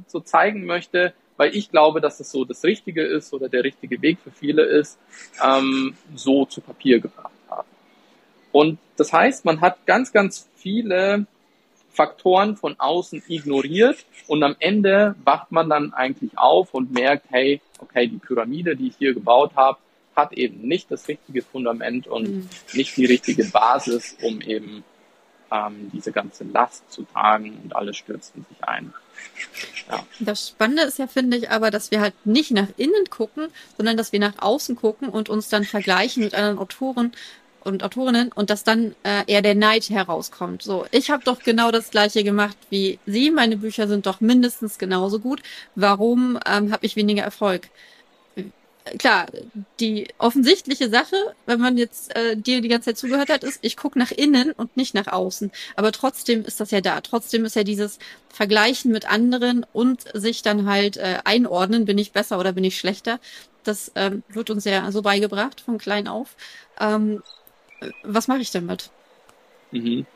so 0.09 0.21
zeigen 0.21 0.67
möchte, 0.67 1.15
weil 1.37 1.57
ich 1.57 1.71
glaube, 1.71 2.01
dass 2.01 2.21
es 2.21 2.31
so 2.31 2.45
das 2.45 2.63
Richtige 2.65 3.03
ist 3.03 3.33
oder 3.33 3.49
der 3.49 3.65
richtige 3.65 4.03
Weg 4.03 4.19
für 4.23 4.33
viele 4.33 4.65
ist, 4.65 4.99
ähm, 5.43 5.97
so 6.15 6.45
zu 6.45 6.61
Papier 6.61 7.01
gebracht 7.01 7.33
haben. 7.49 7.69
Und 8.51 8.79
das 8.97 9.13
heißt, 9.13 9.45
man 9.45 9.61
hat 9.61 9.87
ganz, 9.87 10.13
ganz 10.13 10.49
viele 10.57 11.27
Faktoren 11.91 12.57
von 12.57 12.79
außen 12.79 13.23
ignoriert 13.29 14.05
und 14.27 14.43
am 14.43 14.57
Ende 14.59 15.15
wacht 15.25 15.53
man 15.53 15.69
dann 15.69 15.93
eigentlich 15.93 16.37
auf 16.37 16.75
und 16.75 16.93
merkt, 16.93 17.27
hey, 17.31 17.61
okay, 17.79 18.09
die 18.09 18.19
Pyramide, 18.19 18.77
die 18.77 18.89
ich 18.89 18.97
hier 18.97 19.15
gebaut 19.15 19.53
habe, 19.55 19.79
hat 20.15 20.33
eben 20.33 20.67
nicht 20.67 20.91
das 20.91 21.09
richtige 21.09 21.43
Fundament 21.43 22.07
und 22.07 22.29
mhm. 22.29 22.49
nicht 22.75 22.97
die 22.97 23.07
richtige 23.07 23.45
Basis, 23.45 24.17
um 24.23 24.41
eben 24.41 24.85
ähm, 25.53 25.91
diese 25.93 26.13
ganze 26.13 26.45
Last 26.45 26.91
zu 26.91 27.03
tragen 27.05 27.59
und 27.63 27.77
alle 27.77 27.95
stürzen 27.95 28.45
sich 28.49 28.65
ein. 28.65 28.93
Ja. 29.89 30.05
Das 30.21 30.49
Spannende 30.49 30.83
ist 30.85 30.99
ja, 30.99 31.07
finde 31.07 31.37
ich, 31.37 31.51
aber, 31.51 31.71
dass 31.71 31.91
wir 31.91 32.01
halt 32.01 32.15
nicht 32.25 32.51
nach 32.51 32.69
innen 32.77 33.11
gucken, 33.11 33.49
sondern 33.77 33.97
dass 33.97 34.13
wir 34.13 34.21
nach 34.21 34.39
außen 34.39 34.77
gucken 34.77 35.09
und 35.09 35.29
uns 35.29 35.49
dann 35.49 35.65
vergleichen 35.65 36.25
mit 36.25 36.35
anderen 36.35 36.59
Autoren 36.59 37.13
und 37.65 37.85
Autorinnen 37.85 38.33
und 38.33 38.51
dass 38.51 38.65
dann 38.65 38.95
äh, 39.05 39.23
eher 39.27 39.43
der 39.43 39.55
Neid 39.55 39.91
herauskommt. 39.91 40.63
So, 40.63 40.87
ich 40.91 41.11
habe 41.11 41.23
doch 41.25 41.41
genau 41.43 41.71
das 41.71 41.91
gleiche 41.91 42.25
gemacht 42.25 42.57
wie 42.71 42.99
Sie. 43.07 43.31
Meine 43.31 43.57
Bücher 43.57 43.87
sind 43.87 44.07
doch 44.07 44.21
mindestens 44.21 44.79
genauso 44.79 45.21
gut. 45.21 45.43
Warum 45.75 46.39
ähm, 46.47 46.73
habe 46.73 46.85
ich 46.87 46.97
weniger 46.97 47.23
Erfolg? 47.23 47.69
Klar, 48.99 49.27
die 49.79 50.09
offensichtliche 50.19 50.91
Sache, 50.91 51.15
wenn 51.47 51.61
man 51.61 51.79
jetzt 51.79 52.17
äh, 52.17 52.37
dir 52.37 52.61
die 52.61 52.69
ganze 52.69 52.87
Zeit 52.87 52.99
zugehört 52.99 53.31
hat, 53.31 53.45
ist, 53.45 53.61
ich 53.63 53.77
gucke 53.77 53.99
nach 53.99 54.11
innen 54.11 54.51
und 54.53 54.77
nicht 54.77 54.93
nach 54.95 55.07
außen. 55.07 55.53
Aber 55.77 55.93
trotzdem 55.93 56.45
ist 56.45 56.59
das 56.59 56.73
ja 56.73 56.81
da. 56.81 57.01
Trotzdem 57.01 57.45
ist 57.45 57.55
ja 57.55 57.63
dieses 57.63 58.01
Vergleichen 58.29 58.91
mit 58.91 59.09
anderen 59.09 59.65
und 59.73 60.05
sich 60.15 60.43
dann 60.43 60.69
halt 60.69 60.97
äh, 60.97 61.19
einordnen, 61.25 61.85
bin 61.85 61.99
ich 61.99 62.13
besser 62.13 62.41
oder 62.41 62.53
bin 62.53 62.65
ich 62.65 62.77
schlechter. 62.77 63.21
Das 63.63 63.93
ähm, 63.95 64.25
wird 64.29 64.51
uns 64.51 64.65
ja 64.65 64.91
so 64.91 65.03
beigebracht 65.03 65.61
von 65.61 65.79
klein 65.79 66.09
auf. 66.09 66.35
Ähm, 66.81 67.23
was 68.03 68.27
mache 68.27 68.41
ich 68.41 68.51
damit? 68.51 68.91
Mhm. 69.71 70.07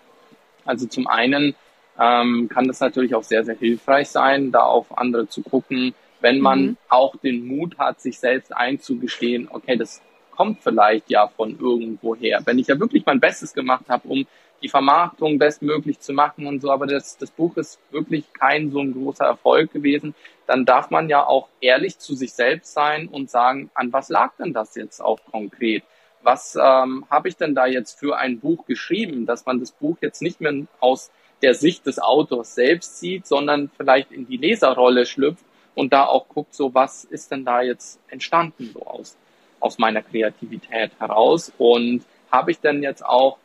Also 0.64 0.86
zum 0.86 1.06
einen 1.06 1.54
ähm, 1.98 2.48
kann 2.48 2.66
das 2.66 2.80
natürlich 2.80 3.14
auch 3.14 3.22
sehr, 3.22 3.44
sehr 3.44 3.56
hilfreich 3.56 4.08
sein, 4.08 4.50
da 4.50 4.60
auf 4.60 4.98
andere 4.98 5.28
zu 5.28 5.42
gucken, 5.42 5.94
wenn 6.26 6.40
man 6.40 6.60
mhm. 6.60 6.76
auch 6.88 7.14
den 7.14 7.46
Mut 7.46 7.78
hat, 7.78 8.00
sich 8.00 8.18
selbst 8.18 8.52
einzugestehen, 8.52 9.48
okay, 9.48 9.76
das 9.76 10.02
kommt 10.32 10.60
vielleicht 10.60 11.08
ja 11.08 11.28
von 11.28 11.56
irgendwoher. 11.56 12.40
Wenn 12.44 12.58
ich 12.58 12.66
ja 12.66 12.80
wirklich 12.80 13.06
mein 13.06 13.20
Bestes 13.20 13.54
gemacht 13.54 13.84
habe, 13.88 14.08
um 14.08 14.26
die 14.60 14.68
Vermarktung 14.68 15.38
bestmöglich 15.38 16.00
zu 16.00 16.12
machen 16.12 16.48
und 16.48 16.60
so, 16.60 16.72
aber 16.72 16.88
das, 16.88 17.16
das 17.16 17.30
Buch 17.30 17.56
ist 17.56 17.78
wirklich 17.92 18.24
kein 18.32 18.72
so 18.72 18.80
ein 18.80 18.92
großer 18.92 19.24
Erfolg 19.24 19.72
gewesen, 19.72 20.16
dann 20.48 20.64
darf 20.64 20.90
man 20.90 21.08
ja 21.08 21.24
auch 21.24 21.46
ehrlich 21.60 22.00
zu 22.00 22.16
sich 22.16 22.32
selbst 22.32 22.72
sein 22.72 23.06
und 23.06 23.30
sagen, 23.30 23.70
an 23.74 23.92
was 23.92 24.08
lag 24.08 24.32
denn 24.36 24.52
das 24.52 24.74
jetzt 24.74 25.00
auch 25.00 25.20
konkret? 25.30 25.84
Was 26.24 26.56
ähm, 26.60 27.04
habe 27.08 27.28
ich 27.28 27.36
denn 27.36 27.54
da 27.54 27.66
jetzt 27.66 28.00
für 28.00 28.16
ein 28.16 28.40
Buch 28.40 28.66
geschrieben, 28.66 29.26
dass 29.26 29.46
man 29.46 29.60
das 29.60 29.70
Buch 29.70 29.98
jetzt 30.00 30.22
nicht 30.22 30.40
mehr 30.40 30.54
aus 30.80 31.12
der 31.40 31.54
Sicht 31.54 31.86
des 31.86 32.00
Autors 32.00 32.56
selbst 32.56 32.98
sieht, 32.98 33.28
sondern 33.28 33.70
vielleicht 33.76 34.10
in 34.10 34.26
die 34.26 34.38
Leserrolle 34.38 35.06
schlüpft 35.06 35.44
und 35.76 35.92
da 35.92 36.06
auch 36.06 36.28
guckt, 36.28 36.54
so 36.54 36.74
was 36.74 37.04
ist 37.04 37.30
denn 37.30 37.44
da 37.44 37.62
jetzt 37.62 38.00
entstanden 38.08 38.70
so 38.72 38.84
aus, 38.84 39.16
aus 39.60 39.78
meiner 39.78 40.02
Kreativität 40.02 40.90
heraus 40.98 41.52
und 41.58 42.02
habe 42.32 42.50
ich 42.50 42.58
denn 42.58 42.82
jetzt 42.82 43.04
auch 43.04 43.38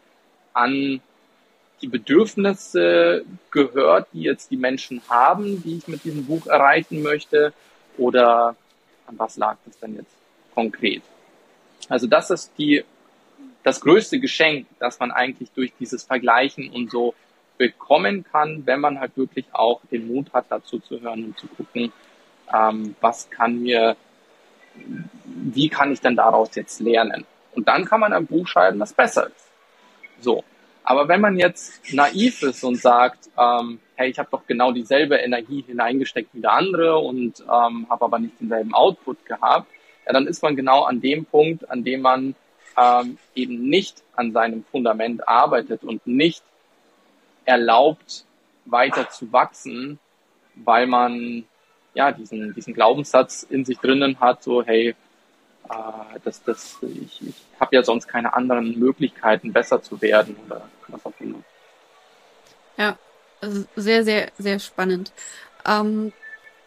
an 0.54 1.02
die 1.82 1.88
Bedürfnisse 1.88 3.26
gehört, 3.52 4.08
die 4.14 4.22
jetzt 4.22 4.50
die 4.50 4.58
Menschen 4.58 5.02
haben, 5.10 5.62
die 5.64 5.78
ich 5.78 5.88
mit 5.88 6.04
diesem 6.04 6.26
Buch 6.26 6.48
erreichen 6.48 7.02
möchte? 7.02 7.54
Oder 7.98 8.56
an 9.08 9.20
was 9.20 9.36
lag 9.38 9.58
das 9.66 9.80
denn 9.80 9.96
jetzt 9.96 10.16
konkret? 10.54 11.02
Also 11.90 12.08
das 12.08 12.30
ist 12.30 12.52
die, 12.58 12.84
das 13.64 13.82
größte 13.82 14.20
Geschenk, 14.20 14.68
das 14.80 15.00
man 15.00 15.12
eigentlich 15.12 15.52
durch 15.52 15.74
dieses 15.80 16.04
Vergleichen 16.04 16.70
und 16.70 16.92
so 16.92 17.14
bekommen 17.58 18.24
kann, 18.32 18.66
wenn 18.66 18.80
man 18.80 19.00
halt 19.00 19.18
wirklich 19.18 19.46
auch 19.52 19.82
den 19.92 20.08
Mut 20.08 20.32
hat, 20.34 20.46
dazu 20.50 20.80
zu 20.80 21.02
hören 21.02 21.26
und 21.26 21.40
zu 21.40 21.48
gucken, 21.48 21.92
ähm, 22.54 22.96
was 23.02 23.30
kann 23.30 23.62
mir, 23.62 23.96
wie 25.26 25.70
kann 25.70 25.92
ich 25.92 26.02
denn 26.02 26.16
daraus 26.16 26.56
jetzt 26.56 26.80
lernen? 26.80 27.26
Und 27.54 27.68
dann 27.68 27.86
kann 27.86 28.00
man 28.00 28.14
ein 28.14 28.26
Buch 28.26 28.48
schreiben, 28.48 28.80
das 28.80 28.94
besser 28.94 29.28
ist. 29.28 29.50
So. 30.20 30.44
Aber 30.84 31.08
wenn 31.08 31.22
man 31.22 31.38
jetzt 31.38 31.94
naiv 31.94 32.42
ist 32.42 32.64
und 32.64 32.76
sagt, 32.76 33.30
ähm, 33.38 33.80
hey, 33.96 34.10
ich 34.10 34.18
habe 34.18 34.30
doch 34.32 34.48
genau 34.48 34.72
dieselbe 34.72 35.18
Energie 35.18 35.64
hineingesteckt 35.68 36.34
wie 36.34 36.42
der 36.42 36.54
andere 36.54 36.98
und 36.98 37.40
ähm, 37.42 37.86
habe 37.90 38.06
aber 38.06 38.18
nicht 38.18 38.40
denselben 38.40 38.74
Output 38.74 39.24
gehabt, 39.26 39.68
ja, 40.08 40.14
dann 40.14 40.26
ist 40.26 40.42
man 40.42 40.56
genau 40.56 40.84
an 40.84 41.00
dem 41.00 41.26
Punkt, 41.26 41.70
an 41.70 41.84
dem 41.84 42.02
man 42.02 42.36
ähm, 42.78 43.18
eben 43.36 43.70
nicht 43.70 44.02
an 44.16 44.32
seinem 44.32 44.64
Fundament 44.72 45.28
arbeitet 45.28 45.84
und 45.84 46.06
nicht 46.08 46.44
erlaubt, 47.46 48.26
weiter 48.66 49.10
zu 49.10 49.32
wachsen, 49.32 50.00
weil 50.56 50.88
man 50.88 51.46
ja 51.94 52.12
diesen, 52.12 52.54
diesen 52.54 52.74
Glaubenssatz 52.74 53.44
in 53.44 53.66
sich 53.66 53.80
drinnen 53.80 54.20
hat, 54.20 54.44
so 54.44 54.64
hey, 54.64 54.96
äh, 55.70 56.20
das, 56.24 56.44
das, 56.44 56.78
ich, 56.82 57.22
ich 57.28 57.36
habe 57.60 57.76
ja 57.76 57.84
sonst 57.84 58.08
keine 58.08 58.34
anderen 58.34 58.78
Möglichkeiten, 58.80 59.54
besser 59.54 59.82
zu 59.82 60.02
werden 60.02 60.36
oder 60.46 60.68
was 60.88 61.06
auch 61.06 61.14
immer. 61.20 61.40
Ja, 62.78 62.98
sehr, 63.76 64.04
sehr, 64.04 64.32
sehr 64.38 64.60
spannend. 64.60 65.12
Ähm, 65.66 66.14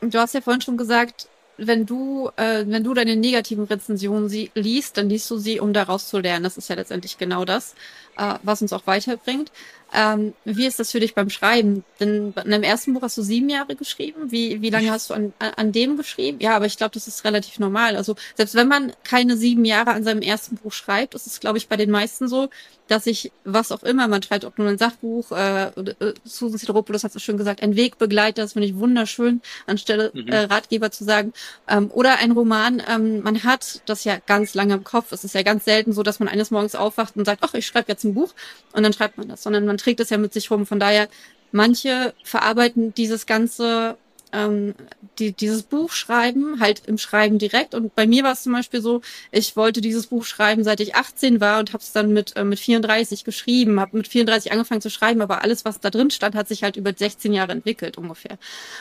du 0.01 0.19
hast 0.19 0.35
ja 0.35 0.41
vorhin 0.41 0.61
schon 0.61 0.77
gesagt, 0.77 1.29
wenn 1.57 1.87
du, 1.87 2.31
äh, 2.37 2.65
wenn 2.67 2.83
du 2.83 2.95
deine 2.95 3.17
negativen 3.17 3.65
Rezensionen 3.65 4.29
sie 4.29 4.51
liest, 4.55 4.97
dann 4.97 5.09
liest 5.09 5.31
du 5.31 5.39
sie, 5.39 5.61
um 5.61 5.73
daraus 5.73 6.09
zu 6.09 6.19
lernen. 6.19 6.45
Das 6.45 6.57
ist 6.57 6.69
ja 6.69 6.75
letztendlich 6.75 7.17
genau 7.17 7.45
das, 7.45 7.75
äh, 8.17 8.35
was 8.43 8.63
uns 8.63 8.73
auch 8.73 8.87
weiterbringt. 8.87 9.53
Ähm, 9.95 10.35
wie 10.45 10.67
ist 10.67 10.81
das 10.81 10.91
für 10.91 10.99
dich 10.99 11.15
beim 11.15 11.31
Schreiben? 11.31 11.85
Denn 12.01 12.35
in 12.45 12.51
deinem 12.51 12.65
ersten 12.65 12.95
Buch 12.95 13.03
hast 13.03 13.17
du 13.17 13.23
sieben 13.23 13.49
Jahre 13.49 13.77
geschrieben. 13.77 14.33
Wie, 14.33 14.61
wie 14.61 14.71
lange 14.71 14.91
hast 14.91 15.11
du 15.11 15.15
an, 15.15 15.33
an 15.39 15.71
dem 15.71 15.97
geschrieben? 15.97 16.39
Ja, 16.41 16.57
aber 16.57 16.67
ich 16.67 16.77
glaube, 16.77 16.93
das 16.95 17.07
ist 17.07 17.25
relativ 17.25 17.61
normal. 17.61 17.97
Also 17.97 18.17
selbst 18.35 18.57
wenn 18.57 18.67
man 18.67 18.93
keine 19.05 19.37
sieben 19.37 19.65
Jahre 19.65 19.93
an 19.93 20.03
seinem 20.03 20.23
ersten 20.23 20.57
Buch 20.57 20.73
schreibt, 20.73 21.15
ist 21.15 21.29
es, 21.29 21.39
glaube 21.39 21.59
ich, 21.59 21.69
bei 21.69 21.77
den 21.77 21.91
meisten 21.91 22.27
so, 22.27 22.49
dass 22.89 23.07
ich, 23.07 23.33
was 23.45 23.73
auch 23.73 23.83
immer, 23.83 24.09
man 24.09 24.23
schreibt 24.23 24.45
auch 24.45 24.57
nur 24.59 24.69
ein 24.69 24.79
Sachbuch, 24.79 25.31
äh, 25.33 25.69
äh, 25.69 26.15
Susan 26.25 26.59
Sideropoulos 26.59 27.05
hat 27.05 27.15
es 27.15 27.23
schon 27.23 27.39
gesagt, 27.39 27.63
ein 27.63 27.77
Wegbegleiter, 27.77 28.43
das 28.43 28.53
finde 28.55 28.69
ich 28.69 28.77
wunderschön, 28.77 29.41
anstelle 29.67 30.11
mhm. 30.13 30.29
äh, 30.29 30.41
Ratgeber 30.41 30.91
zu 30.91 31.05
sagen. 31.05 31.33
Ähm, 31.67 31.91
oder 31.93 32.19
ein 32.19 32.33
Roman, 32.33 32.83
ähm, 32.87 33.23
man 33.23 33.43
hat 33.45 33.81
das 33.87 34.05
ja 34.05 34.19
ganz 34.27 34.55
lange 34.55 34.75
im 34.75 34.85
Kopf. 34.85 35.13
Es 35.13 35.25
ist 35.25 35.35
ja 35.35 35.43
ganz 35.43 35.65
selten 35.65 35.93
so, 35.93 36.03
dass 36.03 36.19
man 36.19 36.29
eines 36.29 36.51
Morgens 36.51 36.75
aufwacht 36.75 37.17
und 37.17 37.25
sagt, 37.25 37.43
ach, 37.43 37.55
ich 37.55 37.67
schreibe 37.67 37.91
jetzt 37.91 38.05
ein 38.05 38.15
Buch 38.15 38.35
und 38.73 38.83
dann 38.83 38.93
schreibt 38.93 39.17
man 39.17 39.29
das, 39.29 39.43
sondern 39.43 39.65
man 39.65 39.79
trägt 39.85 40.01
es 40.01 40.11
ja 40.11 40.19
mit 40.19 40.33
sich 40.33 40.51
rum. 40.51 40.67
Von 40.67 40.81
daher, 40.81 41.09
manche 41.53 42.15
verarbeiten 42.25 42.95
dieses 42.95 43.27
ganze 43.27 43.97
ähm, 44.35 44.75
die, 45.19 45.33
dieses 45.33 45.63
Buch 45.63 45.93
schreiben, 45.93 46.61
halt 46.61 46.83
im 46.87 46.99
Schreiben 46.99 47.39
direkt. 47.39 47.75
Und 47.75 47.95
bei 47.95 48.07
mir 48.07 48.25
war 48.25 48.33
es 48.33 48.43
zum 48.43 48.53
Beispiel 48.53 48.81
so, 48.81 49.01
ich 49.31 49.57
wollte 49.57 49.81
dieses 49.81 50.09
Buch 50.09 50.25
schreiben, 50.25 50.65
seit 50.65 50.81
ich 50.81 50.97
18 50.97 51.41
war 51.41 51.61
und 51.61 51.73
habe 51.73 51.83
es 51.83 51.93
dann 51.93 52.13
mit, 52.13 52.37
äh, 52.37 52.45
mit 52.45 52.59
34 52.59 53.25
geschrieben, 53.25 53.79
habe 53.79 53.97
mit 53.97 54.09
34 54.09 54.51
angefangen 54.51 54.81
zu 54.81 54.91
schreiben, 54.91 55.23
aber 55.23 55.43
alles, 55.43 55.65
was 55.65 55.79
da 55.79 55.91
drin 55.91 56.11
stand, 56.11 56.35
hat 56.35 56.49
sich 56.49 56.65
halt 56.65 56.77
über 56.77 56.93
16 56.93 57.33
Jahre 57.33 57.53
entwickelt 57.53 57.97
ungefähr. 57.97 58.37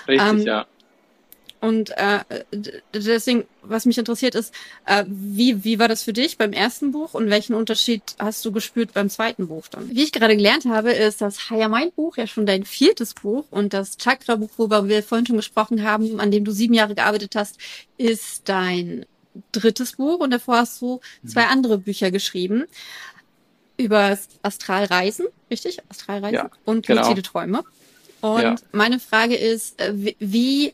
Richtig, 0.08 0.28
ähm, 0.28 0.40
ja. 0.40 0.66
Und 1.64 1.92
äh, 1.92 2.20
deswegen, 2.94 3.46
was 3.62 3.86
mich 3.86 3.98
interessiert 3.98 4.36
ist, 4.36 4.54
äh, 4.86 5.06
wie, 5.08 5.64
wie 5.64 5.80
war 5.80 5.88
das 5.88 6.04
für 6.04 6.12
dich 6.12 6.38
beim 6.38 6.52
ersten 6.52 6.92
Buch 6.92 7.14
und 7.14 7.30
welchen 7.30 7.54
Unterschied 7.54 8.04
hast 8.20 8.44
du 8.44 8.52
gespürt 8.52 8.94
beim 8.94 9.10
zweiten 9.10 9.48
Buch 9.48 9.70
dann? 9.70 9.90
Wie 9.90 10.04
ich 10.04 10.12
gerade 10.12 10.36
gelernt 10.36 10.66
habe, 10.66 10.92
ist 10.92 11.22
das 11.22 11.50
Higher 11.50 11.70
Mind 11.70 11.96
Buch 11.96 12.18
ja 12.18 12.28
schon 12.28 12.46
dein 12.46 12.66
viertes 12.66 13.14
Buch 13.14 13.46
und 13.50 13.72
das 13.72 13.96
Chakra 13.96 14.36
Buch, 14.36 14.50
worüber 14.58 14.90
wir 14.90 15.04
vorhin 15.04 15.26
schon 15.26 15.38
gesprochen 15.38 15.84
haben, 15.84 16.20
an 16.20 16.32
dem 16.32 16.44
du 16.44 16.52
sieben 16.52 16.74
Jahre 16.74 16.96
gearbeitet 16.96 17.34
hast, 17.38 17.58
ist 17.98 18.50
dein 18.50 19.06
drittes 19.54 19.94
Buch 19.94 20.20
und 20.20 20.32
davor 20.32 20.58
hast 20.58 20.82
du 20.82 21.00
zwei 21.26 21.46
mhm. 21.46 21.52
andere 21.52 21.78
Bücher 21.78 22.12
geschrieben 22.12 22.66
über 23.78 24.20
Astralreisen, 24.42 25.28
richtig? 25.50 25.78
Astralreisen 25.88 26.36
ja, 26.36 26.52
und 26.66 26.88
genau. 26.88 27.04
luzide 27.04 27.22
Träume. 27.22 27.64
Und 28.20 28.42
ja. 28.42 28.56
meine 28.74 29.00
Frage 29.00 29.36
ist, 29.36 29.80
äh, 29.80 30.14
wie 30.20 30.74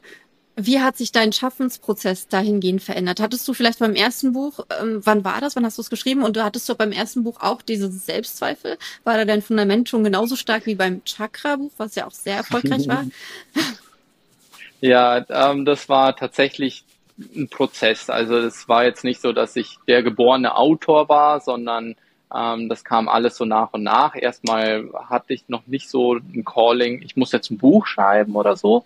wie 0.65 0.79
hat 0.79 0.97
sich 0.97 1.11
dein 1.11 1.31
Schaffensprozess 1.31 2.27
dahingehend 2.27 2.81
verändert? 2.81 3.19
Hattest 3.19 3.47
du 3.47 3.53
vielleicht 3.53 3.79
beim 3.79 3.95
ersten 3.95 4.33
Buch, 4.33 4.65
ähm, 4.81 5.01
wann 5.03 5.23
war 5.23 5.41
das? 5.41 5.55
Wann 5.55 5.65
hast 5.65 5.77
du 5.77 5.81
es 5.81 5.89
geschrieben? 5.89 6.23
Und 6.23 6.35
du 6.35 6.43
hattest 6.43 6.67
du 6.69 6.75
beim 6.75 6.91
ersten 6.91 7.23
Buch 7.23 7.41
auch 7.41 7.61
diese 7.61 7.91
Selbstzweifel? 7.91 8.77
War 9.03 9.17
da 9.17 9.25
dein 9.25 9.41
Fundament 9.41 9.89
schon 9.89 10.03
genauso 10.03 10.35
stark 10.35 10.65
wie 10.65 10.75
beim 10.75 11.03
Chakra-Buch, 11.03 11.71
was 11.77 11.95
ja 11.95 12.07
auch 12.07 12.11
sehr 12.11 12.37
erfolgreich 12.37 12.87
war? 12.87 13.05
Ja, 14.81 15.25
ähm, 15.29 15.65
das 15.65 15.89
war 15.89 16.15
tatsächlich 16.15 16.85
ein 17.35 17.49
Prozess. 17.49 18.09
Also 18.09 18.37
es 18.37 18.69
war 18.69 18.85
jetzt 18.85 19.03
nicht 19.03 19.21
so, 19.21 19.33
dass 19.33 19.55
ich 19.55 19.77
der 19.87 20.03
geborene 20.03 20.55
Autor 20.55 21.09
war, 21.09 21.41
sondern 21.41 21.95
ähm, 22.33 22.69
das 22.69 22.83
kam 22.83 23.09
alles 23.09 23.35
so 23.35 23.45
nach 23.45 23.73
und 23.73 23.83
nach. 23.83 24.15
Erstmal 24.15 24.89
hatte 25.09 25.33
ich 25.33 25.49
noch 25.49 25.67
nicht 25.67 25.89
so 25.89 26.15
ein 26.15 26.45
Calling, 26.45 27.01
ich 27.01 27.15
muss 27.17 27.31
jetzt 27.31 27.51
ein 27.51 27.57
Buch 27.57 27.87
schreiben 27.87 28.35
oder 28.35 28.55
so, 28.55 28.85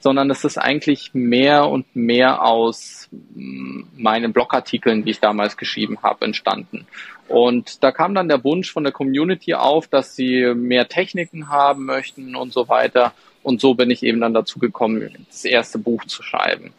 sondern 0.00 0.30
es 0.30 0.44
ist 0.44 0.58
eigentlich 0.58 1.10
mehr 1.12 1.68
und 1.68 1.94
mehr 1.94 2.42
aus 2.42 3.08
mm, 3.10 3.82
meinen 3.96 4.32
Blogartikeln, 4.32 5.04
die 5.04 5.12
ich 5.12 5.20
damals 5.20 5.56
geschrieben 5.56 5.98
habe, 6.02 6.24
entstanden. 6.24 6.86
Und 7.28 7.84
da 7.84 7.92
kam 7.92 8.14
dann 8.14 8.28
der 8.28 8.42
Wunsch 8.42 8.72
von 8.72 8.82
der 8.82 8.92
Community 8.92 9.54
auf, 9.54 9.86
dass 9.86 10.16
sie 10.16 10.52
mehr 10.54 10.88
Techniken 10.88 11.48
haben 11.48 11.84
möchten 11.84 12.34
und 12.34 12.52
so 12.52 12.68
weiter. 12.68 13.12
Und 13.42 13.60
so 13.60 13.74
bin 13.74 13.90
ich 13.90 14.02
eben 14.02 14.20
dann 14.20 14.34
dazu 14.34 14.58
gekommen, 14.58 15.26
das 15.28 15.44
erste 15.44 15.78
Buch 15.78 16.04
zu 16.06 16.22
schreiben. 16.22 16.72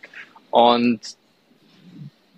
Und 0.50 1.00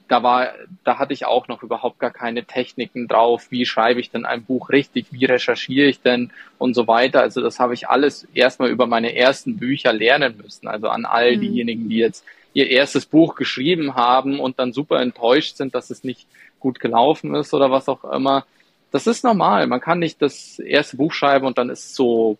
da 0.07 0.21
war, 0.21 0.53
da 0.83 0.99
hatte 0.99 1.13
ich 1.13 1.25
auch 1.25 1.47
noch 1.47 1.63
überhaupt 1.63 1.99
gar 1.99 2.11
keine 2.11 2.43
Techniken 2.43 3.07
drauf. 3.07 3.47
Wie 3.49 3.65
schreibe 3.65 3.99
ich 3.99 4.11
denn 4.11 4.25
ein 4.25 4.43
Buch 4.43 4.69
richtig? 4.69 5.07
Wie 5.11 5.25
recherchiere 5.25 5.87
ich 5.87 6.01
denn 6.01 6.31
und 6.57 6.73
so 6.73 6.87
weiter? 6.87 7.21
Also 7.21 7.41
das 7.41 7.59
habe 7.59 7.73
ich 7.73 7.87
alles 7.87 8.27
erstmal 8.33 8.69
über 8.69 8.85
meine 8.85 9.15
ersten 9.15 9.57
Bücher 9.57 9.93
lernen 9.93 10.37
müssen. 10.41 10.67
Also 10.67 10.89
an 10.89 11.05
all 11.05 11.37
mhm. 11.37 11.41
diejenigen, 11.41 11.89
die 11.89 11.97
jetzt 11.97 12.25
ihr 12.53 12.69
erstes 12.69 13.05
Buch 13.05 13.35
geschrieben 13.35 13.95
haben 13.95 14.39
und 14.39 14.59
dann 14.59 14.73
super 14.73 14.99
enttäuscht 15.01 15.57
sind, 15.57 15.73
dass 15.73 15.89
es 15.89 16.03
nicht 16.03 16.27
gut 16.59 16.79
gelaufen 16.79 17.33
ist 17.35 17.53
oder 17.53 17.71
was 17.71 17.89
auch 17.89 18.03
immer. 18.03 18.45
Das 18.91 19.07
ist 19.07 19.23
normal. 19.23 19.67
Man 19.67 19.81
kann 19.81 19.99
nicht 19.99 20.21
das 20.21 20.59
erste 20.59 20.97
Buch 20.97 21.13
schreiben 21.13 21.47
und 21.47 21.57
dann 21.57 21.69
ist 21.69 21.95
so 21.95 22.37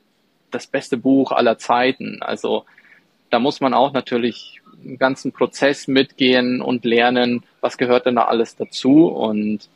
das 0.51 0.67
beste 0.67 0.97
Buch 0.97 1.31
aller 1.31 1.57
Zeiten. 1.57 2.21
Also 2.21 2.65
da 3.31 3.39
muss 3.39 3.59
man 3.59 3.73
auch 3.73 3.93
natürlich 3.93 4.61
einen 4.83 4.97
ganzen 4.97 5.31
Prozess 5.31 5.87
mitgehen 5.87 6.61
und 6.61 6.85
lernen, 6.85 7.43
was 7.61 7.77
gehört 7.77 8.05
denn 8.05 8.15
da 8.15 8.25
alles 8.25 8.55
dazu. 8.55 9.07
Und 9.07 9.67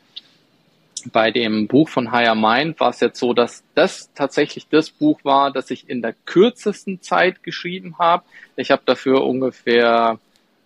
bei 1.12 1.30
dem 1.30 1.68
Buch 1.68 1.88
von 1.88 2.12
Higher 2.12 2.34
Mind 2.34 2.78
war 2.80 2.90
es 2.90 3.00
jetzt 3.00 3.18
so, 3.18 3.32
dass 3.32 3.62
das 3.74 4.10
tatsächlich 4.14 4.68
das 4.68 4.90
Buch 4.90 5.20
war, 5.22 5.52
das 5.52 5.70
ich 5.70 5.88
in 5.88 6.02
der 6.02 6.14
kürzesten 6.24 7.00
Zeit 7.02 7.42
geschrieben 7.42 7.98
habe. 7.98 8.24
Ich 8.56 8.70
habe 8.70 8.82
dafür 8.84 9.24
ungefähr 9.24 10.18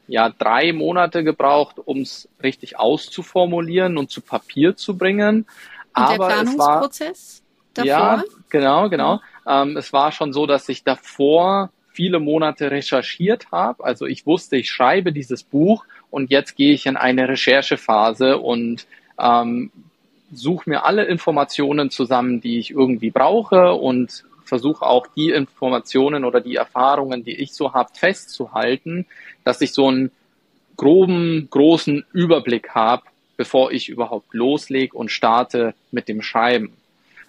ja 0.09 0.31
drei 0.31 0.73
Monate 0.73 1.25
gebraucht, 1.25 1.77
um 1.79 2.01
es 2.01 2.29
richtig 2.43 2.79
auszuformulieren 2.79 3.97
und 3.99 4.11
zu 4.11 4.21
Papier 4.21 4.77
zu 4.77 4.97
bringen. 4.97 5.47
Und 5.95 6.03
Aber 6.03 6.29
der 6.29 6.35
Planungsprozess 6.35 7.11
es 7.11 7.43
war, 7.79 7.85
davor? 7.85 7.87
Ja, 7.87 8.25
genau, 8.49 8.89
genau. 8.89 9.15
Mhm. 9.17 9.21
Ähm, 9.47 9.77
es 9.77 9.93
war 9.93 10.13
schon 10.13 10.33
so, 10.33 10.47
dass 10.47 10.69
ich 10.69 10.85
davor 10.85 11.71
viele 11.93 12.21
Monate 12.21 12.71
recherchiert 12.71 13.51
habe. 13.53 13.85
Also 13.85 14.07
ich 14.07 14.27
wusste, 14.27 14.57
ich 14.57 14.71
schreibe 14.71 15.13
dieses 15.13 15.43
Buch 15.43 15.85
und 16.11 16.31
jetzt 16.31 16.57
gehe 16.57 16.73
ich 16.73 16.87
in 16.87 16.97
eine 16.97 17.29
Recherchephase 17.29 18.39
und 18.39 18.87
ähm, 19.21 19.71
suche 20.33 20.69
mir 20.69 20.85
alle 20.85 21.05
Informationen 21.05 21.91
zusammen, 21.91 22.41
die 22.41 22.59
ich 22.59 22.71
irgendwie 22.71 23.11
brauche 23.11 23.73
und 23.73 24.25
versuche 24.45 24.85
auch 24.85 25.07
die 25.07 25.31
Informationen 25.31 26.25
oder 26.25 26.41
die 26.41 26.57
Erfahrungen, 26.57 27.25
die 27.25 27.37
ich 27.37 27.55
so 27.55 27.73
habe, 27.73 27.91
festzuhalten, 27.95 29.07
dass 29.45 29.61
ich 29.61 29.73
so 29.73 29.89
einen 29.89 30.11
groben, 30.77 31.49
großen 31.51 32.05
Überblick 32.13 32.71
habe, 32.71 33.03
bevor 33.37 33.73
ich 33.73 33.89
überhaupt 33.89 34.35
loslege 34.35 34.97
und 34.97 35.11
starte 35.11 35.75
mit 35.91 36.09
dem 36.09 36.23
Schreiben. 36.23 36.73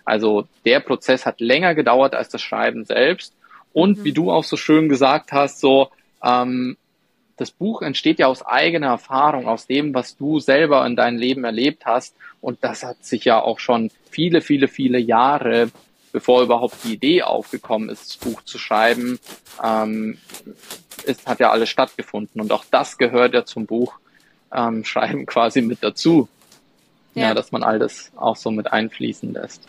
Also 0.06 0.48
der 0.66 0.80
Prozess 0.80 1.26
hat 1.26 1.40
länger 1.40 1.76
gedauert 1.76 2.14
als 2.14 2.30
das 2.30 2.42
Schreiben 2.42 2.86
selbst. 2.86 3.34
Und 3.74 4.00
mhm. 4.00 4.04
wie 4.04 4.14
du 4.14 4.32
auch 4.32 4.44
so 4.44 4.56
schön 4.56 4.88
gesagt 4.88 5.32
hast, 5.32 5.60
so 5.60 5.90
ähm, 6.24 6.78
das 7.38 7.52
Buch 7.52 7.82
entsteht 7.82 8.20
ja 8.20 8.28
aus 8.28 8.46
eigener 8.46 8.88
Erfahrung, 8.88 9.48
aus 9.48 9.66
dem, 9.66 9.94
was 9.94 10.16
du 10.16 10.40
selber 10.40 10.86
in 10.86 10.96
deinem 10.96 11.18
Leben 11.18 11.44
erlebt 11.44 11.86
hast. 11.86 12.16
Und 12.42 12.64
das 12.64 12.84
hat 12.84 13.04
sich 13.04 13.26
ja 13.26 13.42
auch 13.42 13.60
schon 13.60 13.90
viele, 14.10 14.42
viele, 14.42 14.68
viele 14.68 15.00
Jahre, 15.00 15.72
bevor 16.12 16.44
überhaupt 16.44 16.84
die 16.84 16.94
Idee 16.94 17.24
aufgekommen 17.24 17.90
ist, 17.90 18.10
das 18.10 18.18
Buch 18.18 18.44
zu 18.44 18.60
schreiben, 18.60 19.20
ähm, 19.64 20.20
ist, 21.06 21.28
hat 21.28 21.40
ja 21.40 21.52
alles 21.52 21.70
stattgefunden. 21.70 22.40
Und 22.40 22.52
auch 22.52 22.66
das 22.70 22.98
gehört 22.98 23.34
ja 23.34 23.46
zum 23.46 23.66
Buch 23.66 23.96
ähm, 24.54 24.86
Schreiben 24.86 25.26
quasi 25.26 25.62
mit 25.62 25.84
dazu. 25.84 26.28
Ja. 27.16 27.30
ja, 27.30 27.34
dass 27.36 27.52
man 27.52 27.62
all 27.62 27.78
das 27.78 28.12
auch 28.16 28.36
so 28.36 28.50
mit 28.50 28.74
einfließen 28.74 29.34
lässt. 29.34 29.62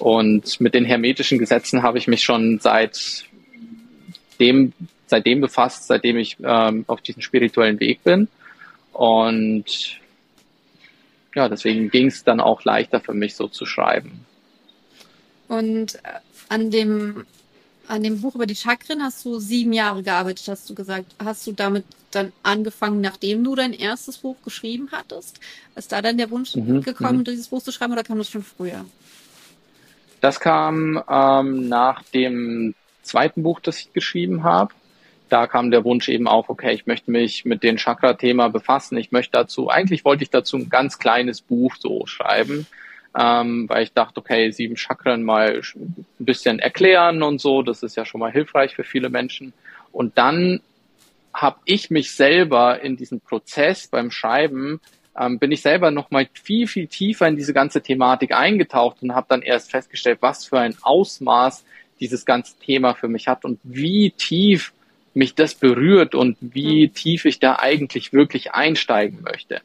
Und 0.00 0.60
mit 0.60 0.74
den 0.74 0.84
hermetischen 0.84 1.38
Gesetzen 1.38 1.82
habe 1.82 1.98
ich 1.98 2.08
mich 2.08 2.22
schon 2.22 2.58
seit 2.58 3.24
dem, 4.40 4.72
seitdem 5.06 5.40
befasst, 5.40 5.86
seitdem 5.86 6.16
ich 6.16 6.38
ähm, 6.42 6.84
auf 6.86 7.02
diesem 7.02 7.22
spirituellen 7.22 7.78
Weg 7.80 8.02
bin. 8.02 8.28
Und 8.92 10.00
ja, 11.34 11.48
deswegen 11.48 11.90
ging 11.90 12.06
es 12.06 12.24
dann 12.24 12.40
auch 12.40 12.64
leichter 12.64 13.00
für 13.00 13.14
mich 13.14 13.36
so 13.36 13.46
zu 13.46 13.66
schreiben. 13.66 14.24
Und 15.48 15.96
äh, 15.96 16.18
an 16.48 16.70
dem, 16.70 17.26
an 17.86 18.02
dem 18.02 18.20
Buch 18.20 18.34
über 18.34 18.46
die 18.46 18.56
Chakren 18.56 19.02
hast 19.02 19.24
du 19.24 19.38
sieben 19.38 19.72
Jahre 19.72 20.02
gearbeitet, 20.02 20.48
hast 20.48 20.68
du 20.70 20.74
gesagt. 20.74 21.14
Hast 21.22 21.46
du 21.46 21.52
damit 21.52 21.84
dann 22.10 22.32
angefangen, 22.42 23.00
nachdem 23.00 23.44
du 23.44 23.54
dein 23.54 23.72
erstes 23.72 24.18
Buch 24.18 24.36
geschrieben 24.44 24.88
hattest? 24.92 25.38
Ist 25.76 25.92
da 25.92 26.00
dann 26.02 26.18
der 26.18 26.30
Wunsch 26.30 26.56
mhm, 26.56 26.82
gekommen, 26.82 27.18
mhm. 27.18 27.24
dieses 27.24 27.48
Buch 27.48 27.62
zu 27.62 27.70
schreiben 27.70 27.92
oder 27.92 28.02
kam 28.02 28.18
das 28.18 28.30
schon 28.30 28.42
früher? 28.42 28.84
Das 30.20 30.40
kam 30.40 31.02
ähm, 31.08 31.68
nach 31.68 32.02
dem 32.02 32.74
zweiten 33.02 33.42
Buch, 33.42 33.60
das 33.60 33.80
ich 33.80 33.92
geschrieben 33.92 34.44
habe. 34.44 34.74
Da 35.28 35.46
kam 35.46 35.70
der 35.70 35.84
Wunsch 35.84 36.08
eben 36.08 36.26
auf, 36.26 36.48
okay, 36.48 36.72
ich 36.72 36.86
möchte 36.86 37.10
mich 37.10 37.44
mit 37.44 37.62
dem 37.62 37.76
Chakra-Thema 37.76 38.48
befassen. 38.48 38.98
Ich 38.98 39.12
möchte 39.12 39.32
dazu, 39.32 39.68
eigentlich 39.70 40.04
wollte 40.04 40.24
ich 40.24 40.30
dazu 40.30 40.56
ein 40.56 40.68
ganz 40.68 40.98
kleines 40.98 41.40
Buch 41.40 41.76
so 41.78 42.04
schreiben, 42.06 42.66
ähm, 43.16 43.68
weil 43.68 43.84
ich 43.84 43.92
dachte, 43.92 44.20
okay, 44.20 44.50
sieben 44.50 44.76
Chakren 44.76 45.22
mal 45.22 45.62
ein 45.74 46.04
bisschen 46.18 46.58
erklären 46.58 47.22
und 47.22 47.40
so, 47.40 47.62
das 47.62 47.82
ist 47.82 47.96
ja 47.96 48.04
schon 48.04 48.20
mal 48.20 48.32
hilfreich 48.32 48.74
für 48.74 48.84
viele 48.84 49.08
Menschen. 49.08 49.52
Und 49.92 50.18
dann 50.18 50.60
habe 51.32 51.60
ich 51.64 51.90
mich 51.90 52.12
selber 52.12 52.82
in 52.82 52.96
diesem 52.96 53.20
Prozess 53.20 53.86
beim 53.86 54.10
Schreiben 54.10 54.80
ähm, 55.18 55.38
bin 55.38 55.52
ich 55.52 55.62
selber 55.62 55.90
noch 55.90 56.10
mal 56.10 56.28
viel, 56.32 56.66
viel 56.66 56.86
tiefer 56.86 57.26
in 57.26 57.36
diese 57.36 57.52
ganze 57.52 57.82
Thematik 57.82 58.32
eingetaucht 58.32 59.02
und 59.02 59.14
habe 59.14 59.26
dann 59.28 59.42
erst 59.42 59.70
festgestellt, 59.70 60.18
was 60.20 60.46
für 60.46 60.58
ein 60.58 60.76
Ausmaß 60.82 61.64
dieses 62.00 62.24
ganze 62.24 62.58
Thema 62.58 62.94
für 62.94 63.08
mich 63.08 63.28
hat 63.28 63.44
und 63.44 63.58
wie 63.62 64.10
tief 64.12 64.72
mich 65.12 65.34
das 65.34 65.54
berührt 65.54 66.14
und 66.14 66.36
wie 66.40 66.86
mhm. 66.86 66.94
tief 66.94 67.24
ich 67.24 67.40
da 67.40 67.56
eigentlich 67.56 68.12
wirklich 68.12 68.52
einsteigen 68.52 69.22
möchte. 69.22 69.60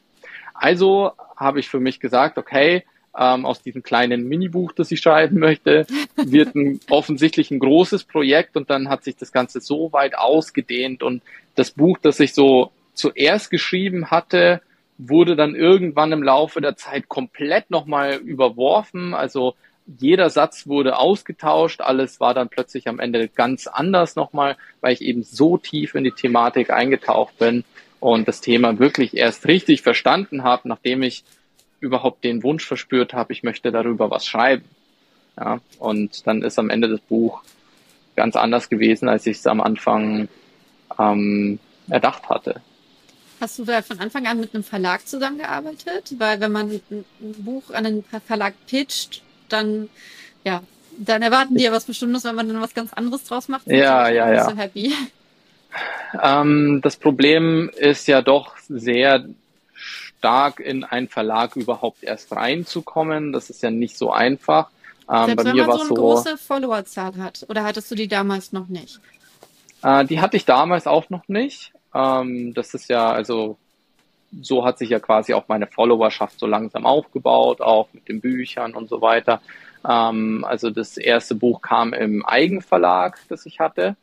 Also 0.54 1.12
habe 1.36 1.60
ich 1.60 1.70
für 1.70 1.80
mich 1.80 2.00
gesagt, 2.00 2.38
okay, 2.38 2.84
ähm, 3.18 3.46
aus 3.46 3.62
diesem 3.62 3.84
kleinen 3.84 4.28
Minibuch, 4.28 4.72
das 4.74 4.92
ich 4.92 5.00
schreiben 5.00 5.40
möchte, 5.40 5.86
wird 6.16 6.56
ein, 6.56 6.80
offensichtlich 6.90 7.52
ein 7.52 7.60
großes 7.60 8.06
Projekt 8.06 8.58
und 8.58 8.70
dann 8.70 8.90
hat 8.90 9.04
sich 9.04 9.16
das 9.16 9.32
Ganze 9.32 9.62
so 9.62 9.94
weit 9.94 10.18
ausgedehnt 10.18 11.04
und 11.04 11.22
das 11.56 11.72
Buch, 11.72 11.98
das 12.02 12.20
ich 12.20 12.34
so 12.34 12.72
zuerst 12.94 13.52
geschrieben 13.52 14.12
hatte, 14.12 14.62
wurde 14.98 15.36
dann 15.36 15.56
irgendwann 15.56 16.12
im 16.12 16.24
Laufe 16.24 16.62
der 16.62 16.76
Zeit 16.76 17.10
komplett 17.10 17.70
nochmal 17.70 18.16
überworfen. 18.16 19.14
Also 19.14 19.56
jeder 19.86 20.30
Satz 20.30 20.68
wurde 20.68 20.98
ausgetauscht, 20.98 21.82
alles 21.82 22.20
war 22.20 22.34
dann 22.34 22.50
plötzlich 22.50 22.88
am 22.88 23.00
Ende 23.00 23.28
ganz 23.28 23.68
anders 23.68 24.16
nochmal, 24.16 24.58
weil 24.82 24.94
ich 24.94 25.02
eben 25.02 25.24
so 25.24 25.58
tief 25.58 25.96
in 25.96 26.04
die 26.04 26.12
Thematik 26.12 26.72
eingetaucht 26.72 27.38
bin 27.38 27.64
und 28.00 28.28
das 28.28 28.42
Thema 28.42 28.80
wirklich 28.80 29.16
erst 29.16 29.48
richtig 29.48 29.82
verstanden 29.82 30.44
habe, 30.44 30.68
nachdem 30.68 31.04
ich 31.04 31.24
überhaupt 31.80 32.24
den 32.24 32.42
Wunsch 32.42 32.66
verspürt 32.66 33.14
habe, 33.14 33.34
ich 33.34 33.44
möchte 33.44 33.72
darüber 33.72 34.10
was 34.10 34.26
schreiben. 34.26 34.66
Ja, 35.38 35.60
und 35.80 36.26
dann 36.26 36.42
ist 36.42 36.58
am 36.58 36.70
Ende 36.70 36.88
das 36.88 37.02
Buch 37.02 37.44
ganz 38.16 38.36
anders 38.36 38.70
gewesen, 38.70 39.10
als 39.10 39.28
ich 39.28 39.38
es 39.38 39.48
am 39.48 39.60
Anfang 39.60 40.30
ähm, 40.98 41.60
erdacht 41.90 42.30
hatte. 42.30 42.62
Hast 43.42 43.60
du 43.60 43.66
da 43.66 43.82
von 43.82 44.00
Anfang 44.00 44.26
an 44.28 44.40
mit 44.40 44.54
einem 44.54 44.64
Verlag 44.64 45.08
zusammengearbeitet? 45.08 46.16
Weil 46.18 46.40
wenn 46.40 46.52
man 46.52 46.70
ein 46.70 47.06
Buch 47.20 47.70
an 47.72 47.86
einen 47.86 48.04
Verlag 48.26 48.54
pitcht, 48.68 49.22
dann, 49.50 49.90
ja, 50.44 50.62
dann 50.98 51.22
erwarten 51.22 51.56
die 51.56 51.64
ja 51.64 51.72
was 51.72 51.86
Bestimmtes, 51.86 52.24
wenn 52.24 52.36
man 52.36 52.48
dann 52.48 52.62
was 52.62 52.74
ganz 52.74 52.94
anderes 52.94 53.26
draus 53.26 53.48
macht. 53.48 53.68
Ja, 53.68 54.10
ja, 54.10 54.32
ja. 54.32 54.50
So 54.50 54.56
happy. 54.56 54.94
Ähm, 56.24 56.80
das 56.82 56.96
Problem 56.96 57.70
ist 57.76 58.08
ja 58.08 58.22
doch 58.22 58.56
sehr 58.70 59.26
stark 59.74 60.60
in 60.60 60.84
einen 60.84 61.10
Verlag 61.10 61.56
überhaupt 61.56 62.04
erst 62.04 62.32
reinzukommen. 62.32 63.34
Das 63.34 63.50
ist 63.50 63.62
ja 63.62 63.72
nicht 63.72 63.98
so 63.98 64.12
einfach. 64.12 64.70
Ähm, 65.10 65.26
Selbst 65.26 65.36
bei 65.36 65.44
wenn 65.44 65.56
mir 65.56 65.68
man 65.68 65.78
so 65.78 65.80
eine 65.82 65.90
so, 65.90 65.96
große 65.96 66.38
Followerzahl 66.38 67.16
hat. 67.18 67.46
Oder 67.50 67.64
hattest 67.64 67.92
du 67.92 67.96
die 67.96 68.08
damals 68.08 68.52
noch 68.54 68.68
nicht? 68.68 69.00
Äh, 69.84 70.06
die 70.06 70.20
hatte 70.22 70.38
ich 70.38 70.46
damals 70.46 70.88
auch 70.88 71.10
noch 71.10 71.28
nicht. 71.28 71.72
Ähm, 71.96 72.54
das 72.54 72.74
ist 72.74 72.90
ja, 72.90 73.10
also 73.12 73.58
so 74.42 74.66
hat 74.66 74.78
sich 74.78 74.90
ja 74.90 75.00
quasi 75.00 75.34
auch 75.34 75.48
meine 75.48 75.68
Followerschaft 75.68 76.40
so 76.40 76.46
langsam 76.46 76.86
aufgebaut, 76.86 77.62
auch 77.62 77.88
mit 77.94 78.10
den 78.10 78.20
Büchern 78.20 78.76
und 78.76 78.90
so 78.90 79.02
weiter. 79.02 79.42
Ähm, 79.88 80.46
also 80.48 80.70
das 80.70 80.98
erste 80.98 81.36
Buch 81.36 81.62
kam 81.62 81.94
im 81.94 82.26
Eigenverlag, 82.26 83.18
das 83.30 83.46
ich 83.46 83.60
hatte. 83.60 83.96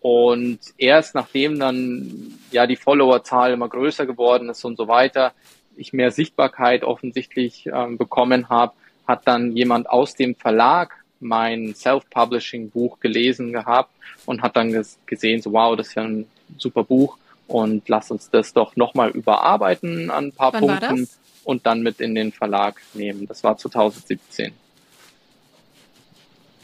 Und 0.00 0.58
erst 0.76 1.14
nachdem 1.14 1.58
dann 1.58 2.34
ja 2.50 2.66
die 2.66 2.76
Followerzahl 2.76 3.52
immer 3.52 3.68
größer 3.68 4.06
geworden 4.06 4.48
ist 4.48 4.64
und 4.64 4.76
so 4.76 4.88
weiter, 4.88 5.32
ich 5.76 5.92
mehr 5.92 6.10
Sichtbarkeit 6.10 6.84
offensichtlich 6.84 7.68
ähm, 7.72 7.98
bekommen 7.98 8.48
habe, 8.48 8.72
hat 9.06 9.26
dann 9.26 9.56
jemand 9.56 9.88
aus 9.88 10.14
dem 10.14 10.34
Verlag 10.34 10.94
mein 11.20 11.74
Self-Publishing-Buch 11.74 12.98
gelesen 13.00 13.52
gehabt 13.52 13.90
und 14.26 14.42
hat 14.42 14.56
dann 14.56 14.84
gesehen, 15.06 15.42
so 15.42 15.52
wow, 15.52 15.76
das 15.76 15.88
ist 15.88 15.94
ja 15.94 16.02
ein 16.02 16.26
super 16.58 16.82
Buch 16.82 17.18
und 17.46 17.88
lass 17.88 18.10
uns 18.10 18.28
das 18.30 18.52
doch 18.52 18.76
nochmal 18.76 19.08
überarbeiten 19.10 20.10
an 20.10 20.26
ein 20.26 20.32
paar 20.32 20.52
Wann 20.52 20.66
Punkten 20.66 21.08
und 21.44 21.64
dann 21.66 21.82
mit 21.82 22.00
in 22.00 22.14
den 22.14 22.32
Verlag 22.32 22.82
nehmen. 22.94 23.26
Das 23.26 23.42
war 23.44 23.56
2017. 23.56 24.52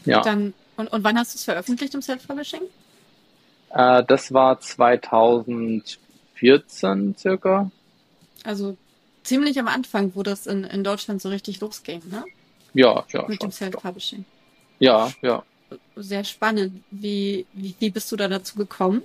Ja. 0.05 0.21
Dann, 0.21 0.53
und, 0.75 0.91
und 0.91 1.03
wann 1.03 1.17
hast 1.17 1.33
du 1.33 1.37
es 1.37 1.45
veröffentlicht 1.45 1.93
im 1.93 2.01
Self-Publishing? 2.01 2.63
Äh, 3.69 4.03
das 4.03 4.33
war 4.33 4.59
2014 4.59 7.15
circa. 7.17 7.71
Also 8.43 8.75
ziemlich 9.23 9.57
am 9.59 9.69
Anfang, 9.69 10.11
wo 10.15 10.23
das 10.23 10.47
in, 10.47 10.65
in 10.65 10.83
Deutschland 10.83 11.21
so 11.21 11.29
richtig 11.29 11.61
losging, 11.61 12.01
ne? 12.09 12.25
Ja, 12.73 13.05
ja. 13.09 13.25
Mit 13.27 13.41
dem 13.41 13.51
Self-Publishing. 13.51 14.25
Ja, 14.79 15.09
ja. 15.21 15.43
Sehr 15.95 16.25
spannend. 16.25 16.83
Wie, 16.91 17.45
wie, 17.53 17.73
wie 17.79 17.89
bist 17.89 18.11
du 18.11 18.17
da 18.17 18.27
dazu 18.27 18.55
gekommen? 18.55 19.01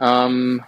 Ähm, 0.00 0.64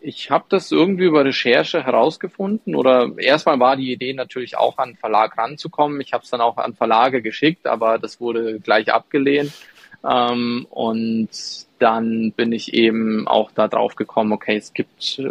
ich 0.00 0.30
habe 0.30 0.44
das 0.48 0.70
irgendwie 0.70 1.04
über 1.04 1.24
Recherche 1.24 1.82
herausgefunden 1.82 2.74
oder 2.74 3.12
erstmal 3.16 3.58
war 3.58 3.76
die 3.76 3.90
Idee 3.90 4.12
natürlich 4.12 4.56
auch 4.56 4.76
an 4.78 4.96
Verlag 4.96 5.38
ranzukommen. 5.38 6.00
Ich 6.00 6.12
habe 6.12 6.24
es 6.24 6.30
dann 6.30 6.42
auch 6.42 6.58
an 6.58 6.74
Verlage 6.74 7.22
geschickt, 7.22 7.66
aber 7.66 7.98
das 7.98 8.20
wurde 8.20 8.60
gleich 8.60 8.92
abgelehnt. 8.92 9.52
Ähm, 10.06 10.66
und 10.68 11.30
dann 11.78 12.32
bin 12.32 12.52
ich 12.52 12.74
eben 12.74 13.26
auch 13.26 13.50
da 13.52 13.68
drauf 13.68 13.96
gekommen, 13.96 14.32
okay, 14.32 14.56
es 14.56 14.74
gibt 14.74 15.22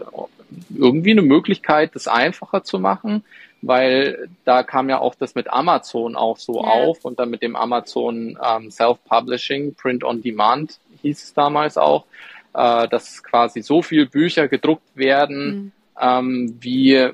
irgendwie 0.75 1.11
eine 1.11 1.21
Möglichkeit, 1.21 1.95
das 1.95 2.07
einfacher 2.07 2.63
zu 2.63 2.79
machen, 2.79 3.23
weil 3.61 4.27
da 4.43 4.63
kam 4.63 4.89
ja 4.89 4.99
auch 4.99 5.15
das 5.15 5.35
mit 5.35 5.51
Amazon 5.51 6.15
auch 6.15 6.37
so 6.37 6.63
ja. 6.63 6.69
auf 6.69 7.05
und 7.05 7.19
dann 7.19 7.29
mit 7.29 7.43
dem 7.43 7.55
Amazon 7.55 8.37
ähm, 8.43 8.71
Self-Publishing, 8.71 9.75
Print 9.75 10.03
on 10.03 10.21
Demand 10.21 10.79
hieß 11.03 11.23
es 11.23 11.33
damals 11.33 11.77
auch 11.77 12.05
äh, 12.53 12.87
dass 12.87 13.23
quasi 13.23 13.61
so 13.61 13.81
viel 13.81 14.05
Bücher 14.05 14.47
gedruckt 14.47 14.95
werden, 14.95 15.55
mhm. 15.55 15.71
ähm, 15.99 16.57
wie, 16.59 17.09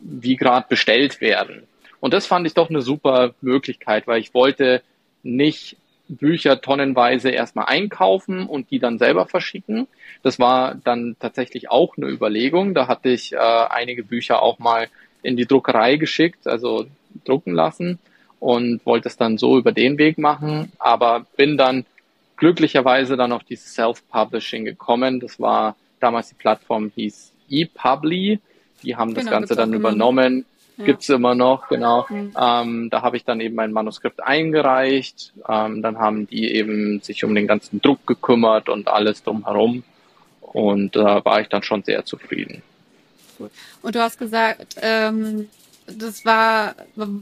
wie 0.00 0.36
gerade 0.36 0.66
bestellt 0.68 1.20
werden. 1.20 1.64
Und 2.00 2.12
das 2.12 2.26
fand 2.26 2.46
ich 2.46 2.54
doch 2.54 2.68
eine 2.68 2.82
super 2.82 3.34
Möglichkeit, 3.40 4.06
weil 4.06 4.20
ich 4.20 4.34
wollte 4.34 4.82
nicht 5.22 5.76
Bücher 6.08 6.60
tonnenweise 6.60 7.30
erstmal 7.30 7.66
einkaufen 7.66 8.46
und 8.46 8.70
die 8.70 8.78
dann 8.78 8.98
selber 8.98 9.26
verschicken. 9.26 9.86
Das 10.22 10.38
war 10.38 10.74
dann 10.74 11.16
tatsächlich 11.18 11.70
auch 11.70 11.96
eine 11.96 12.08
Überlegung. 12.08 12.74
Da 12.74 12.88
hatte 12.88 13.08
ich 13.08 13.32
äh, 13.32 13.36
einige 13.38 14.04
Bücher 14.04 14.42
auch 14.42 14.58
mal 14.58 14.88
in 15.22 15.36
die 15.36 15.46
Druckerei 15.46 15.96
geschickt, 15.96 16.46
also 16.46 16.86
drucken 17.24 17.54
lassen 17.54 17.98
und 18.40 18.84
wollte 18.84 19.08
es 19.08 19.16
dann 19.16 19.38
so 19.38 19.56
über 19.56 19.72
den 19.72 19.96
Weg 19.96 20.18
machen, 20.18 20.70
aber 20.78 21.24
bin 21.36 21.56
dann 21.56 21.86
glücklicherweise 22.36 23.16
dann 23.16 23.32
auf 23.32 23.44
dieses 23.44 23.74
Self-Publishing 23.74 24.64
gekommen. 24.64 25.20
Das 25.20 25.40
war 25.40 25.76
damals 26.00 26.28
die 26.28 26.34
Plattform 26.34 26.92
hieß 26.94 27.32
ePubli. 27.50 28.40
Die 28.82 28.96
haben 28.96 29.14
das 29.14 29.24
genau, 29.24 29.36
Ganze 29.36 29.56
dann 29.56 29.72
übernommen. 29.72 30.44
Ja. 30.76 30.86
Gibt's 30.86 31.08
immer 31.08 31.34
noch, 31.34 31.68
genau. 31.68 32.04
Mhm. 32.08 32.34
Ähm, 32.38 32.90
da 32.90 33.02
habe 33.02 33.16
ich 33.16 33.24
dann 33.24 33.40
eben 33.40 33.54
mein 33.54 33.72
Manuskript 33.72 34.22
eingereicht. 34.22 35.32
Ähm, 35.48 35.82
dann 35.82 35.98
haben 35.98 36.26
die 36.26 36.52
eben 36.52 37.00
sich 37.00 37.24
um 37.24 37.34
den 37.34 37.46
ganzen 37.46 37.80
Druck 37.80 38.06
gekümmert 38.06 38.68
und 38.68 38.88
alles 38.88 39.22
drumherum. 39.22 39.84
Und 40.40 40.96
da 40.96 41.18
äh, 41.18 41.24
war 41.24 41.40
ich 41.40 41.48
dann 41.48 41.62
schon 41.62 41.82
sehr 41.84 42.04
zufrieden. 42.04 42.62
Und 43.82 43.94
du 43.94 44.00
hast 44.00 44.18
gesagt, 44.18 44.76
ähm, 44.80 45.48
das 45.86 46.24
war, 46.24 46.74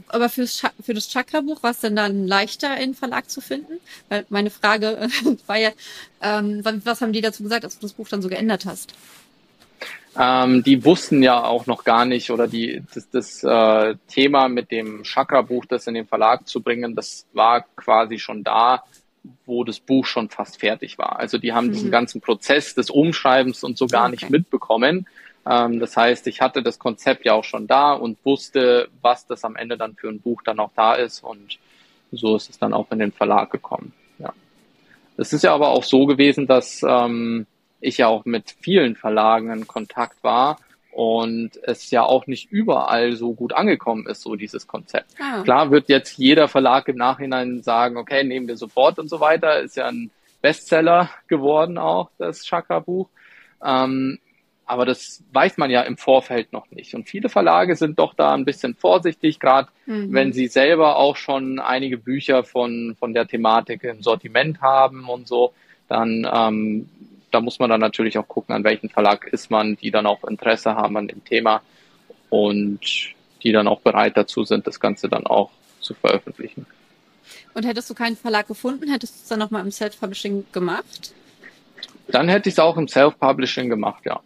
aber 0.07 0.29
fürs, 0.29 0.63
für 0.81 0.93
das 0.93 1.09
Chakra-Buch 1.09 1.63
war 1.63 1.71
es 1.71 1.79
denn 1.79 1.95
dann 1.95 2.27
leichter, 2.27 2.77
in 2.77 2.93
Verlag 2.93 3.29
zu 3.29 3.41
finden? 3.41 3.79
Weil 4.09 4.25
meine 4.29 4.49
Frage 4.49 5.09
war 5.47 5.57
ja, 5.57 5.71
ähm, 6.21 6.61
was 6.63 7.01
haben 7.01 7.13
die 7.13 7.21
dazu 7.21 7.43
gesagt, 7.43 7.63
dass 7.63 7.79
du 7.79 7.81
das 7.81 7.93
Buch 7.93 8.07
dann 8.07 8.21
so 8.21 8.29
geändert 8.29 8.65
hast? 8.65 8.93
Ähm, 10.17 10.63
die 10.63 10.85
wussten 10.85 11.23
ja 11.23 11.43
auch 11.43 11.65
noch 11.65 11.83
gar 11.83 12.05
nicht 12.05 12.29
oder 12.29 12.47
die, 12.47 12.83
das, 12.93 13.09
das 13.09 13.43
äh, 13.43 13.95
Thema 14.07 14.47
mit 14.47 14.71
dem 14.71 15.03
Chakra-Buch, 15.03 15.65
das 15.65 15.87
in 15.87 15.95
den 15.95 16.05
Verlag 16.05 16.47
zu 16.47 16.61
bringen, 16.61 16.95
das 16.95 17.25
war 17.33 17.65
quasi 17.75 18.19
schon 18.19 18.43
da, 18.43 18.83
wo 19.45 19.63
das 19.63 19.79
Buch 19.79 20.05
schon 20.05 20.29
fast 20.29 20.59
fertig 20.59 20.97
war. 20.97 21.19
Also 21.19 21.37
die 21.37 21.53
haben 21.53 21.67
mhm. 21.67 21.73
diesen 21.73 21.91
ganzen 21.91 22.21
Prozess 22.21 22.75
des 22.75 22.89
Umschreibens 22.89 23.63
und 23.63 23.77
so 23.77 23.87
gar 23.87 24.03
okay. 24.03 24.11
nicht 24.11 24.29
mitbekommen. 24.29 25.07
Ähm, 25.49 25.79
das 25.79 25.97
heißt, 25.97 26.27
ich 26.27 26.41
hatte 26.41 26.63
das 26.63 26.79
Konzept 26.79 27.25
ja 27.25 27.33
auch 27.33 27.43
schon 27.43 27.67
da 27.67 27.93
und 27.93 28.17
wusste, 28.25 28.89
was 29.01 29.27
das 29.27 29.43
am 29.43 29.55
Ende 29.55 29.77
dann 29.77 29.95
für 29.95 30.09
ein 30.09 30.21
Buch 30.21 30.41
dann 30.43 30.59
auch 30.59 30.71
da 30.75 30.93
ist 30.93 31.23
und 31.23 31.59
so 32.11 32.35
ist 32.35 32.49
es 32.49 32.59
dann 32.59 32.73
auch 32.73 32.91
in 32.91 32.99
den 32.99 33.11
Verlag 33.11 33.51
gekommen. 33.51 33.93
Ja. 34.19 34.33
Es 35.17 35.33
ist 35.33 35.43
ja 35.43 35.53
aber 35.53 35.69
auch 35.69 35.83
so 35.83 36.05
gewesen, 36.05 36.47
dass 36.47 36.81
ähm, 36.87 37.47
ich 37.81 37.97
ja 37.97 38.07
auch 38.07 38.25
mit 38.25 38.55
vielen 38.61 38.95
Verlagen 38.95 39.51
in 39.51 39.67
Kontakt 39.67 40.23
war 40.23 40.57
und 40.91 41.51
es 41.63 41.89
ja 41.89 42.03
auch 42.03 42.27
nicht 42.27 42.51
überall 42.51 43.15
so 43.15 43.33
gut 43.33 43.53
angekommen 43.53 44.05
ist, 44.05 44.21
so 44.21 44.35
dieses 44.35 44.67
Konzept. 44.67 45.09
Ah. 45.19 45.41
Klar 45.41 45.71
wird 45.71 45.89
jetzt 45.89 46.17
jeder 46.17 46.47
Verlag 46.47 46.87
im 46.87 46.97
Nachhinein 46.97 47.63
sagen, 47.63 47.97
okay, 47.97 48.23
nehmen 48.23 48.47
wir 48.47 48.57
sofort 48.57 48.99
und 48.99 49.09
so 49.09 49.19
weiter, 49.19 49.59
ist 49.59 49.75
ja 49.75 49.87
ein 49.87 50.11
Bestseller 50.41 51.09
geworden 51.27 51.77
auch, 51.77 52.11
das 52.17 52.45
Chakra-Buch. 52.45 53.09
Ähm, 53.63 54.19
aber 54.65 54.85
das 54.85 55.23
weiß 55.33 55.57
man 55.57 55.69
ja 55.69 55.81
im 55.81 55.97
Vorfeld 55.97 56.53
noch 56.53 56.69
nicht. 56.71 56.95
Und 56.95 57.09
viele 57.09 57.29
Verlage 57.29 57.75
sind 57.75 57.99
doch 57.99 58.13
da 58.13 58.33
ein 58.33 58.45
bisschen 58.45 58.75
vorsichtig, 58.75 59.39
gerade 59.39 59.69
mhm. 59.85 60.13
wenn 60.13 60.33
sie 60.33 60.47
selber 60.47 60.97
auch 60.97 61.15
schon 61.15 61.59
einige 61.59 61.97
Bücher 61.97 62.43
von, 62.43 62.95
von 62.97 63.13
der 63.13 63.27
Thematik 63.27 63.83
im 63.83 64.01
Sortiment 64.01 64.61
haben 64.61 65.09
und 65.09 65.27
so. 65.27 65.53
Dann 65.89 66.27
ähm, 66.31 66.89
da 67.33 67.41
muss 67.41 67.59
man 67.59 67.69
dann 67.69 67.81
natürlich 67.81 68.17
auch 68.17 68.27
gucken, 68.27 68.53
an 68.53 68.63
welchen 68.63 68.89
Verlag 68.89 69.25
ist 69.27 69.49
man, 69.49 69.75
die 69.75 69.91
dann 69.91 70.05
auch 70.05 70.23
Interesse 70.23 70.75
haben 70.75 70.95
an 70.97 71.07
dem 71.07 71.23
Thema 71.25 71.61
und 72.29 72.79
die 73.41 73.51
dann 73.51 73.67
auch 73.67 73.81
bereit 73.81 74.15
dazu 74.15 74.43
sind, 74.43 74.67
das 74.67 74.79
Ganze 74.79 75.09
dann 75.09 75.25
auch 75.25 75.51
zu 75.79 75.93
veröffentlichen. 75.95 76.65
Und 77.53 77.65
hättest 77.65 77.89
du 77.89 77.93
keinen 77.93 78.15
Verlag 78.15 78.47
gefunden, 78.47 78.89
hättest 78.89 79.15
du 79.15 79.19
es 79.23 79.27
dann 79.27 79.39
nochmal 79.39 79.63
im 79.63 79.71
Self-Publishing 79.71 80.45
gemacht? 80.51 81.13
Dann 82.07 82.29
hätte 82.29 82.49
ich 82.49 82.55
es 82.55 82.59
auch 82.59 82.77
im 82.77 82.87
Self-Publishing 82.87 83.69
gemacht, 83.69 84.03
ja. 84.05 84.21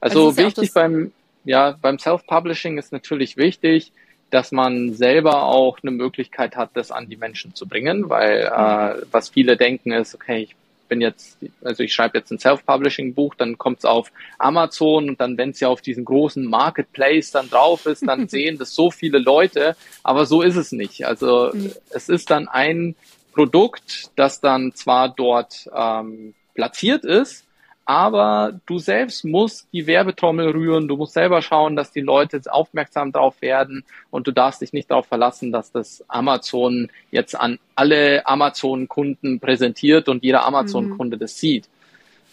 Also, 0.00 0.26
also 0.26 0.36
wichtig 0.36 0.68
ja 0.74 0.82
beim, 0.82 1.12
ja, 1.44 1.78
beim 1.80 1.98
Self-Publishing 1.98 2.78
ist 2.78 2.92
natürlich 2.92 3.36
wichtig, 3.36 3.92
dass 4.30 4.52
man 4.52 4.94
selber 4.94 5.44
auch 5.44 5.78
eine 5.82 5.92
Möglichkeit 5.92 6.56
hat, 6.56 6.70
das 6.74 6.90
an 6.90 7.08
die 7.08 7.16
Menschen 7.16 7.54
zu 7.54 7.66
bringen, 7.66 8.10
weil 8.10 8.40
äh, 8.40 9.02
was 9.12 9.28
viele 9.28 9.56
denken 9.56 9.92
ist, 9.92 10.14
okay, 10.14 10.42
ich 10.42 10.56
bin 10.88 11.00
jetzt, 11.00 11.38
also 11.62 11.82
ich 11.82 11.92
schreibe 11.92 12.18
jetzt 12.18 12.30
ein 12.30 12.38
Self-Publishing-Buch, 12.38 13.34
dann 13.34 13.58
kommt 13.58 13.78
es 13.78 13.84
auf 13.84 14.10
Amazon 14.38 15.08
und 15.08 15.20
dann, 15.20 15.36
wenn 15.38 15.50
es 15.50 15.60
ja 15.60 15.68
auf 15.68 15.80
diesen 15.80 16.04
großen 16.04 16.44
Marketplace 16.44 17.30
dann 17.30 17.50
drauf 17.50 17.86
ist, 17.86 18.06
dann 18.06 18.28
sehen 18.28 18.58
das 18.58 18.74
so 18.74 18.90
viele 18.90 19.18
Leute, 19.18 19.76
aber 20.02 20.26
so 20.26 20.42
ist 20.42 20.56
es 20.56 20.72
nicht. 20.72 21.06
Also 21.06 21.50
mhm. 21.52 21.72
es 21.90 22.08
ist 22.08 22.30
dann 22.30 22.48
ein 22.48 22.94
Produkt, 23.32 24.10
das 24.16 24.40
dann 24.40 24.74
zwar 24.74 25.08
dort 25.08 25.68
ähm, 25.74 26.34
platziert 26.54 27.04
ist, 27.04 27.45
aber 27.86 28.60
du 28.66 28.78
selbst 28.78 29.24
musst 29.24 29.68
die 29.72 29.86
Werbetrommel 29.86 30.50
rühren, 30.50 30.88
du 30.88 30.96
musst 30.96 31.14
selber 31.14 31.40
schauen, 31.40 31.76
dass 31.76 31.92
die 31.92 32.00
Leute 32.00 32.40
aufmerksam 32.50 33.12
darauf 33.12 33.40
werden 33.40 33.84
und 34.10 34.26
du 34.26 34.32
darfst 34.32 34.60
dich 34.60 34.72
nicht 34.72 34.90
darauf 34.90 35.06
verlassen, 35.06 35.52
dass 35.52 35.70
das 35.70 36.04
Amazon 36.08 36.90
jetzt 37.12 37.38
an 37.38 37.60
alle 37.76 38.26
Amazon-Kunden 38.26 39.38
präsentiert 39.38 40.08
und 40.08 40.24
jeder 40.24 40.44
Amazon-Kunde 40.44 41.16
mhm. 41.16 41.20
das 41.20 41.38
sieht. 41.38 41.68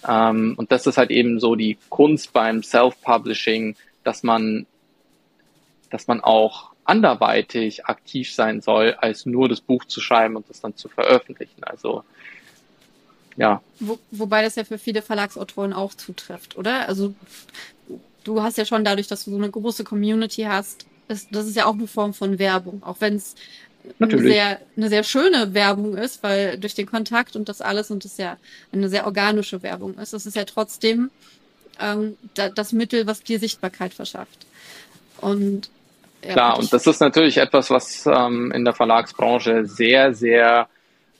Ähm, 0.07 0.55
und 0.57 0.71
das 0.71 0.87
ist 0.87 0.97
halt 0.97 1.11
eben 1.11 1.39
so 1.39 1.53
die 1.53 1.77
Kunst 1.89 2.33
beim 2.33 2.63
Self-Publishing, 2.63 3.75
dass 4.03 4.23
man, 4.23 4.65
dass 5.91 6.07
man 6.07 6.19
auch 6.21 6.71
anderweitig 6.83 7.85
aktiv 7.85 8.33
sein 8.33 8.61
soll, 8.61 8.95
als 8.99 9.27
nur 9.27 9.49
das 9.49 9.61
Buch 9.61 9.85
zu 9.85 10.01
schreiben 10.01 10.35
und 10.35 10.49
das 10.49 10.61
dann 10.61 10.75
zu 10.75 10.89
veröffentlichen. 10.89 11.63
Also 11.63 12.03
ja. 13.35 13.61
Wo, 13.79 13.99
wobei 14.11 14.43
das 14.43 14.55
ja 14.55 14.63
für 14.63 14.77
viele 14.77 15.01
Verlagsautoren 15.01 15.73
auch 15.73 15.93
zutrifft, 15.93 16.57
oder? 16.57 16.87
Also 16.87 17.13
du 18.23 18.41
hast 18.41 18.57
ja 18.57 18.65
schon 18.65 18.83
dadurch, 18.83 19.07
dass 19.07 19.25
du 19.25 19.31
so 19.31 19.37
eine 19.37 19.49
große 19.49 19.83
Community 19.83 20.43
hast, 20.43 20.85
ist, 21.07 21.29
das 21.31 21.47
ist 21.47 21.55
ja 21.55 21.65
auch 21.65 21.73
eine 21.73 21.87
Form 21.87 22.13
von 22.13 22.39
Werbung, 22.39 22.81
auch 22.83 22.97
wenn 22.99 23.15
es 23.15 23.35
eine 23.99 24.17
sehr, 24.17 24.59
eine 24.77 24.89
sehr 24.89 25.03
schöne 25.03 25.53
Werbung 25.53 25.97
ist, 25.97 26.23
weil 26.23 26.57
durch 26.57 26.73
den 26.73 26.85
Kontakt 26.85 27.35
und 27.35 27.49
das 27.49 27.61
alles 27.61 27.91
und 27.91 28.05
das 28.05 28.17
ja 28.17 28.37
eine 28.71 28.87
sehr 28.87 29.05
organische 29.05 29.61
Werbung 29.61 29.97
ist. 29.97 30.13
Das 30.13 30.25
ist 30.25 30.35
ja 30.35 30.45
trotzdem 30.45 31.11
ähm, 31.81 32.17
da, 32.33 32.49
das 32.49 32.71
Mittel, 32.71 33.07
was 33.07 33.23
dir 33.23 33.39
Sichtbarkeit 33.39 33.93
verschafft. 33.93 34.45
Und 35.17 35.69
ja, 36.23 36.33
Klar, 36.33 36.59
und 36.59 36.71
das 36.71 36.87
ist 36.87 37.01
natürlich 37.01 37.37
etwas, 37.37 37.69
was 37.69 38.05
ähm, 38.05 38.51
in 38.53 38.63
der 38.63 38.73
Verlagsbranche 38.73 39.65
sehr, 39.65 40.13
sehr 40.13 40.69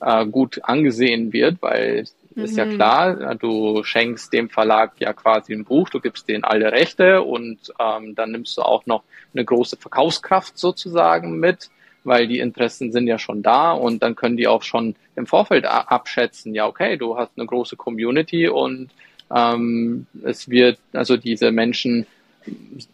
äh, 0.04 0.26
gut 0.26 0.60
angesehen 0.62 1.32
wird, 1.32 1.62
weil 1.62 2.04
mhm. 2.34 2.44
ist 2.44 2.56
ja 2.56 2.66
mhm. 2.66 2.74
klar, 2.74 3.34
du 3.36 3.82
schenkst 3.84 4.32
dem 4.32 4.50
Verlag 4.50 4.92
ja 4.98 5.12
quasi 5.12 5.52
ein 5.54 5.64
Buch, 5.64 5.88
du 5.88 6.00
gibst 6.00 6.28
denen 6.28 6.44
alle 6.44 6.72
Rechte 6.72 7.22
und 7.22 7.58
ähm, 7.80 8.14
dann 8.14 8.32
nimmst 8.32 8.56
du 8.58 8.62
auch 8.62 8.86
noch 8.86 9.02
eine 9.32 9.44
große 9.44 9.76
Verkaufskraft 9.76 10.58
sozusagen 10.58 11.38
mit, 11.38 11.70
weil 12.04 12.28
die 12.28 12.38
Interessen 12.38 12.92
sind 12.92 13.06
ja 13.06 13.18
schon 13.18 13.42
da 13.42 13.72
und 13.72 14.02
dann 14.02 14.14
können 14.14 14.36
die 14.36 14.46
auch 14.46 14.62
schon 14.62 14.94
im 15.16 15.26
Vorfeld 15.26 15.64
abschätzen, 15.64 16.54
ja 16.54 16.66
okay, 16.66 16.96
du 16.96 17.16
hast 17.16 17.32
eine 17.36 17.46
große 17.46 17.76
Community 17.76 18.48
und 18.48 18.90
ähm, 19.34 20.06
es 20.22 20.48
wird, 20.50 20.78
also 20.92 21.16
diese 21.16 21.50
Menschen 21.50 22.06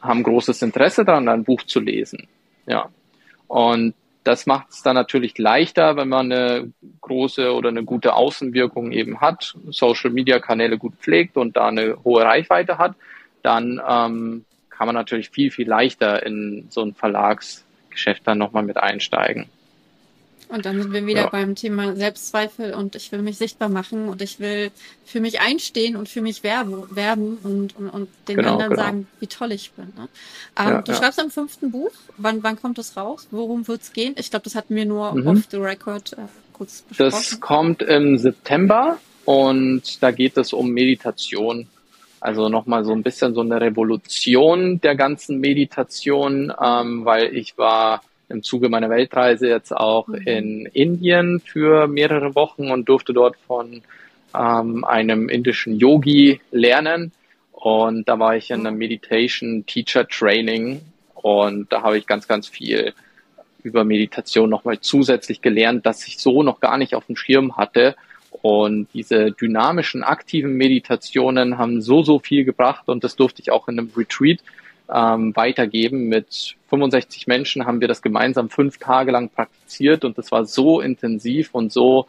haben 0.00 0.22
großes 0.22 0.62
Interesse 0.62 1.04
daran, 1.04 1.28
ein 1.28 1.42
Buch 1.44 1.64
zu 1.64 1.80
lesen. 1.80 2.28
Ja. 2.66 2.88
Und 3.48 3.94
das 4.24 4.46
macht 4.46 4.70
es 4.70 4.82
dann 4.82 4.94
natürlich 4.94 5.38
leichter, 5.38 5.96
wenn 5.96 6.08
man 6.08 6.30
eine 6.30 6.72
große 7.00 7.52
oder 7.54 7.70
eine 7.70 7.84
gute 7.84 8.14
Außenwirkung 8.14 8.92
eben 8.92 9.20
hat, 9.20 9.54
Social-Media-Kanäle 9.70 10.78
gut 10.78 10.94
pflegt 10.98 11.36
und 11.36 11.56
da 11.56 11.68
eine 11.68 11.96
hohe 12.04 12.22
Reichweite 12.22 12.78
hat, 12.78 12.94
dann 13.42 13.80
ähm, 13.86 14.44
kann 14.68 14.86
man 14.86 14.94
natürlich 14.94 15.30
viel, 15.30 15.50
viel 15.50 15.68
leichter 15.68 16.24
in 16.24 16.66
so 16.68 16.82
ein 16.82 16.94
Verlagsgeschäft 16.94 18.26
dann 18.26 18.38
nochmal 18.38 18.62
mit 18.62 18.76
einsteigen. 18.76 19.48
Und 20.51 20.66
dann 20.66 20.82
sind 20.82 20.92
wir 20.92 21.07
wieder 21.07 21.22
ja. 21.22 21.28
beim 21.28 21.55
Thema 21.55 21.94
Selbstzweifel 21.94 22.74
und 22.74 22.96
ich 22.96 23.12
will 23.12 23.22
mich 23.22 23.38
sichtbar 23.38 23.68
machen 23.68 24.09
und 24.09 24.20
ich 24.20 24.40
will 24.40 24.72
für 25.05 25.20
mich 25.20 25.40
einstehen 25.40 25.94
und 25.94 26.09
für 26.09 26.22
mich 26.22 26.42
werben, 26.42 26.84
werben 26.90 27.38
und, 27.44 27.76
und, 27.76 27.88
und 27.88 28.09
den 28.26 28.36
genau, 28.36 28.53
anderen 28.53 28.70
genau. 28.70 28.82
sagen, 28.82 29.09
wie 29.20 29.28
toll 29.28 29.53
ich 29.53 29.70
bin. 29.72 29.92
Ne? 29.96 30.09
Ähm, 30.59 30.68
ja, 30.68 30.82
du 30.82 30.90
ja. 30.90 30.98
schreibst 30.98 31.20
am 31.20 31.30
fünften 31.30 31.70
Buch. 31.70 31.92
Wann, 32.16 32.42
wann 32.42 32.61
kommt 32.61 32.78
es 32.80 32.96
raus? 32.96 33.28
Worum 33.30 33.68
wird 33.68 33.82
es 33.82 33.92
gehen? 33.92 34.14
Ich 34.18 34.30
glaube, 34.30 34.42
das 34.42 34.57
hatten 34.57 34.74
wir 34.74 34.86
nur 34.86 35.14
mhm. 35.14 35.26
off 35.28 35.44
the 35.51 35.59
record 35.59 36.14
äh, 36.14 36.16
kurz 36.53 36.82
besprochen. 36.82 37.11
Das 37.11 37.40
kommt 37.40 37.82
im 37.82 38.18
September 38.18 38.98
und 39.24 40.03
da 40.03 40.11
geht 40.11 40.36
es 40.36 40.53
um 40.53 40.70
Meditation. 40.70 41.68
Also 42.18 42.48
nochmal 42.48 42.84
so 42.84 42.92
ein 42.92 43.05
bisschen 43.05 43.34
so 43.34 43.40
eine 43.40 43.61
Revolution 43.61 44.80
der 44.80 44.96
ganzen 44.96 45.38
Meditation, 45.38 46.53
ähm, 46.61 47.05
weil 47.05 47.34
ich 47.36 47.57
war 47.57 48.03
im 48.30 48.42
Zuge 48.42 48.68
meiner 48.68 48.90
Weltreise 48.90 49.48
jetzt 49.48 49.72
auch 49.72 50.08
mhm. 50.08 50.14
in 50.26 50.66
Indien 50.66 51.40
für 51.40 51.86
mehrere 51.86 52.34
Wochen 52.34 52.70
und 52.70 52.88
durfte 52.88 53.12
dort 53.12 53.36
von 53.46 53.82
ähm, 54.34 54.84
einem 54.84 55.28
indischen 55.28 55.76
Yogi 55.76 56.40
lernen. 56.50 57.12
Und 57.52 58.08
da 58.08 58.18
war 58.18 58.36
ich 58.36 58.50
in 58.50 58.66
einem 58.66 58.78
Meditation 58.78 59.66
Teacher 59.66 60.08
Training 60.08 60.80
und 61.14 61.70
da 61.70 61.82
habe 61.82 61.98
ich 61.98 62.06
ganz, 62.06 62.26
ganz 62.26 62.48
viel 62.48 62.94
über 63.62 63.84
Meditation 63.84 64.48
nochmal 64.48 64.80
zusätzlich 64.80 65.42
gelernt, 65.42 65.84
dass 65.84 66.06
ich 66.06 66.18
so 66.18 66.42
noch 66.42 66.60
gar 66.60 66.78
nicht 66.78 66.94
auf 66.94 67.06
dem 67.06 67.16
Schirm 67.16 67.58
hatte. 67.58 67.94
Und 68.30 68.88
diese 68.94 69.32
dynamischen, 69.32 70.02
aktiven 70.02 70.54
Meditationen 70.56 71.58
haben 71.58 71.82
so, 71.82 72.02
so 72.02 72.20
viel 72.20 72.44
gebracht 72.44 72.88
und 72.88 73.04
das 73.04 73.16
durfte 73.16 73.42
ich 73.42 73.50
auch 73.50 73.68
in 73.68 73.78
einem 73.78 73.90
Retreat 73.94 74.40
ähm, 74.93 75.34
weitergeben. 75.36 76.09
Mit 76.09 76.57
65 76.68 77.26
Menschen 77.26 77.66
haben 77.66 77.80
wir 77.80 77.88
das 77.88 78.03
gemeinsam 78.03 78.51
fünf 78.51 78.78
Tage 78.78 79.11
lang 79.11 79.28
praktiziert 79.28 80.05
und 80.05 80.18
das 80.18 80.30
war 80.32 80.45
so 80.45 80.80
intensiv 80.80 81.51
und 81.53 81.72
so 81.72 82.07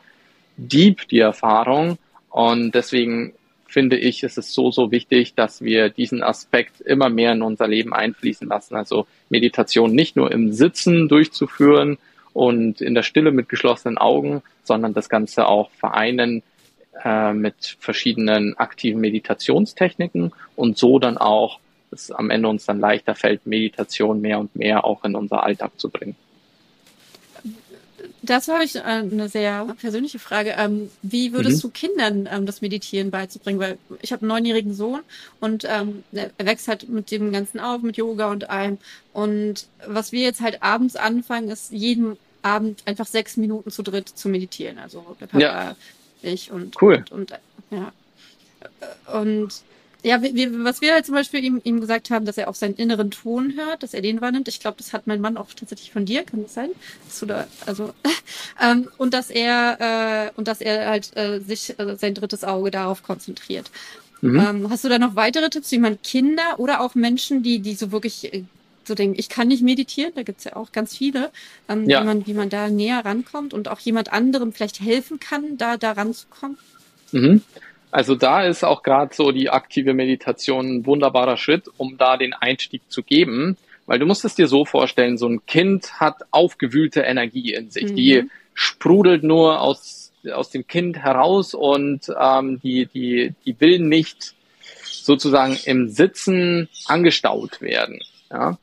deep, 0.58 1.08
die 1.08 1.20
Erfahrung. 1.20 1.98
Und 2.30 2.74
deswegen 2.76 3.34
finde 3.68 3.98
ich, 3.98 4.24
ist 4.24 4.38
es 4.38 4.54
so, 4.54 4.72
so 4.72 4.92
wichtig, 4.92 5.34
dass 5.34 5.62
wir 5.62 5.90
diesen 5.90 6.24
Aspekt 6.24 6.82
immer 6.82 7.10
mehr 7.10 7.32
in 7.32 7.42
unser 7.42 7.68
Leben 7.68 7.94
einfließen 7.94 8.48
lassen. 8.48 8.76
Also 8.76 9.08
Meditation 9.30 9.94
nicht 9.94 10.16
nur 10.16 10.32
im 10.32 10.52
Sitzen 10.52 11.08
durchzuführen 11.08 11.98
und 12.34 12.82
in 12.82 12.96
der 12.96 13.04
Stille 13.04 13.32
mit 13.32 13.50
geschlossenen 13.50 13.98
Augen, 13.98 14.42
sondern 14.64 14.94
das 14.94 15.10
Ganze 15.10 15.48
auch 15.48 15.72
vereinen 15.72 16.44
äh, 17.04 17.34
mit 17.34 17.78
verschiedenen 17.80 18.58
aktiven 18.58 19.02
Meditationstechniken 19.02 20.34
und 20.56 20.78
so 20.78 21.00
dann 21.00 21.18
auch 21.18 21.60
es 21.92 22.12
am 22.12 22.30
Ende 22.30 22.48
uns 22.48 22.66
dann 22.66 22.80
leichter 22.80 23.16
fällt, 23.16 23.46
Meditation 23.46 24.22
mehr 24.22 24.40
und 24.40 24.56
mehr 24.56 24.86
auch 24.86 25.04
in 25.04 25.16
unser 25.16 25.44
Alltag 25.44 25.72
zu 25.78 25.90
bringen. 25.90 26.16
Dazu 28.24 28.54
habe 28.54 28.64
ich 28.64 28.80
eine 28.84 29.30
sehr 29.30 29.66
persönliche 29.80 30.20
Frage. 30.20 30.56
Ähm, 30.58 30.92
wie 31.02 31.34
würdest 31.34 31.58
mhm. 31.58 31.62
du 31.62 31.70
Kindern 31.70 32.30
ähm, 32.32 32.46
das 32.46 32.62
Meditieren 32.62 33.10
beizubringen? 33.10 33.60
Weil 33.60 33.78
ich 34.02 34.12
habe 34.12 34.22
einen 34.22 34.30
neunjährigen 34.30 34.76
Sohn 34.76 35.02
und 35.40 35.66
ähm, 35.68 36.04
er 36.12 36.30
wächst 36.46 36.68
halt 36.68 36.88
mit 36.88 37.10
dem 37.10 37.32
Ganzen 37.32 37.60
auf, 37.60 37.82
mit 37.82 37.98
Yoga 37.98 38.30
und 38.30 38.50
allem. 38.50 38.78
Und 39.14 39.68
was 39.88 40.12
wir 40.12 40.22
jetzt 40.22 40.42
halt 40.42 40.62
abends 40.62 40.96
anfangen, 40.96 41.50
ist 41.50 41.72
jeden 41.72 42.18
Abend 42.44 42.84
einfach 42.86 43.08
sechs 43.08 43.38
Minuten 43.38 43.72
zu 43.72 43.82
dritt 43.82 44.10
zu 44.10 44.30
meditieren. 44.30 44.78
Also 44.78 45.16
der 45.20 45.26
Papa, 45.28 45.40
ja. 45.40 45.76
ich 46.22 46.52
und, 46.52 46.80
cool. 46.82 47.04
und, 47.12 47.32
und 47.32 47.34
ja. 47.72 47.92
Und 49.20 49.64
ja, 50.04 50.22
wir, 50.22 50.64
was 50.64 50.82
wir 50.82 50.94
halt 50.94 51.06
zum 51.06 51.16
Beispiel 51.16 51.44
ihm, 51.44 51.62
ihm 51.64 51.80
gesagt 51.80 52.10
haben, 52.10 52.26
dass 52.26 52.38
er 52.38 52.48
auf 52.48 52.56
seinen 52.56 52.76
inneren 52.76 53.12
Ton 53.12 53.54
hört, 53.56 53.84
dass 53.84 53.94
er 53.94 54.02
den 54.02 54.20
wahrnimmt. 54.22 54.48
Ich 54.48 54.60
glaube, 54.60 54.78
das 54.78 54.94
hat 54.94 55.06
mein 55.06 55.22
Mann 55.22 55.38
auch 55.38 55.54
tatsächlich 55.54 55.92
von 55.92 56.06
dir, 56.06 56.24
kann 56.24 56.44
das 56.44 56.54
sein? 56.54 56.70
Dass 57.06 57.20
da, 57.28 57.48
also 57.66 57.94
ähm, 58.62 58.88
und 58.98 59.14
dass 59.14 59.30
er 59.30 60.32
äh, 60.32 60.32
und 60.38 60.48
dass 60.48 60.62
er 60.62 60.90
halt 60.90 61.16
äh, 61.16 61.40
sich 61.40 61.78
äh, 61.78 61.96
sein 61.98 62.16
drittes 62.16 62.44
Auge 62.44 62.72
darauf 62.72 63.04
konzentriert. 63.04 63.70
Mhm. 64.22 64.40
Ähm, 64.40 64.70
hast 64.70 64.84
du 64.84 64.90
da 64.90 64.98
noch 64.98 65.16
weitere 65.16 65.50
Tipps, 65.50 65.72
wie 65.72 65.80
man 65.80 66.02
Kinder 66.02 66.60
oder 66.60 66.82
auch 66.82 66.96
Menschen, 66.96 67.44
die 67.44 67.60
die 67.60 67.76
so 67.76 67.92
wirklich 67.92 68.34
äh, 68.34 68.44
so 68.84 68.96
denken, 68.96 69.20
ich 69.20 69.30
kann 69.30 69.48
nicht 69.48 69.62
meditieren, 69.62 70.12
da 70.16 70.24
gibt's 70.24 70.44
ja 70.44 70.56
auch 70.56 70.72
ganz 70.72 70.98
viele, 70.98 71.32
ähm, 71.70 71.88
ja. 71.88 72.02
wie, 72.02 72.06
man, 72.06 72.26
wie 72.26 72.34
man 72.34 72.50
da 72.50 72.70
näher 72.70 73.06
rankommt 73.06 73.54
und 73.54 73.68
auch 73.68 73.80
jemand 73.80 74.12
anderem 74.12 74.54
vielleicht 74.54 74.80
helfen 74.80 75.20
kann, 75.20 75.58
da 75.58 75.78
da 75.78 75.92
ranzukommen? 75.92 76.58
Mhm. 77.12 77.44
Also 77.92 78.16
da 78.16 78.44
ist 78.44 78.64
auch 78.64 78.84
gerade 78.84 79.14
so 79.14 79.32
die 79.32 79.50
aktive 79.50 79.94
Meditation 79.94 80.78
ein 80.78 80.86
wunderbarer 80.86 81.38
Schritt, 81.38 81.66
um 81.78 81.98
da 81.98 82.18
den 82.18 82.34
Einstieg 82.34 82.82
zu 82.90 83.04
geben. 83.04 83.58
Weil 83.86 84.00
du 84.00 84.06
musst 84.06 84.24
es 84.24 84.36
dir 84.36 84.48
so 84.48 84.64
vorstellen, 84.64 85.18
so 85.18 85.28
ein 85.28 85.46
Kind 85.46 86.00
hat 86.00 86.22
aufgewühlte 86.32 87.02
Energie 87.02 87.54
in 87.54 87.70
sich. 87.70 87.92
Mhm. 87.92 87.96
Die 87.96 88.30
sprudelt 88.54 89.24
nur 89.24 89.60
aus, 89.60 90.14
aus 90.32 90.50
dem 90.50 90.68
Kind 90.68 90.98
heraus 90.98 91.54
und 91.54 92.08
ähm, 92.18 92.62
die, 92.62 92.86
die, 92.86 93.34
die 93.46 93.60
will 93.60 93.80
nicht 93.80 94.34
sozusagen 94.90 95.58
im 95.66 95.90
Sitzen 95.90 96.70
angestaut 96.86 97.60
werden. 97.62 98.00
Ja? 98.30 98.58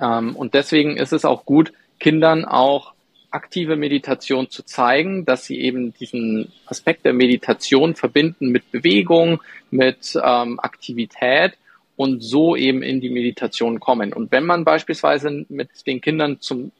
Ähm, 0.00 0.36
und 0.36 0.54
deswegen 0.54 0.96
ist 0.96 1.12
es 1.12 1.24
auch 1.24 1.46
gut, 1.46 1.72
Kindern 1.98 2.44
auch 2.44 2.92
aktive 3.30 3.76
Meditation 3.76 4.50
zu 4.50 4.64
zeigen, 4.64 5.24
dass 5.24 5.44
sie 5.44 5.60
eben 5.60 5.94
diesen 5.94 6.52
Aspekt 6.66 7.04
der 7.04 7.12
Meditation 7.12 7.94
verbinden 7.94 8.48
mit 8.48 8.70
Bewegung, 8.72 9.40
mit 9.70 10.18
ähm, 10.22 10.58
Aktivität 10.60 11.52
und 11.96 12.22
so 12.22 12.56
eben 12.56 12.82
in 12.82 13.00
die 13.00 13.10
Meditation 13.10 13.78
kommen. 13.78 14.12
Und 14.12 14.32
wenn 14.32 14.44
man 14.44 14.64
beispielsweise 14.64 15.44
mit 15.48 15.86
den 15.86 16.00
Kindern 16.00 16.40
zum, 16.40 16.72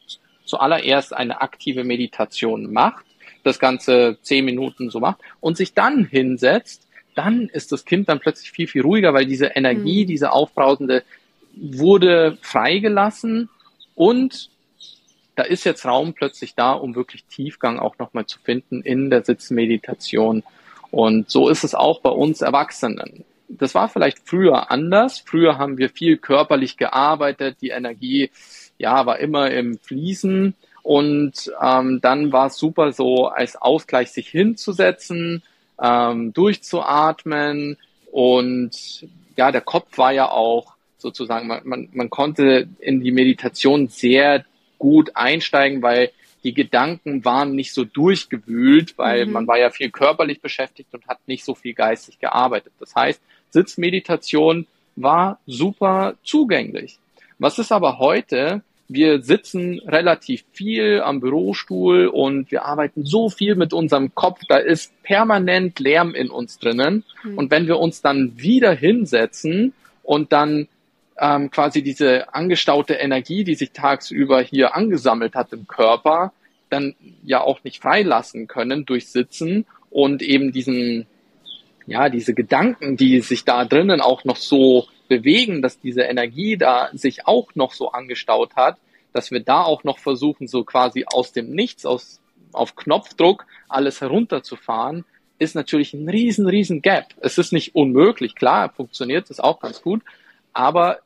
zuallererst 0.44 1.12
eine 1.14 1.40
aktive 1.40 1.84
Meditation 1.84 2.72
macht, 2.72 3.04
das 3.44 3.58
Ganze 3.58 4.18
zehn 4.22 4.44
Minuten 4.44 4.90
so 4.90 5.00
macht 5.00 5.18
und 5.40 5.56
sich 5.56 5.74
dann 5.74 6.04
hinsetzt, 6.04 6.86
dann 7.14 7.48
ist 7.48 7.72
das 7.72 7.84
Kind 7.84 8.08
dann 8.08 8.20
plötzlich 8.20 8.50
viel, 8.50 8.66
viel 8.66 8.82
ruhiger, 8.82 9.14
weil 9.14 9.26
diese 9.26 9.46
Energie, 9.46 10.04
mhm. 10.04 10.08
diese 10.08 10.32
aufbrausende 10.32 11.02
wurde 11.54 12.38
freigelassen 12.40 13.48
und 13.94 14.50
da 15.40 15.46
ist 15.46 15.64
jetzt 15.64 15.86
Raum 15.86 16.12
plötzlich 16.12 16.54
da, 16.54 16.72
um 16.74 16.94
wirklich 16.94 17.24
Tiefgang 17.24 17.78
auch 17.78 17.96
nochmal 17.98 18.26
zu 18.26 18.38
finden 18.40 18.82
in 18.82 19.08
der 19.08 19.24
Sitzmeditation. 19.24 20.42
Und 20.90 21.30
so 21.30 21.48
ist 21.48 21.64
es 21.64 21.74
auch 21.74 22.02
bei 22.02 22.10
uns 22.10 22.42
Erwachsenen. 22.42 23.24
Das 23.48 23.74
war 23.74 23.88
vielleicht 23.88 24.18
früher 24.28 24.70
anders. 24.70 25.20
Früher 25.20 25.56
haben 25.56 25.78
wir 25.78 25.88
viel 25.88 26.18
körperlich 26.18 26.76
gearbeitet. 26.76 27.56
Die 27.62 27.70
Energie, 27.70 28.30
ja, 28.76 29.06
war 29.06 29.18
immer 29.18 29.50
im 29.50 29.78
Fließen. 29.78 30.52
Und 30.82 31.50
ähm, 31.62 32.02
dann 32.02 32.32
war 32.32 32.48
es 32.48 32.58
super 32.58 32.92
so, 32.92 33.28
als 33.28 33.56
Ausgleich 33.56 34.10
sich 34.10 34.28
hinzusetzen, 34.28 35.42
ähm, 35.80 36.34
durchzuatmen. 36.34 37.78
Und 38.12 39.08
ja, 39.38 39.50
der 39.50 39.62
Kopf 39.62 39.96
war 39.96 40.12
ja 40.12 40.30
auch 40.30 40.74
sozusagen, 40.98 41.46
man, 41.46 41.62
man, 41.64 41.88
man 41.92 42.10
konnte 42.10 42.68
in 42.78 43.00
die 43.00 43.12
Meditation 43.12 43.88
sehr 43.88 44.44
gut 44.80 45.12
einsteigen, 45.14 45.82
weil 45.82 46.10
die 46.42 46.54
Gedanken 46.54 47.24
waren 47.24 47.54
nicht 47.54 47.72
so 47.72 47.84
durchgewühlt, 47.84 48.98
weil 48.98 49.26
mhm. 49.26 49.32
man 49.32 49.46
war 49.46 49.58
ja 49.58 49.70
viel 49.70 49.90
körperlich 49.90 50.40
beschäftigt 50.40 50.92
und 50.92 51.06
hat 51.06 51.18
nicht 51.26 51.44
so 51.44 51.54
viel 51.54 51.74
geistig 51.74 52.18
gearbeitet. 52.18 52.72
Das 52.80 52.96
heißt, 52.96 53.20
Sitzmeditation 53.50 54.66
war 54.96 55.38
super 55.46 56.14
zugänglich. 56.24 56.98
Was 57.38 57.58
ist 57.58 57.72
aber 57.72 57.98
heute? 57.98 58.62
Wir 58.88 59.22
sitzen 59.22 59.80
relativ 59.86 60.44
viel 60.52 61.00
am 61.00 61.20
Bürostuhl 61.20 62.08
und 62.08 62.50
wir 62.50 62.64
arbeiten 62.64 63.04
so 63.04 63.30
viel 63.30 63.54
mit 63.54 63.72
unserem 63.72 64.14
Kopf, 64.14 64.40
da 64.48 64.56
ist 64.56 64.92
permanent 65.04 65.78
Lärm 65.78 66.14
in 66.14 66.28
uns 66.28 66.58
drinnen. 66.58 67.04
Mhm. 67.22 67.38
Und 67.38 67.50
wenn 67.50 67.68
wir 67.68 67.78
uns 67.78 68.02
dann 68.02 68.32
wieder 68.36 68.72
hinsetzen 68.72 69.74
und 70.02 70.32
dann 70.32 70.66
ähm, 71.20 71.50
quasi 71.50 71.82
diese 71.82 72.34
angestaute 72.34 72.94
Energie, 72.94 73.44
die 73.44 73.54
sich 73.54 73.72
tagsüber 73.72 74.40
hier 74.40 74.74
angesammelt 74.74 75.34
hat 75.34 75.52
im 75.52 75.66
Körper, 75.66 76.32
dann 76.70 76.94
ja 77.22 77.42
auch 77.42 77.62
nicht 77.62 77.82
freilassen 77.82 78.46
können 78.46 78.86
durch 78.86 79.08
Sitzen 79.08 79.66
und 79.90 80.22
eben 80.22 80.52
diesen, 80.52 81.06
ja, 81.86 82.08
diese 82.08 82.32
Gedanken, 82.32 82.96
die 82.96 83.20
sich 83.20 83.44
da 83.44 83.64
drinnen 83.64 84.00
auch 84.00 84.24
noch 84.24 84.36
so 84.36 84.86
bewegen, 85.08 85.60
dass 85.60 85.78
diese 85.80 86.02
Energie 86.02 86.56
da 86.56 86.88
sich 86.94 87.26
auch 87.26 87.54
noch 87.54 87.72
so 87.72 87.90
angestaut 87.90 88.56
hat, 88.56 88.78
dass 89.12 89.30
wir 89.30 89.40
da 89.40 89.62
auch 89.62 89.84
noch 89.84 89.98
versuchen, 89.98 90.46
so 90.46 90.64
quasi 90.64 91.04
aus 91.06 91.32
dem 91.32 91.50
Nichts, 91.50 91.84
aus, 91.84 92.20
auf 92.52 92.76
Knopfdruck 92.76 93.44
alles 93.68 94.00
herunterzufahren, 94.00 95.04
ist 95.38 95.54
natürlich 95.54 95.92
ein 95.92 96.08
riesen, 96.08 96.46
riesen 96.46 96.80
Gap. 96.80 97.14
Es 97.20 97.38
ist 97.38 97.52
nicht 97.52 97.74
unmöglich, 97.74 98.36
klar, 98.36 98.70
funktioniert 98.70 99.28
das 99.28 99.40
auch 99.40 99.58
ganz 99.58 99.82
gut, 99.82 100.02
aber 100.52 101.00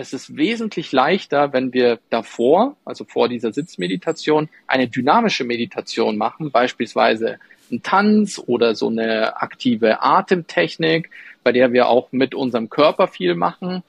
es 0.00 0.14
ist 0.14 0.34
wesentlich 0.36 0.92
leichter, 0.92 1.52
wenn 1.52 1.74
wir 1.74 1.98
davor, 2.08 2.76
also 2.86 3.04
vor 3.04 3.28
dieser 3.28 3.52
Sitzmeditation, 3.52 4.48
eine 4.66 4.88
dynamische 4.88 5.44
Meditation 5.44 6.16
machen, 6.16 6.50
beispielsweise 6.50 7.38
einen 7.70 7.82
Tanz 7.82 8.42
oder 8.44 8.74
so 8.74 8.88
eine 8.88 9.40
aktive 9.42 10.02
Atemtechnik, 10.02 11.10
bei 11.44 11.52
der 11.52 11.72
wir 11.72 11.88
auch 11.88 12.12
mit 12.12 12.34
unserem 12.34 12.70
Körper 12.70 13.08
viel 13.08 13.34
machen, 13.34 13.82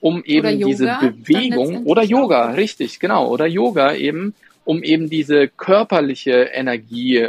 um 0.00 0.22
eben 0.24 0.64
diese 0.64 0.96
Bewegung 1.00 1.84
oder 1.84 2.04
Yoga, 2.04 2.52
auch. 2.52 2.56
richtig, 2.56 3.00
genau, 3.00 3.28
oder 3.28 3.46
Yoga 3.46 3.92
eben, 3.94 4.34
um 4.64 4.84
eben 4.84 5.10
diese 5.10 5.48
körperliche 5.48 6.42
Energie 6.52 7.28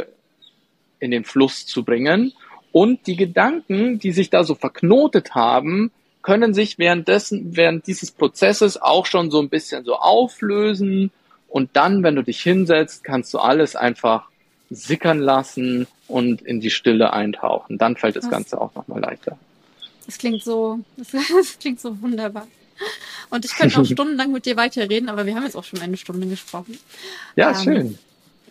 in 1.00 1.10
den 1.10 1.24
Fluss 1.24 1.66
zu 1.66 1.84
bringen 1.84 2.32
und 2.70 3.06
die 3.08 3.16
Gedanken, 3.16 3.98
die 3.98 4.12
sich 4.12 4.30
da 4.30 4.44
so 4.44 4.54
verknotet 4.54 5.34
haben, 5.34 5.90
können 6.28 6.52
sich 6.52 6.78
währenddessen, 6.78 7.56
während 7.56 7.86
dieses 7.86 8.10
Prozesses 8.10 8.76
auch 8.76 9.06
schon 9.06 9.30
so 9.30 9.40
ein 9.40 9.48
bisschen 9.48 9.86
so 9.86 9.96
auflösen. 9.96 11.10
Und 11.48 11.70
dann, 11.72 12.02
wenn 12.02 12.16
du 12.16 12.22
dich 12.22 12.42
hinsetzt, 12.42 13.02
kannst 13.02 13.32
du 13.32 13.38
alles 13.38 13.76
einfach 13.76 14.28
sickern 14.68 15.20
lassen 15.20 15.86
und 16.06 16.42
in 16.42 16.60
die 16.60 16.68
Stille 16.68 17.14
eintauchen. 17.14 17.78
Dann 17.78 17.96
fällt 17.96 18.16
das 18.16 18.24
Was? 18.24 18.30
Ganze 18.30 18.60
auch 18.60 18.74
nochmal 18.74 19.00
leichter. 19.00 19.38
Das 20.04 20.18
klingt 20.18 20.42
so, 20.42 20.80
das, 20.98 21.12
das 21.12 21.58
klingt 21.58 21.80
so 21.80 21.98
wunderbar. 22.02 22.46
Und 23.30 23.46
ich 23.46 23.56
könnte 23.56 23.78
noch 23.78 23.86
stundenlang 23.90 24.30
mit 24.30 24.44
dir 24.44 24.58
weiterreden, 24.58 25.08
aber 25.08 25.24
wir 25.24 25.34
haben 25.34 25.44
jetzt 25.44 25.56
auch 25.56 25.64
schon 25.64 25.80
eine 25.80 25.96
Stunde 25.96 26.26
gesprochen. 26.26 26.78
Ja, 27.36 27.52
ähm, 27.52 27.56
schön. 27.64 27.98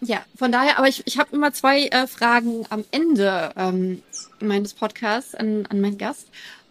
Ja, 0.02 0.26
von 0.36 0.52
daher, 0.52 0.80
aber 0.80 0.88
ich, 0.88 1.04
ich 1.06 1.20
habe 1.20 1.36
immer 1.36 1.54
zwei 1.54 1.86
äh, 1.86 2.08
Fragen 2.08 2.66
am 2.72 2.86
Ende 2.90 3.52
ähm, 3.56 4.02
meines 4.40 4.74
Podcasts 4.74 5.36
an, 5.36 5.68
an 5.68 5.80
meinen 5.80 6.00
Gast. 6.00 6.28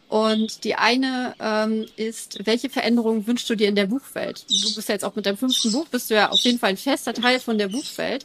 Und 0.09 0.63
die 0.63 0.77
eine 0.77 1.35
ähm, 1.41 1.87
ist, 1.97 2.47
welche 2.47 2.71
Veränderungen 2.71 3.27
wünschst 3.27 3.51
du 3.51 3.57
dir 3.57 3.69
in 3.69 3.75
der 3.75 3.87
Buchwelt? 3.87 4.45
Du 4.49 4.75
bist 4.75 4.89
ja 4.89 4.95
jetzt 4.95 5.05
auch 5.05 5.17
mit 5.17 5.27
deinem 5.27 5.37
fünften 5.37 5.73
Buch, 5.73 5.87
bist 5.89 6.11
du 6.11 6.15
ja 6.15 6.31
auf 6.31 6.39
jeden 6.41 6.59
Fall 6.59 6.71
ein 6.71 6.77
fester 6.77 7.13
Teil 7.13 7.41
von 7.41 7.59
der 7.59 7.69
Buchwelt. 7.69 8.25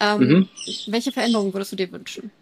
Ähm, 0.00 0.18
mhm. 0.18 0.48
Welche 0.88 1.12
Veränderungen 1.12 1.54
würdest 1.54 1.70
du 1.72 1.76
dir 1.76 1.90
wünschen? 1.92 2.32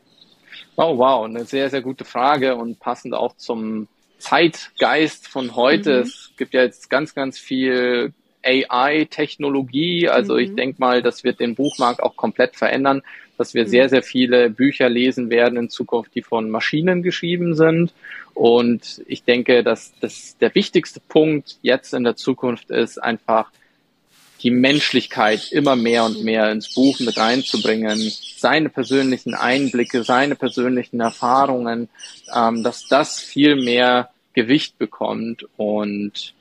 Oh, 0.76 0.96
wow, 0.96 1.26
eine 1.26 1.44
sehr, 1.44 1.68
sehr 1.68 1.82
gute 1.82 2.04
Frage 2.04 2.56
und 2.56 2.80
passend 2.80 3.14
auch 3.14 3.36
zum 3.36 3.88
Zeitgeist 4.18 5.28
von 5.28 5.54
heute. 5.54 6.00
Mhm. 6.00 6.02
Es 6.02 6.30
gibt 6.36 6.54
ja 6.54 6.62
jetzt 6.62 6.88
ganz, 6.88 7.14
ganz 7.14 7.38
viel 7.38 8.14
AI-Technologie. 8.42 10.08
Also 10.08 10.34
mhm. 10.34 10.40
ich 10.40 10.54
denke 10.54 10.80
mal, 10.80 11.02
das 11.02 11.24
wird 11.24 11.40
den 11.40 11.54
Buchmarkt 11.54 12.02
auch 12.02 12.16
komplett 12.16 12.56
verändern, 12.56 13.02
dass 13.38 13.54
wir 13.54 13.64
mhm. 13.64 13.68
sehr, 13.68 13.88
sehr 13.88 14.02
viele 14.02 14.50
Bücher 14.50 14.88
lesen 14.88 15.30
werden 15.30 15.58
in 15.58 15.70
Zukunft, 15.70 16.14
die 16.14 16.22
von 16.22 16.50
Maschinen 16.50 17.02
geschrieben 17.02 17.54
sind. 17.54 17.92
Und 18.34 19.02
ich 19.06 19.24
denke, 19.24 19.62
dass 19.62 19.92
das 20.00 20.36
der 20.38 20.54
wichtigste 20.54 21.00
Punkt 21.00 21.58
jetzt 21.62 21.94
in 21.94 22.04
der 22.04 22.16
Zukunft 22.16 22.70
ist, 22.70 23.02
einfach 23.02 23.50
die 24.42 24.50
Menschlichkeit 24.50 25.50
immer 25.50 25.74
mehr 25.74 26.04
und 26.04 26.22
mehr 26.22 26.50
ins 26.52 26.74
Buch 26.74 27.00
mit 27.00 27.16
reinzubringen, 27.16 27.98
seine 28.36 28.68
persönlichen 28.68 29.34
Einblicke, 29.34 30.04
seine 30.04 30.36
persönlichen 30.36 31.00
Erfahrungen, 31.00 31.88
ähm, 32.34 32.62
dass 32.62 32.86
das 32.86 33.18
viel 33.18 33.56
mehr 33.56 34.10
Gewicht 34.34 34.78
bekommt 34.78 35.44
und, 35.56 36.34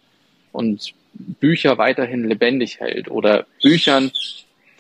und 0.52 0.94
Bücher 1.14 1.78
weiterhin 1.80 2.28
lebendig 2.28 2.80
hält 2.80 3.10
oder 3.10 3.48
Büchern 3.64 4.12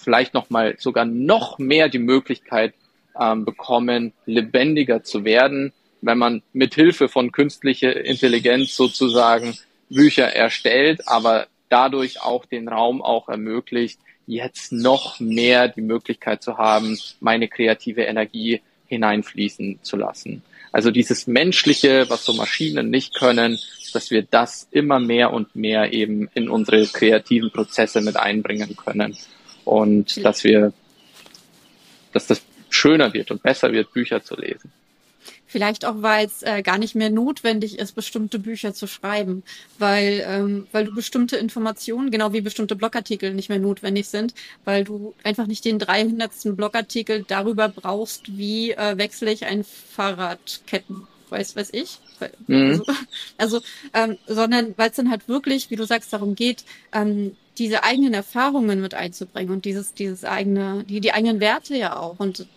vielleicht 0.08 0.34
noch 0.34 0.50
mal 0.50 0.78
sogar 0.80 1.04
noch 1.04 1.60
mehr 1.60 1.90
die 1.90 2.00
Möglichkeit 2.00 2.74
ähm, 3.20 3.44
bekommen, 3.44 4.14
lebendiger 4.26 5.04
zu 5.04 5.26
werden, 5.26 5.74
wenn 6.00 6.18
man 6.18 6.44
mit 6.54 6.76
Hilfe 6.76 7.10
von 7.10 7.34
künstlicher 7.34 8.06
Intelligenz 8.06 8.74
sozusagen 8.74 9.58
Bücher 9.90 10.34
erstellt, 10.34 11.10
aber 11.10 11.48
dadurch 11.68 12.22
auch 12.22 12.46
den 12.46 12.70
Raum 12.70 13.02
auch 13.02 13.28
ermöglicht, 13.28 14.00
jetzt 14.28 14.72
noch 14.72 15.20
mehr 15.20 15.68
die 15.68 15.82
Möglichkeit 15.82 16.42
zu 16.42 16.58
haben, 16.58 16.98
meine 17.20 17.50
kreative 17.50 18.04
Energie 18.04 18.62
hineinfließen 18.86 19.80
zu 19.82 19.98
lassen. 19.98 20.42
Also 20.72 20.90
dieses 20.90 21.28
Menschliche, 21.28 22.10
was 22.10 22.24
so 22.24 22.32
Maschinen 22.32 22.90
nicht 22.90 23.14
können, 23.14 23.60
dass 23.92 24.10
wir 24.10 24.22
das 24.22 24.70
immer 24.72 25.02
mehr 25.02 25.34
und 25.34 25.54
mehr 25.54 25.92
eben 25.92 26.30
in 26.34 26.48
unsere 26.48 26.86
kreativen 26.86 27.52
Prozesse 27.52 28.00
mit 28.00 28.16
einbringen 28.16 28.78
können. 28.78 29.18
Und 29.68 30.24
dass 30.24 30.44
wir, 30.44 30.74
dass 32.14 32.28
das 32.28 32.42
schöner 32.70 33.14
wird 33.14 33.32
und 33.32 33.44
besser 33.44 33.72
wird, 33.72 33.92
Bücher 33.94 34.24
zu 34.24 34.36
lesen. 34.36 34.72
Vielleicht 35.50 35.86
auch, 35.86 36.02
weil 36.02 36.26
es 36.26 36.44
äh, 36.44 36.62
gar 36.62 36.78
nicht 36.78 36.94
mehr 36.94 37.10
notwendig 37.10 37.80
ist, 37.80 37.96
bestimmte 37.96 38.38
Bücher 38.38 38.74
zu 38.74 38.86
schreiben, 38.86 39.44
weil, 39.80 40.26
ähm, 40.28 40.68
weil 40.74 40.86
du 40.86 40.94
bestimmte 40.94 41.38
Informationen, 41.38 42.12
genau 42.12 42.34
wie 42.34 42.42
bestimmte 42.42 42.76
Blogartikel 42.76 43.34
nicht 43.34 43.48
mehr 43.48 43.60
notwendig 43.60 44.10
sind, 44.10 44.34
weil 44.66 44.84
du 44.84 45.16
einfach 45.24 45.48
nicht 45.48 45.64
den 45.64 45.80
300. 45.80 46.56
Blogartikel 46.56 47.24
darüber 47.26 47.70
brauchst, 47.70 48.38
wie 48.38 48.72
äh, 48.72 48.98
wechsle 48.98 49.32
ich 49.32 49.46
ein 49.46 49.64
Fahrradketten 49.64 51.08
weiß, 51.30 51.56
weiß 51.56 51.70
ich. 51.74 52.00
Mhm. 52.48 52.84
Also, 53.38 53.62
also 53.62 53.62
ähm, 53.94 54.18
sondern 54.28 54.74
weil 54.78 54.90
es 54.90 54.96
dann 54.96 55.10
halt 55.10 55.28
wirklich, 55.28 55.70
wie 55.70 55.76
du 55.76 55.86
sagst, 55.86 56.12
darum 56.12 56.36
geht, 56.36 56.64
ähm, 56.94 57.36
diese 57.58 57.84
eigenen 57.84 58.14
Erfahrungen 58.14 58.82
mit 58.82 58.94
einzubringen 58.94 59.52
und 59.52 59.66
dieses, 59.66 59.94
dieses 59.94 60.24
eigene, 60.24 60.84
die, 60.84 61.02
die 61.02 61.14
eigenen 61.14 61.40
Werte 61.40 61.76
ja 61.76 61.98
auch 61.98 62.20
und 62.20 62.48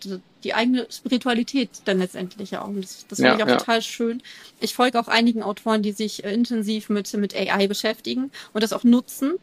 die 0.43 0.53
eigene 0.53 0.87
Spiritualität 0.89 1.69
dann 1.85 1.99
letztendlich 1.99 2.51
ja 2.51 2.63
auch. 2.63 2.67
Und 2.67 2.83
das, 2.83 3.05
das 3.07 3.17
finde 3.19 3.31
ja, 3.31 3.37
ich 3.37 3.43
auch 3.43 3.47
ja. 3.47 3.57
total 3.57 3.81
schön. 3.81 4.23
Ich 4.59 4.73
folge 4.73 4.99
auch 4.99 5.07
einigen 5.07 5.43
Autoren, 5.43 5.83
die 5.83 5.91
sich 5.91 6.23
äh, 6.23 6.33
intensiv 6.33 6.89
mit, 6.89 7.11
mit 7.13 7.35
AI 7.35 7.67
beschäftigen 7.67 8.31
und 8.53 8.63
das 8.63 8.73
auch 8.73 8.83
nutzen 8.83 9.33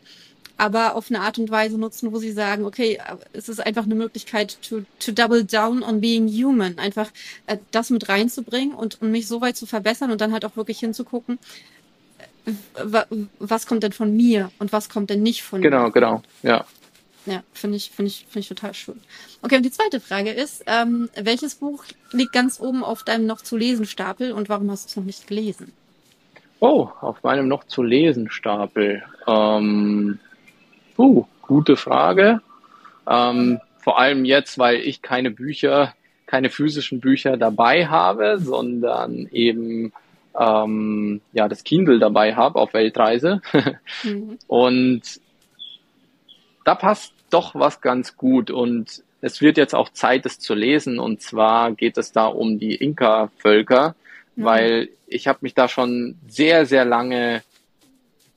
aber 0.58 0.96
auf 0.96 1.08
eine 1.08 1.20
Art 1.20 1.38
und 1.38 1.50
Weise 1.50 1.78
nutzen, 1.78 2.12
wo 2.12 2.18
sie 2.18 2.32
sagen, 2.32 2.64
okay, 2.64 2.98
es 3.32 3.48
ist 3.48 3.64
einfach 3.64 3.84
eine 3.84 3.94
Möglichkeit 3.94 4.58
to, 4.60 4.82
to 4.98 5.12
double 5.12 5.44
down 5.44 5.84
on 5.84 6.00
being 6.00 6.28
human, 6.28 6.78
einfach 6.78 7.10
äh, 7.46 7.58
das 7.70 7.90
mit 7.90 8.08
reinzubringen 8.08 8.74
und, 8.74 9.00
und 9.00 9.12
mich 9.12 9.28
so 9.28 9.40
weit 9.40 9.56
zu 9.56 9.66
verbessern 9.66 10.10
und 10.10 10.20
dann 10.20 10.32
halt 10.32 10.44
auch 10.44 10.56
wirklich 10.56 10.80
hinzugucken, 10.80 11.36
äh, 11.36 11.38
was 13.38 13.66
kommt 13.66 13.82
denn 13.82 13.92
von 13.92 14.16
mir 14.16 14.50
und 14.58 14.72
was 14.72 14.88
kommt 14.88 15.10
denn 15.10 15.22
nicht 15.22 15.42
von 15.42 15.60
genau, 15.60 15.84
mir. 15.84 15.92
Genau, 15.92 16.16
genau, 16.16 16.22
ja. 16.42 16.64
Ja, 17.26 17.42
finde 17.52 17.76
ich, 17.76 17.90
finde 17.90 18.08
ich, 18.08 18.24
finde 18.24 18.40
ich 18.40 18.48
total 18.48 18.72
schön. 18.72 19.00
Okay, 19.42 19.56
und 19.56 19.62
die 19.62 19.70
zweite 19.70 20.00
Frage 20.00 20.30
ist, 20.30 20.64
ähm, 20.66 21.10
welches 21.14 21.56
Buch 21.56 21.84
liegt 22.12 22.32
ganz 22.32 22.58
oben 22.58 22.82
auf 22.82 23.02
deinem 23.02 23.26
noch 23.26 23.42
zu 23.42 23.56
lesen 23.56 23.84
Stapel 23.84 24.32
und 24.32 24.48
warum 24.48 24.70
hast 24.70 24.86
du 24.86 24.88
es 24.88 24.96
noch 24.96 25.04
nicht 25.04 25.26
gelesen? 25.26 25.72
Oh, 26.60 26.88
auf 27.00 27.22
meinem 27.22 27.46
noch 27.46 27.64
zu 27.64 27.82
lesen 27.82 28.30
Stapel. 28.30 29.02
Ähm, 29.26 30.18
Uh, 30.98 31.24
gute 31.42 31.76
Frage. 31.76 32.40
Ähm, 33.08 33.60
vor 33.78 34.00
allem 34.00 34.24
jetzt, 34.24 34.58
weil 34.58 34.76
ich 34.76 35.00
keine 35.00 35.30
Bücher, 35.30 35.94
keine 36.26 36.50
physischen 36.50 36.98
Bücher 36.98 37.36
dabei 37.36 37.86
habe, 37.86 38.38
sondern 38.40 39.28
eben 39.30 39.92
ähm, 40.38 41.20
ja 41.32 41.48
das 41.48 41.64
Kindle 41.64 41.98
dabei 41.98 42.34
habe 42.34 42.58
auf 42.58 42.74
Weltreise. 42.74 43.40
mhm. 44.04 44.38
Und 44.46 45.02
da 46.64 46.74
passt 46.74 47.14
doch 47.30 47.54
was 47.54 47.80
ganz 47.80 48.16
gut 48.16 48.50
und 48.50 49.02
es 49.20 49.40
wird 49.40 49.56
jetzt 49.56 49.74
auch 49.74 49.88
Zeit, 49.88 50.26
es 50.26 50.38
zu 50.38 50.54
lesen. 50.54 50.98
Und 50.98 51.22
zwar 51.22 51.72
geht 51.72 51.98
es 51.98 52.12
da 52.12 52.26
um 52.26 52.58
die 52.58 52.74
Inka-Völker, 52.74 53.94
mhm. 54.36 54.44
weil 54.44 54.88
ich 55.06 55.26
habe 55.26 55.38
mich 55.42 55.54
da 55.54 55.68
schon 55.68 56.16
sehr, 56.28 56.66
sehr 56.66 56.84
lange 56.84 57.42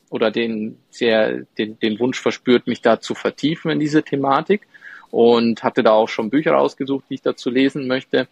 oder 0.09 0.31
den, 0.31 0.77
sehr, 0.89 1.45
den, 1.57 1.79
den 1.79 1.99
Wunsch 1.99 2.19
verspürt, 2.19 2.67
mich 2.67 2.81
da 2.81 2.99
zu 2.99 3.15
vertiefen 3.15 3.71
in 3.71 3.79
diese 3.79 4.03
Thematik 4.03 4.61
und 5.09 5.63
hatte 5.63 5.83
da 5.83 5.91
auch 5.91 6.09
schon 6.09 6.29
Bücher 6.29 6.57
ausgesucht, 6.57 7.05
die 7.09 7.15
ich 7.15 7.21
dazu 7.21 7.49
lesen 7.49 7.87
möchte. 7.87 8.27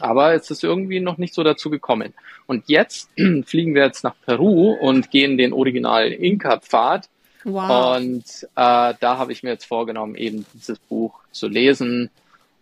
Aber 0.00 0.34
es 0.34 0.50
ist 0.50 0.64
irgendwie 0.64 1.00
noch 1.00 1.18
nicht 1.18 1.34
so 1.34 1.42
dazu 1.42 1.70
gekommen. 1.70 2.14
Und 2.46 2.64
jetzt 2.68 3.10
fliegen 3.46 3.74
wir 3.74 3.84
jetzt 3.84 4.04
nach 4.04 4.14
Peru 4.24 4.72
und 4.72 5.10
gehen 5.10 5.36
den 5.38 5.52
originalen 5.52 6.12
Inka-Pfad. 6.12 7.08
Wow. 7.44 7.96
Und 7.96 8.24
äh, 8.56 8.94
da 8.98 9.18
habe 9.18 9.32
ich 9.32 9.42
mir 9.42 9.50
jetzt 9.50 9.66
vorgenommen, 9.66 10.14
eben 10.14 10.46
dieses 10.54 10.78
Buch 10.78 11.20
zu 11.30 11.48
lesen 11.48 12.10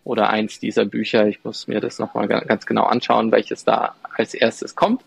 oder 0.05 0.31
eins 0.31 0.59
dieser 0.59 0.85
Bücher. 0.85 1.29
Ich 1.29 1.45
muss 1.45 1.69
mir 1.69 1.81
das 1.81 1.99
nochmal 1.99 2.27
ganz 2.27 2.67
genau 2.67 2.85
anschauen, 2.85 3.31
welches 3.31 3.65
da 3.65 3.95
als 4.17 4.35
erstes 4.35 4.75
kommt. 4.75 5.03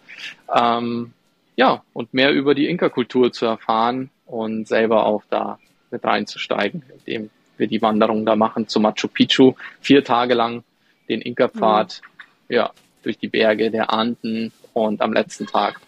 Ähm, 0.54 1.12
ja, 1.58 1.84
und 1.94 2.14
mehr 2.14 2.32
über 2.32 2.56
die 2.56 2.68
Inka-Kultur 2.68 3.32
zu 3.32 3.46
erfahren 3.46 4.10
und 4.26 4.68
selber 4.68 5.06
auch 5.06 5.24
da 5.30 5.60
mit 5.92 6.04
reinzusteigen, 6.04 6.84
indem 7.00 7.30
wir 7.58 7.68
die 7.68 7.82
Wanderung 7.82 8.26
da 8.26 8.36
machen 8.36 8.68
zu 8.68 8.80
Machu 8.80 9.08
Picchu, 9.08 9.54
vier 9.80 10.04
Tage 10.04 10.34
lang 10.34 10.64
den 11.08 11.22
Inka-Pfad, 11.22 12.02
mhm. 12.02 12.15
Ja, 12.50 12.72
durch 13.04 13.18
die 13.18 13.28
Berge 13.28 13.72
der 13.72 13.92
Anden 13.92 14.52
und 14.74 15.02
am 15.02 15.14
letzten 15.14 15.46
Tag 15.48 15.80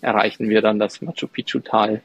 erreichen 0.00 0.48
wir 0.48 0.60
dann 0.60 0.78
das 0.78 1.00
Machu 1.00 1.26
Picchu-Tal. 1.26 2.02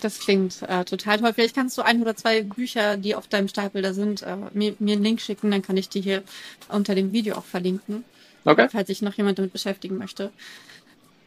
Das 0.00 0.18
klingt 0.18 0.62
äh, 0.62 0.84
total 0.84 1.18
toll. 1.18 1.32
Vielleicht 1.34 1.54
kannst 1.54 1.76
du 1.76 1.82
ein 1.82 2.00
oder 2.00 2.16
zwei 2.16 2.42
Bücher, 2.42 2.96
die 2.96 3.14
auf 3.14 3.28
deinem 3.28 3.48
Stapel 3.48 3.82
da 3.82 3.92
sind, 3.92 4.22
äh, 4.22 4.36
mir, 4.52 4.74
mir 4.78 4.94
einen 4.94 5.04
Link 5.04 5.20
schicken, 5.20 5.50
dann 5.50 5.62
kann 5.62 5.76
ich 5.76 5.88
die 5.88 6.00
hier 6.00 6.22
unter 6.68 6.94
dem 6.94 7.12
Video 7.12 7.36
auch 7.36 7.44
verlinken. 7.44 8.04
Okay. 8.44 8.68
Falls 8.70 8.86
sich 8.86 9.02
noch 9.02 9.14
jemand 9.14 9.38
damit 9.38 9.52
beschäftigen 9.52 9.98
möchte. 9.98 10.30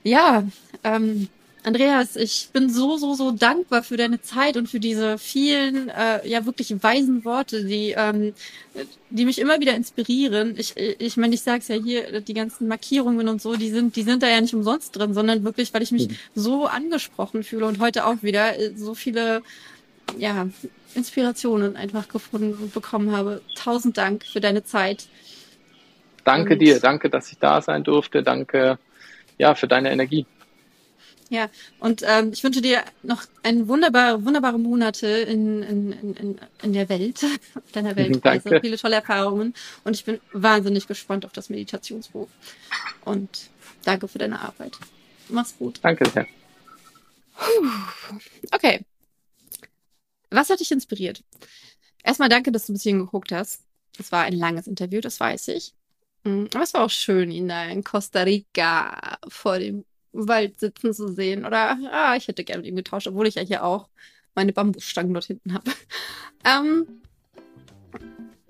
Ja, 0.03 0.43
ähm, 0.83 1.29
Andreas, 1.65 2.17
ich 2.17 2.49
bin 2.51 2.69
so, 2.69 2.97
so, 2.97 3.13
so 3.13 3.31
dankbar 3.31 3.83
für 3.83 3.95
deine 3.95 4.21
Zeit 4.21 4.57
und 4.57 4.67
für 4.67 4.81
diese 4.81 5.17
vielen, 5.17 5.87
äh, 5.87 6.27
ja 6.27 6.45
wirklich 6.45 6.71
weisen 6.83 7.23
Worte, 7.23 7.63
die, 7.63 7.95
ähm, 7.97 8.33
die 9.09 9.23
mich 9.23 9.39
immer 9.39 9.61
wieder 9.61 9.73
inspirieren. 9.73 10.55
Ich, 10.57 10.75
ich 10.75 11.15
meine, 11.15 11.33
ich 11.33 11.41
sag's 11.41 11.69
ja 11.69 11.75
hier, 11.75 12.19
die 12.19 12.33
ganzen 12.33 12.67
Markierungen 12.67 13.29
und 13.29 13.41
so, 13.41 13.55
die 13.55 13.69
sind, 13.69 13.95
die 13.95 14.03
sind 14.03 14.23
da 14.23 14.27
ja 14.27 14.41
nicht 14.41 14.53
umsonst 14.53 14.97
drin, 14.97 15.13
sondern 15.13 15.45
wirklich, 15.45 15.73
weil 15.73 15.81
ich 15.81 15.91
mich 15.91 16.09
mhm. 16.09 16.17
so 16.35 16.65
angesprochen 16.65 17.43
fühle 17.43 17.65
und 17.65 17.79
heute 17.79 18.05
auch 18.05 18.21
wieder 18.23 18.59
äh, 18.59 18.73
so 18.75 18.93
viele, 18.93 19.41
ja, 20.17 20.47
Inspirationen 20.95 21.77
einfach 21.77 22.09
gefunden 22.09 22.57
und 22.61 22.73
bekommen 22.73 23.15
habe. 23.15 23.41
Tausend 23.55 23.97
Dank 23.97 24.25
für 24.25 24.41
deine 24.41 24.65
Zeit. 24.65 25.07
Danke 26.25 26.53
und 26.53 26.59
dir, 26.59 26.79
danke, 26.79 27.09
dass 27.09 27.31
ich 27.31 27.39
da 27.39 27.61
sein 27.61 27.83
durfte, 27.83 28.21
danke 28.21 28.77
ja, 29.37 29.55
für 29.55 29.67
deine 29.67 29.91
Energie. 29.91 30.25
Ja, 31.33 31.49
und 31.79 32.03
ähm, 32.05 32.29
ich 32.31 32.43
wünsche 32.43 32.61
dir 32.61 32.83
noch 33.01 33.23
ein 33.41 33.67
wunderbare, 33.67 34.23
wunderbare 34.23 34.59
Monate 34.59 35.07
in, 35.07 35.63
in, 35.63 35.91
in, 35.91 36.39
in 36.61 36.73
der 36.73 36.89
Welt, 36.89 37.25
deiner 37.71 37.95
Weltreise. 37.95 38.49
Danke. 38.49 38.61
Viele 38.61 38.77
tolle 38.77 38.97
Erfahrungen. 38.97 39.55
Und 39.83 39.95
ich 39.95 40.05
bin 40.05 40.21
wahnsinnig 40.31 40.85
gespannt 40.85 41.25
auf 41.25 41.31
das 41.31 41.49
Meditationsbuch. 41.49 42.27
Und 43.03 43.49
danke 43.83 44.07
für 44.07 44.19
deine 44.19 44.41
Arbeit. 44.41 44.77
Mach's 45.27 45.55
gut. 45.57 45.79
Danke 45.81 46.07
sehr. 46.07 46.27
Okay. 48.51 48.85
Was 50.29 50.51
hat 50.51 50.59
dich 50.59 50.71
inspiriert? 50.71 51.23
Erstmal 52.03 52.29
danke, 52.29 52.51
dass 52.51 52.67
du 52.67 52.73
ein 52.73 52.75
bisschen 52.75 52.99
geguckt 52.99 53.31
hast. 53.31 53.63
Es 53.97 54.11
war 54.11 54.25
ein 54.25 54.33
langes 54.33 54.67
Interview, 54.67 55.01
das 55.01 55.19
weiß 55.19 55.47
ich. 55.47 55.73
Mhm, 56.25 56.49
aber 56.53 56.63
es 56.63 56.75
war 56.75 56.83
auch 56.83 56.91
schön, 56.91 57.31
ihn 57.31 57.47
da 57.47 57.65
in 57.65 57.83
Costa 57.83 58.21
Rica 58.21 59.17
vor 59.29 59.57
dem 59.57 59.83
Wald 60.13 60.59
sitzen 60.59 60.93
zu 60.93 61.11
sehen. 61.11 61.45
Oder 61.45 61.77
ah, 61.91 62.15
ich 62.15 62.27
hätte 62.27 62.43
gerne 62.43 62.61
mit 62.61 62.69
ihm 62.69 62.75
getauscht, 62.75 63.07
obwohl 63.07 63.27
ich 63.27 63.35
ja 63.35 63.41
hier 63.41 63.63
auch 63.63 63.89
meine 64.35 64.53
Bambusstangen 64.53 65.13
dort 65.13 65.25
hinten 65.25 65.53
habe. 65.53 65.71
ähm, 66.45 66.85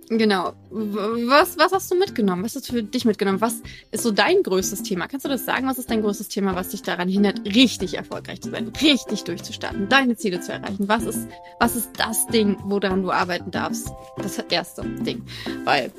genau. 0.09 0.53
Was, 0.70 1.57
was 1.57 1.72
hast 1.72 1.91
du 1.91 1.95
mitgenommen? 1.95 2.43
Was 2.43 2.53
du 2.53 2.61
für 2.61 2.84
dich 2.84 3.05
mitgenommen? 3.05 3.41
Was 3.41 3.61
ist 3.91 4.03
so 4.03 4.11
dein 4.11 4.43
größtes 4.43 4.84
Thema? 4.84 5.07
Kannst 5.07 5.26
du 5.26 5.30
das 5.30 5.45
sagen? 5.45 5.68
Was 5.68 5.78
ist 5.78 5.89
dein 5.89 6.01
größtes 6.01 6.28
Thema, 6.28 6.55
was 6.55 6.70
dich 6.70 6.84
daran 6.84 7.09
hindert, 7.09 7.45
richtig 7.45 7.95
erfolgreich 7.95 8.41
zu 8.41 8.51
sein, 8.51 8.72
richtig 8.82 9.24
durchzustarten, 9.24 9.89
deine 9.89 10.16
Ziele 10.16 10.41
zu 10.41 10.51
erreichen? 10.51 10.88
Was 10.88 11.03
ist, 11.03 11.28
was 11.59 11.76
ist 11.76 11.91
das 11.97 12.28
Ding, 12.28 12.57
woran 12.64 13.03
du 13.03 13.11
arbeiten 13.11 13.51
darfst? 13.51 13.89
Das 14.18 14.38
erste 14.38 14.84
Ding. 14.84 15.24
Weil 15.64 15.91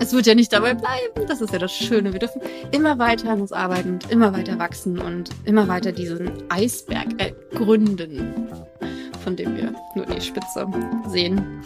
es 0.00 0.12
wird 0.12 0.26
ja 0.26 0.34
nicht 0.34 0.52
dabei 0.52 0.74
bleiben. 0.74 1.26
Das 1.26 1.40
ist 1.40 1.52
ja 1.52 1.58
das 1.58 1.72
Schöne. 1.72 2.12
Wir 2.12 2.20
dürfen 2.20 2.40
immer 2.72 2.98
weiter 2.98 3.30
an 3.30 3.40
uns 3.40 3.52
arbeiten 3.52 3.92
und 3.94 4.10
immer 4.10 4.32
weiter 4.32 4.58
wachsen 4.58 4.98
und 4.98 5.30
immer 5.44 5.68
weiter 5.68 5.92
diesen 5.92 6.30
Eisberg 6.50 7.08
ergründen, 7.18 8.48
von 9.24 9.36
dem 9.36 9.56
wir 9.56 9.74
nur 9.94 10.06
die 10.06 10.20
Spitze 10.20 10.66
sehen. 11.08 11.62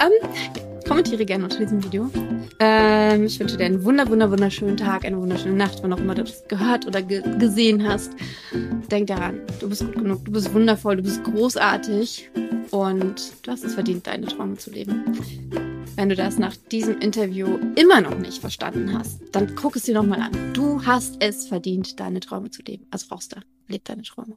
Ähm, 0.00 0.65
kommentiere 0.86 1.24
gerne 1.24 1.44
unter 1.44 1.58
diesem 1.58 1.82
Video. 1.82 2.10
Ähm, 2.58 3.24
ich 3.24 3.38
wünsche 3.38 3.56
dir 3.56 3.64
einen 3.64 3.84
wunder, 3.84 4.08
wunder, 4.08 4.30
wunderschönen 4.30 4.76
Tag, 4.76 5.04
eine 5.04 5.18
wunderschöne 5.20 5.54
Nacht, 5.54 5.82
wann 5.82 5.92
auch 5.92 5.98
immer 5.98 6.14
du 6.14 6.24
das 6.24 6.46
gehört 6.48 6.86
oder 6.86 7.02
ge 7.02 7.22
gesehen 7.38 7.86
hast. 7.86 8.12
Denk 8.90 9.08
daran, 9.08 9.40
du 9.60 9.68
bist 9.68 9.84
gut 9.84 9.96
genug, 9.96 10.24
du 10.24 10.32
bist 10.32 10.54
wundervoll, 10.54 10.96
du 10.96 11.02
bist 11.02 11.22
großartig 11.24 12.30
und 12.70 13.32
du 13.42 13.50
hast 13.50 13.64
es 13.64 13.74
verdient, 13.74 14.06
deine 14.06 14.26
Träume 14.26 14.56
zu 14.56 14.70
leben. 14.70 15.04
Wenn 15.96 16.08
du 16.08 16.14
das 16.14 16.38
nach 16.38 16.54
diesem 16.56 16.98
Interview 16.98 17.58
immer 17.74 18.00
noch 18.00 18.18
nicht 18.18 18.40
verstanden 18.40 18.96
hast, 18.96 19.20
dann 19.32 19.54
guck 19.56 19.76
es 19.76 19.84
dir 19.84 19.94
nochmal 19.94 20.20
an. 20.20 20.32
Du 20.52 20.84
hast 20.84 21.16
es 21.20 21.48
verdient, 21.48 21.98
deine 22.00 22.20
Träume 22.20 22.50
zu 22.50 22.62
leben. 22.62 22.86
Also 22.90 23.06
brauchst 23.08 23.34
du, 23.34 23.40
leb 23.66 23.84
deine 23.84 24.02
Träume. 24.02 24.36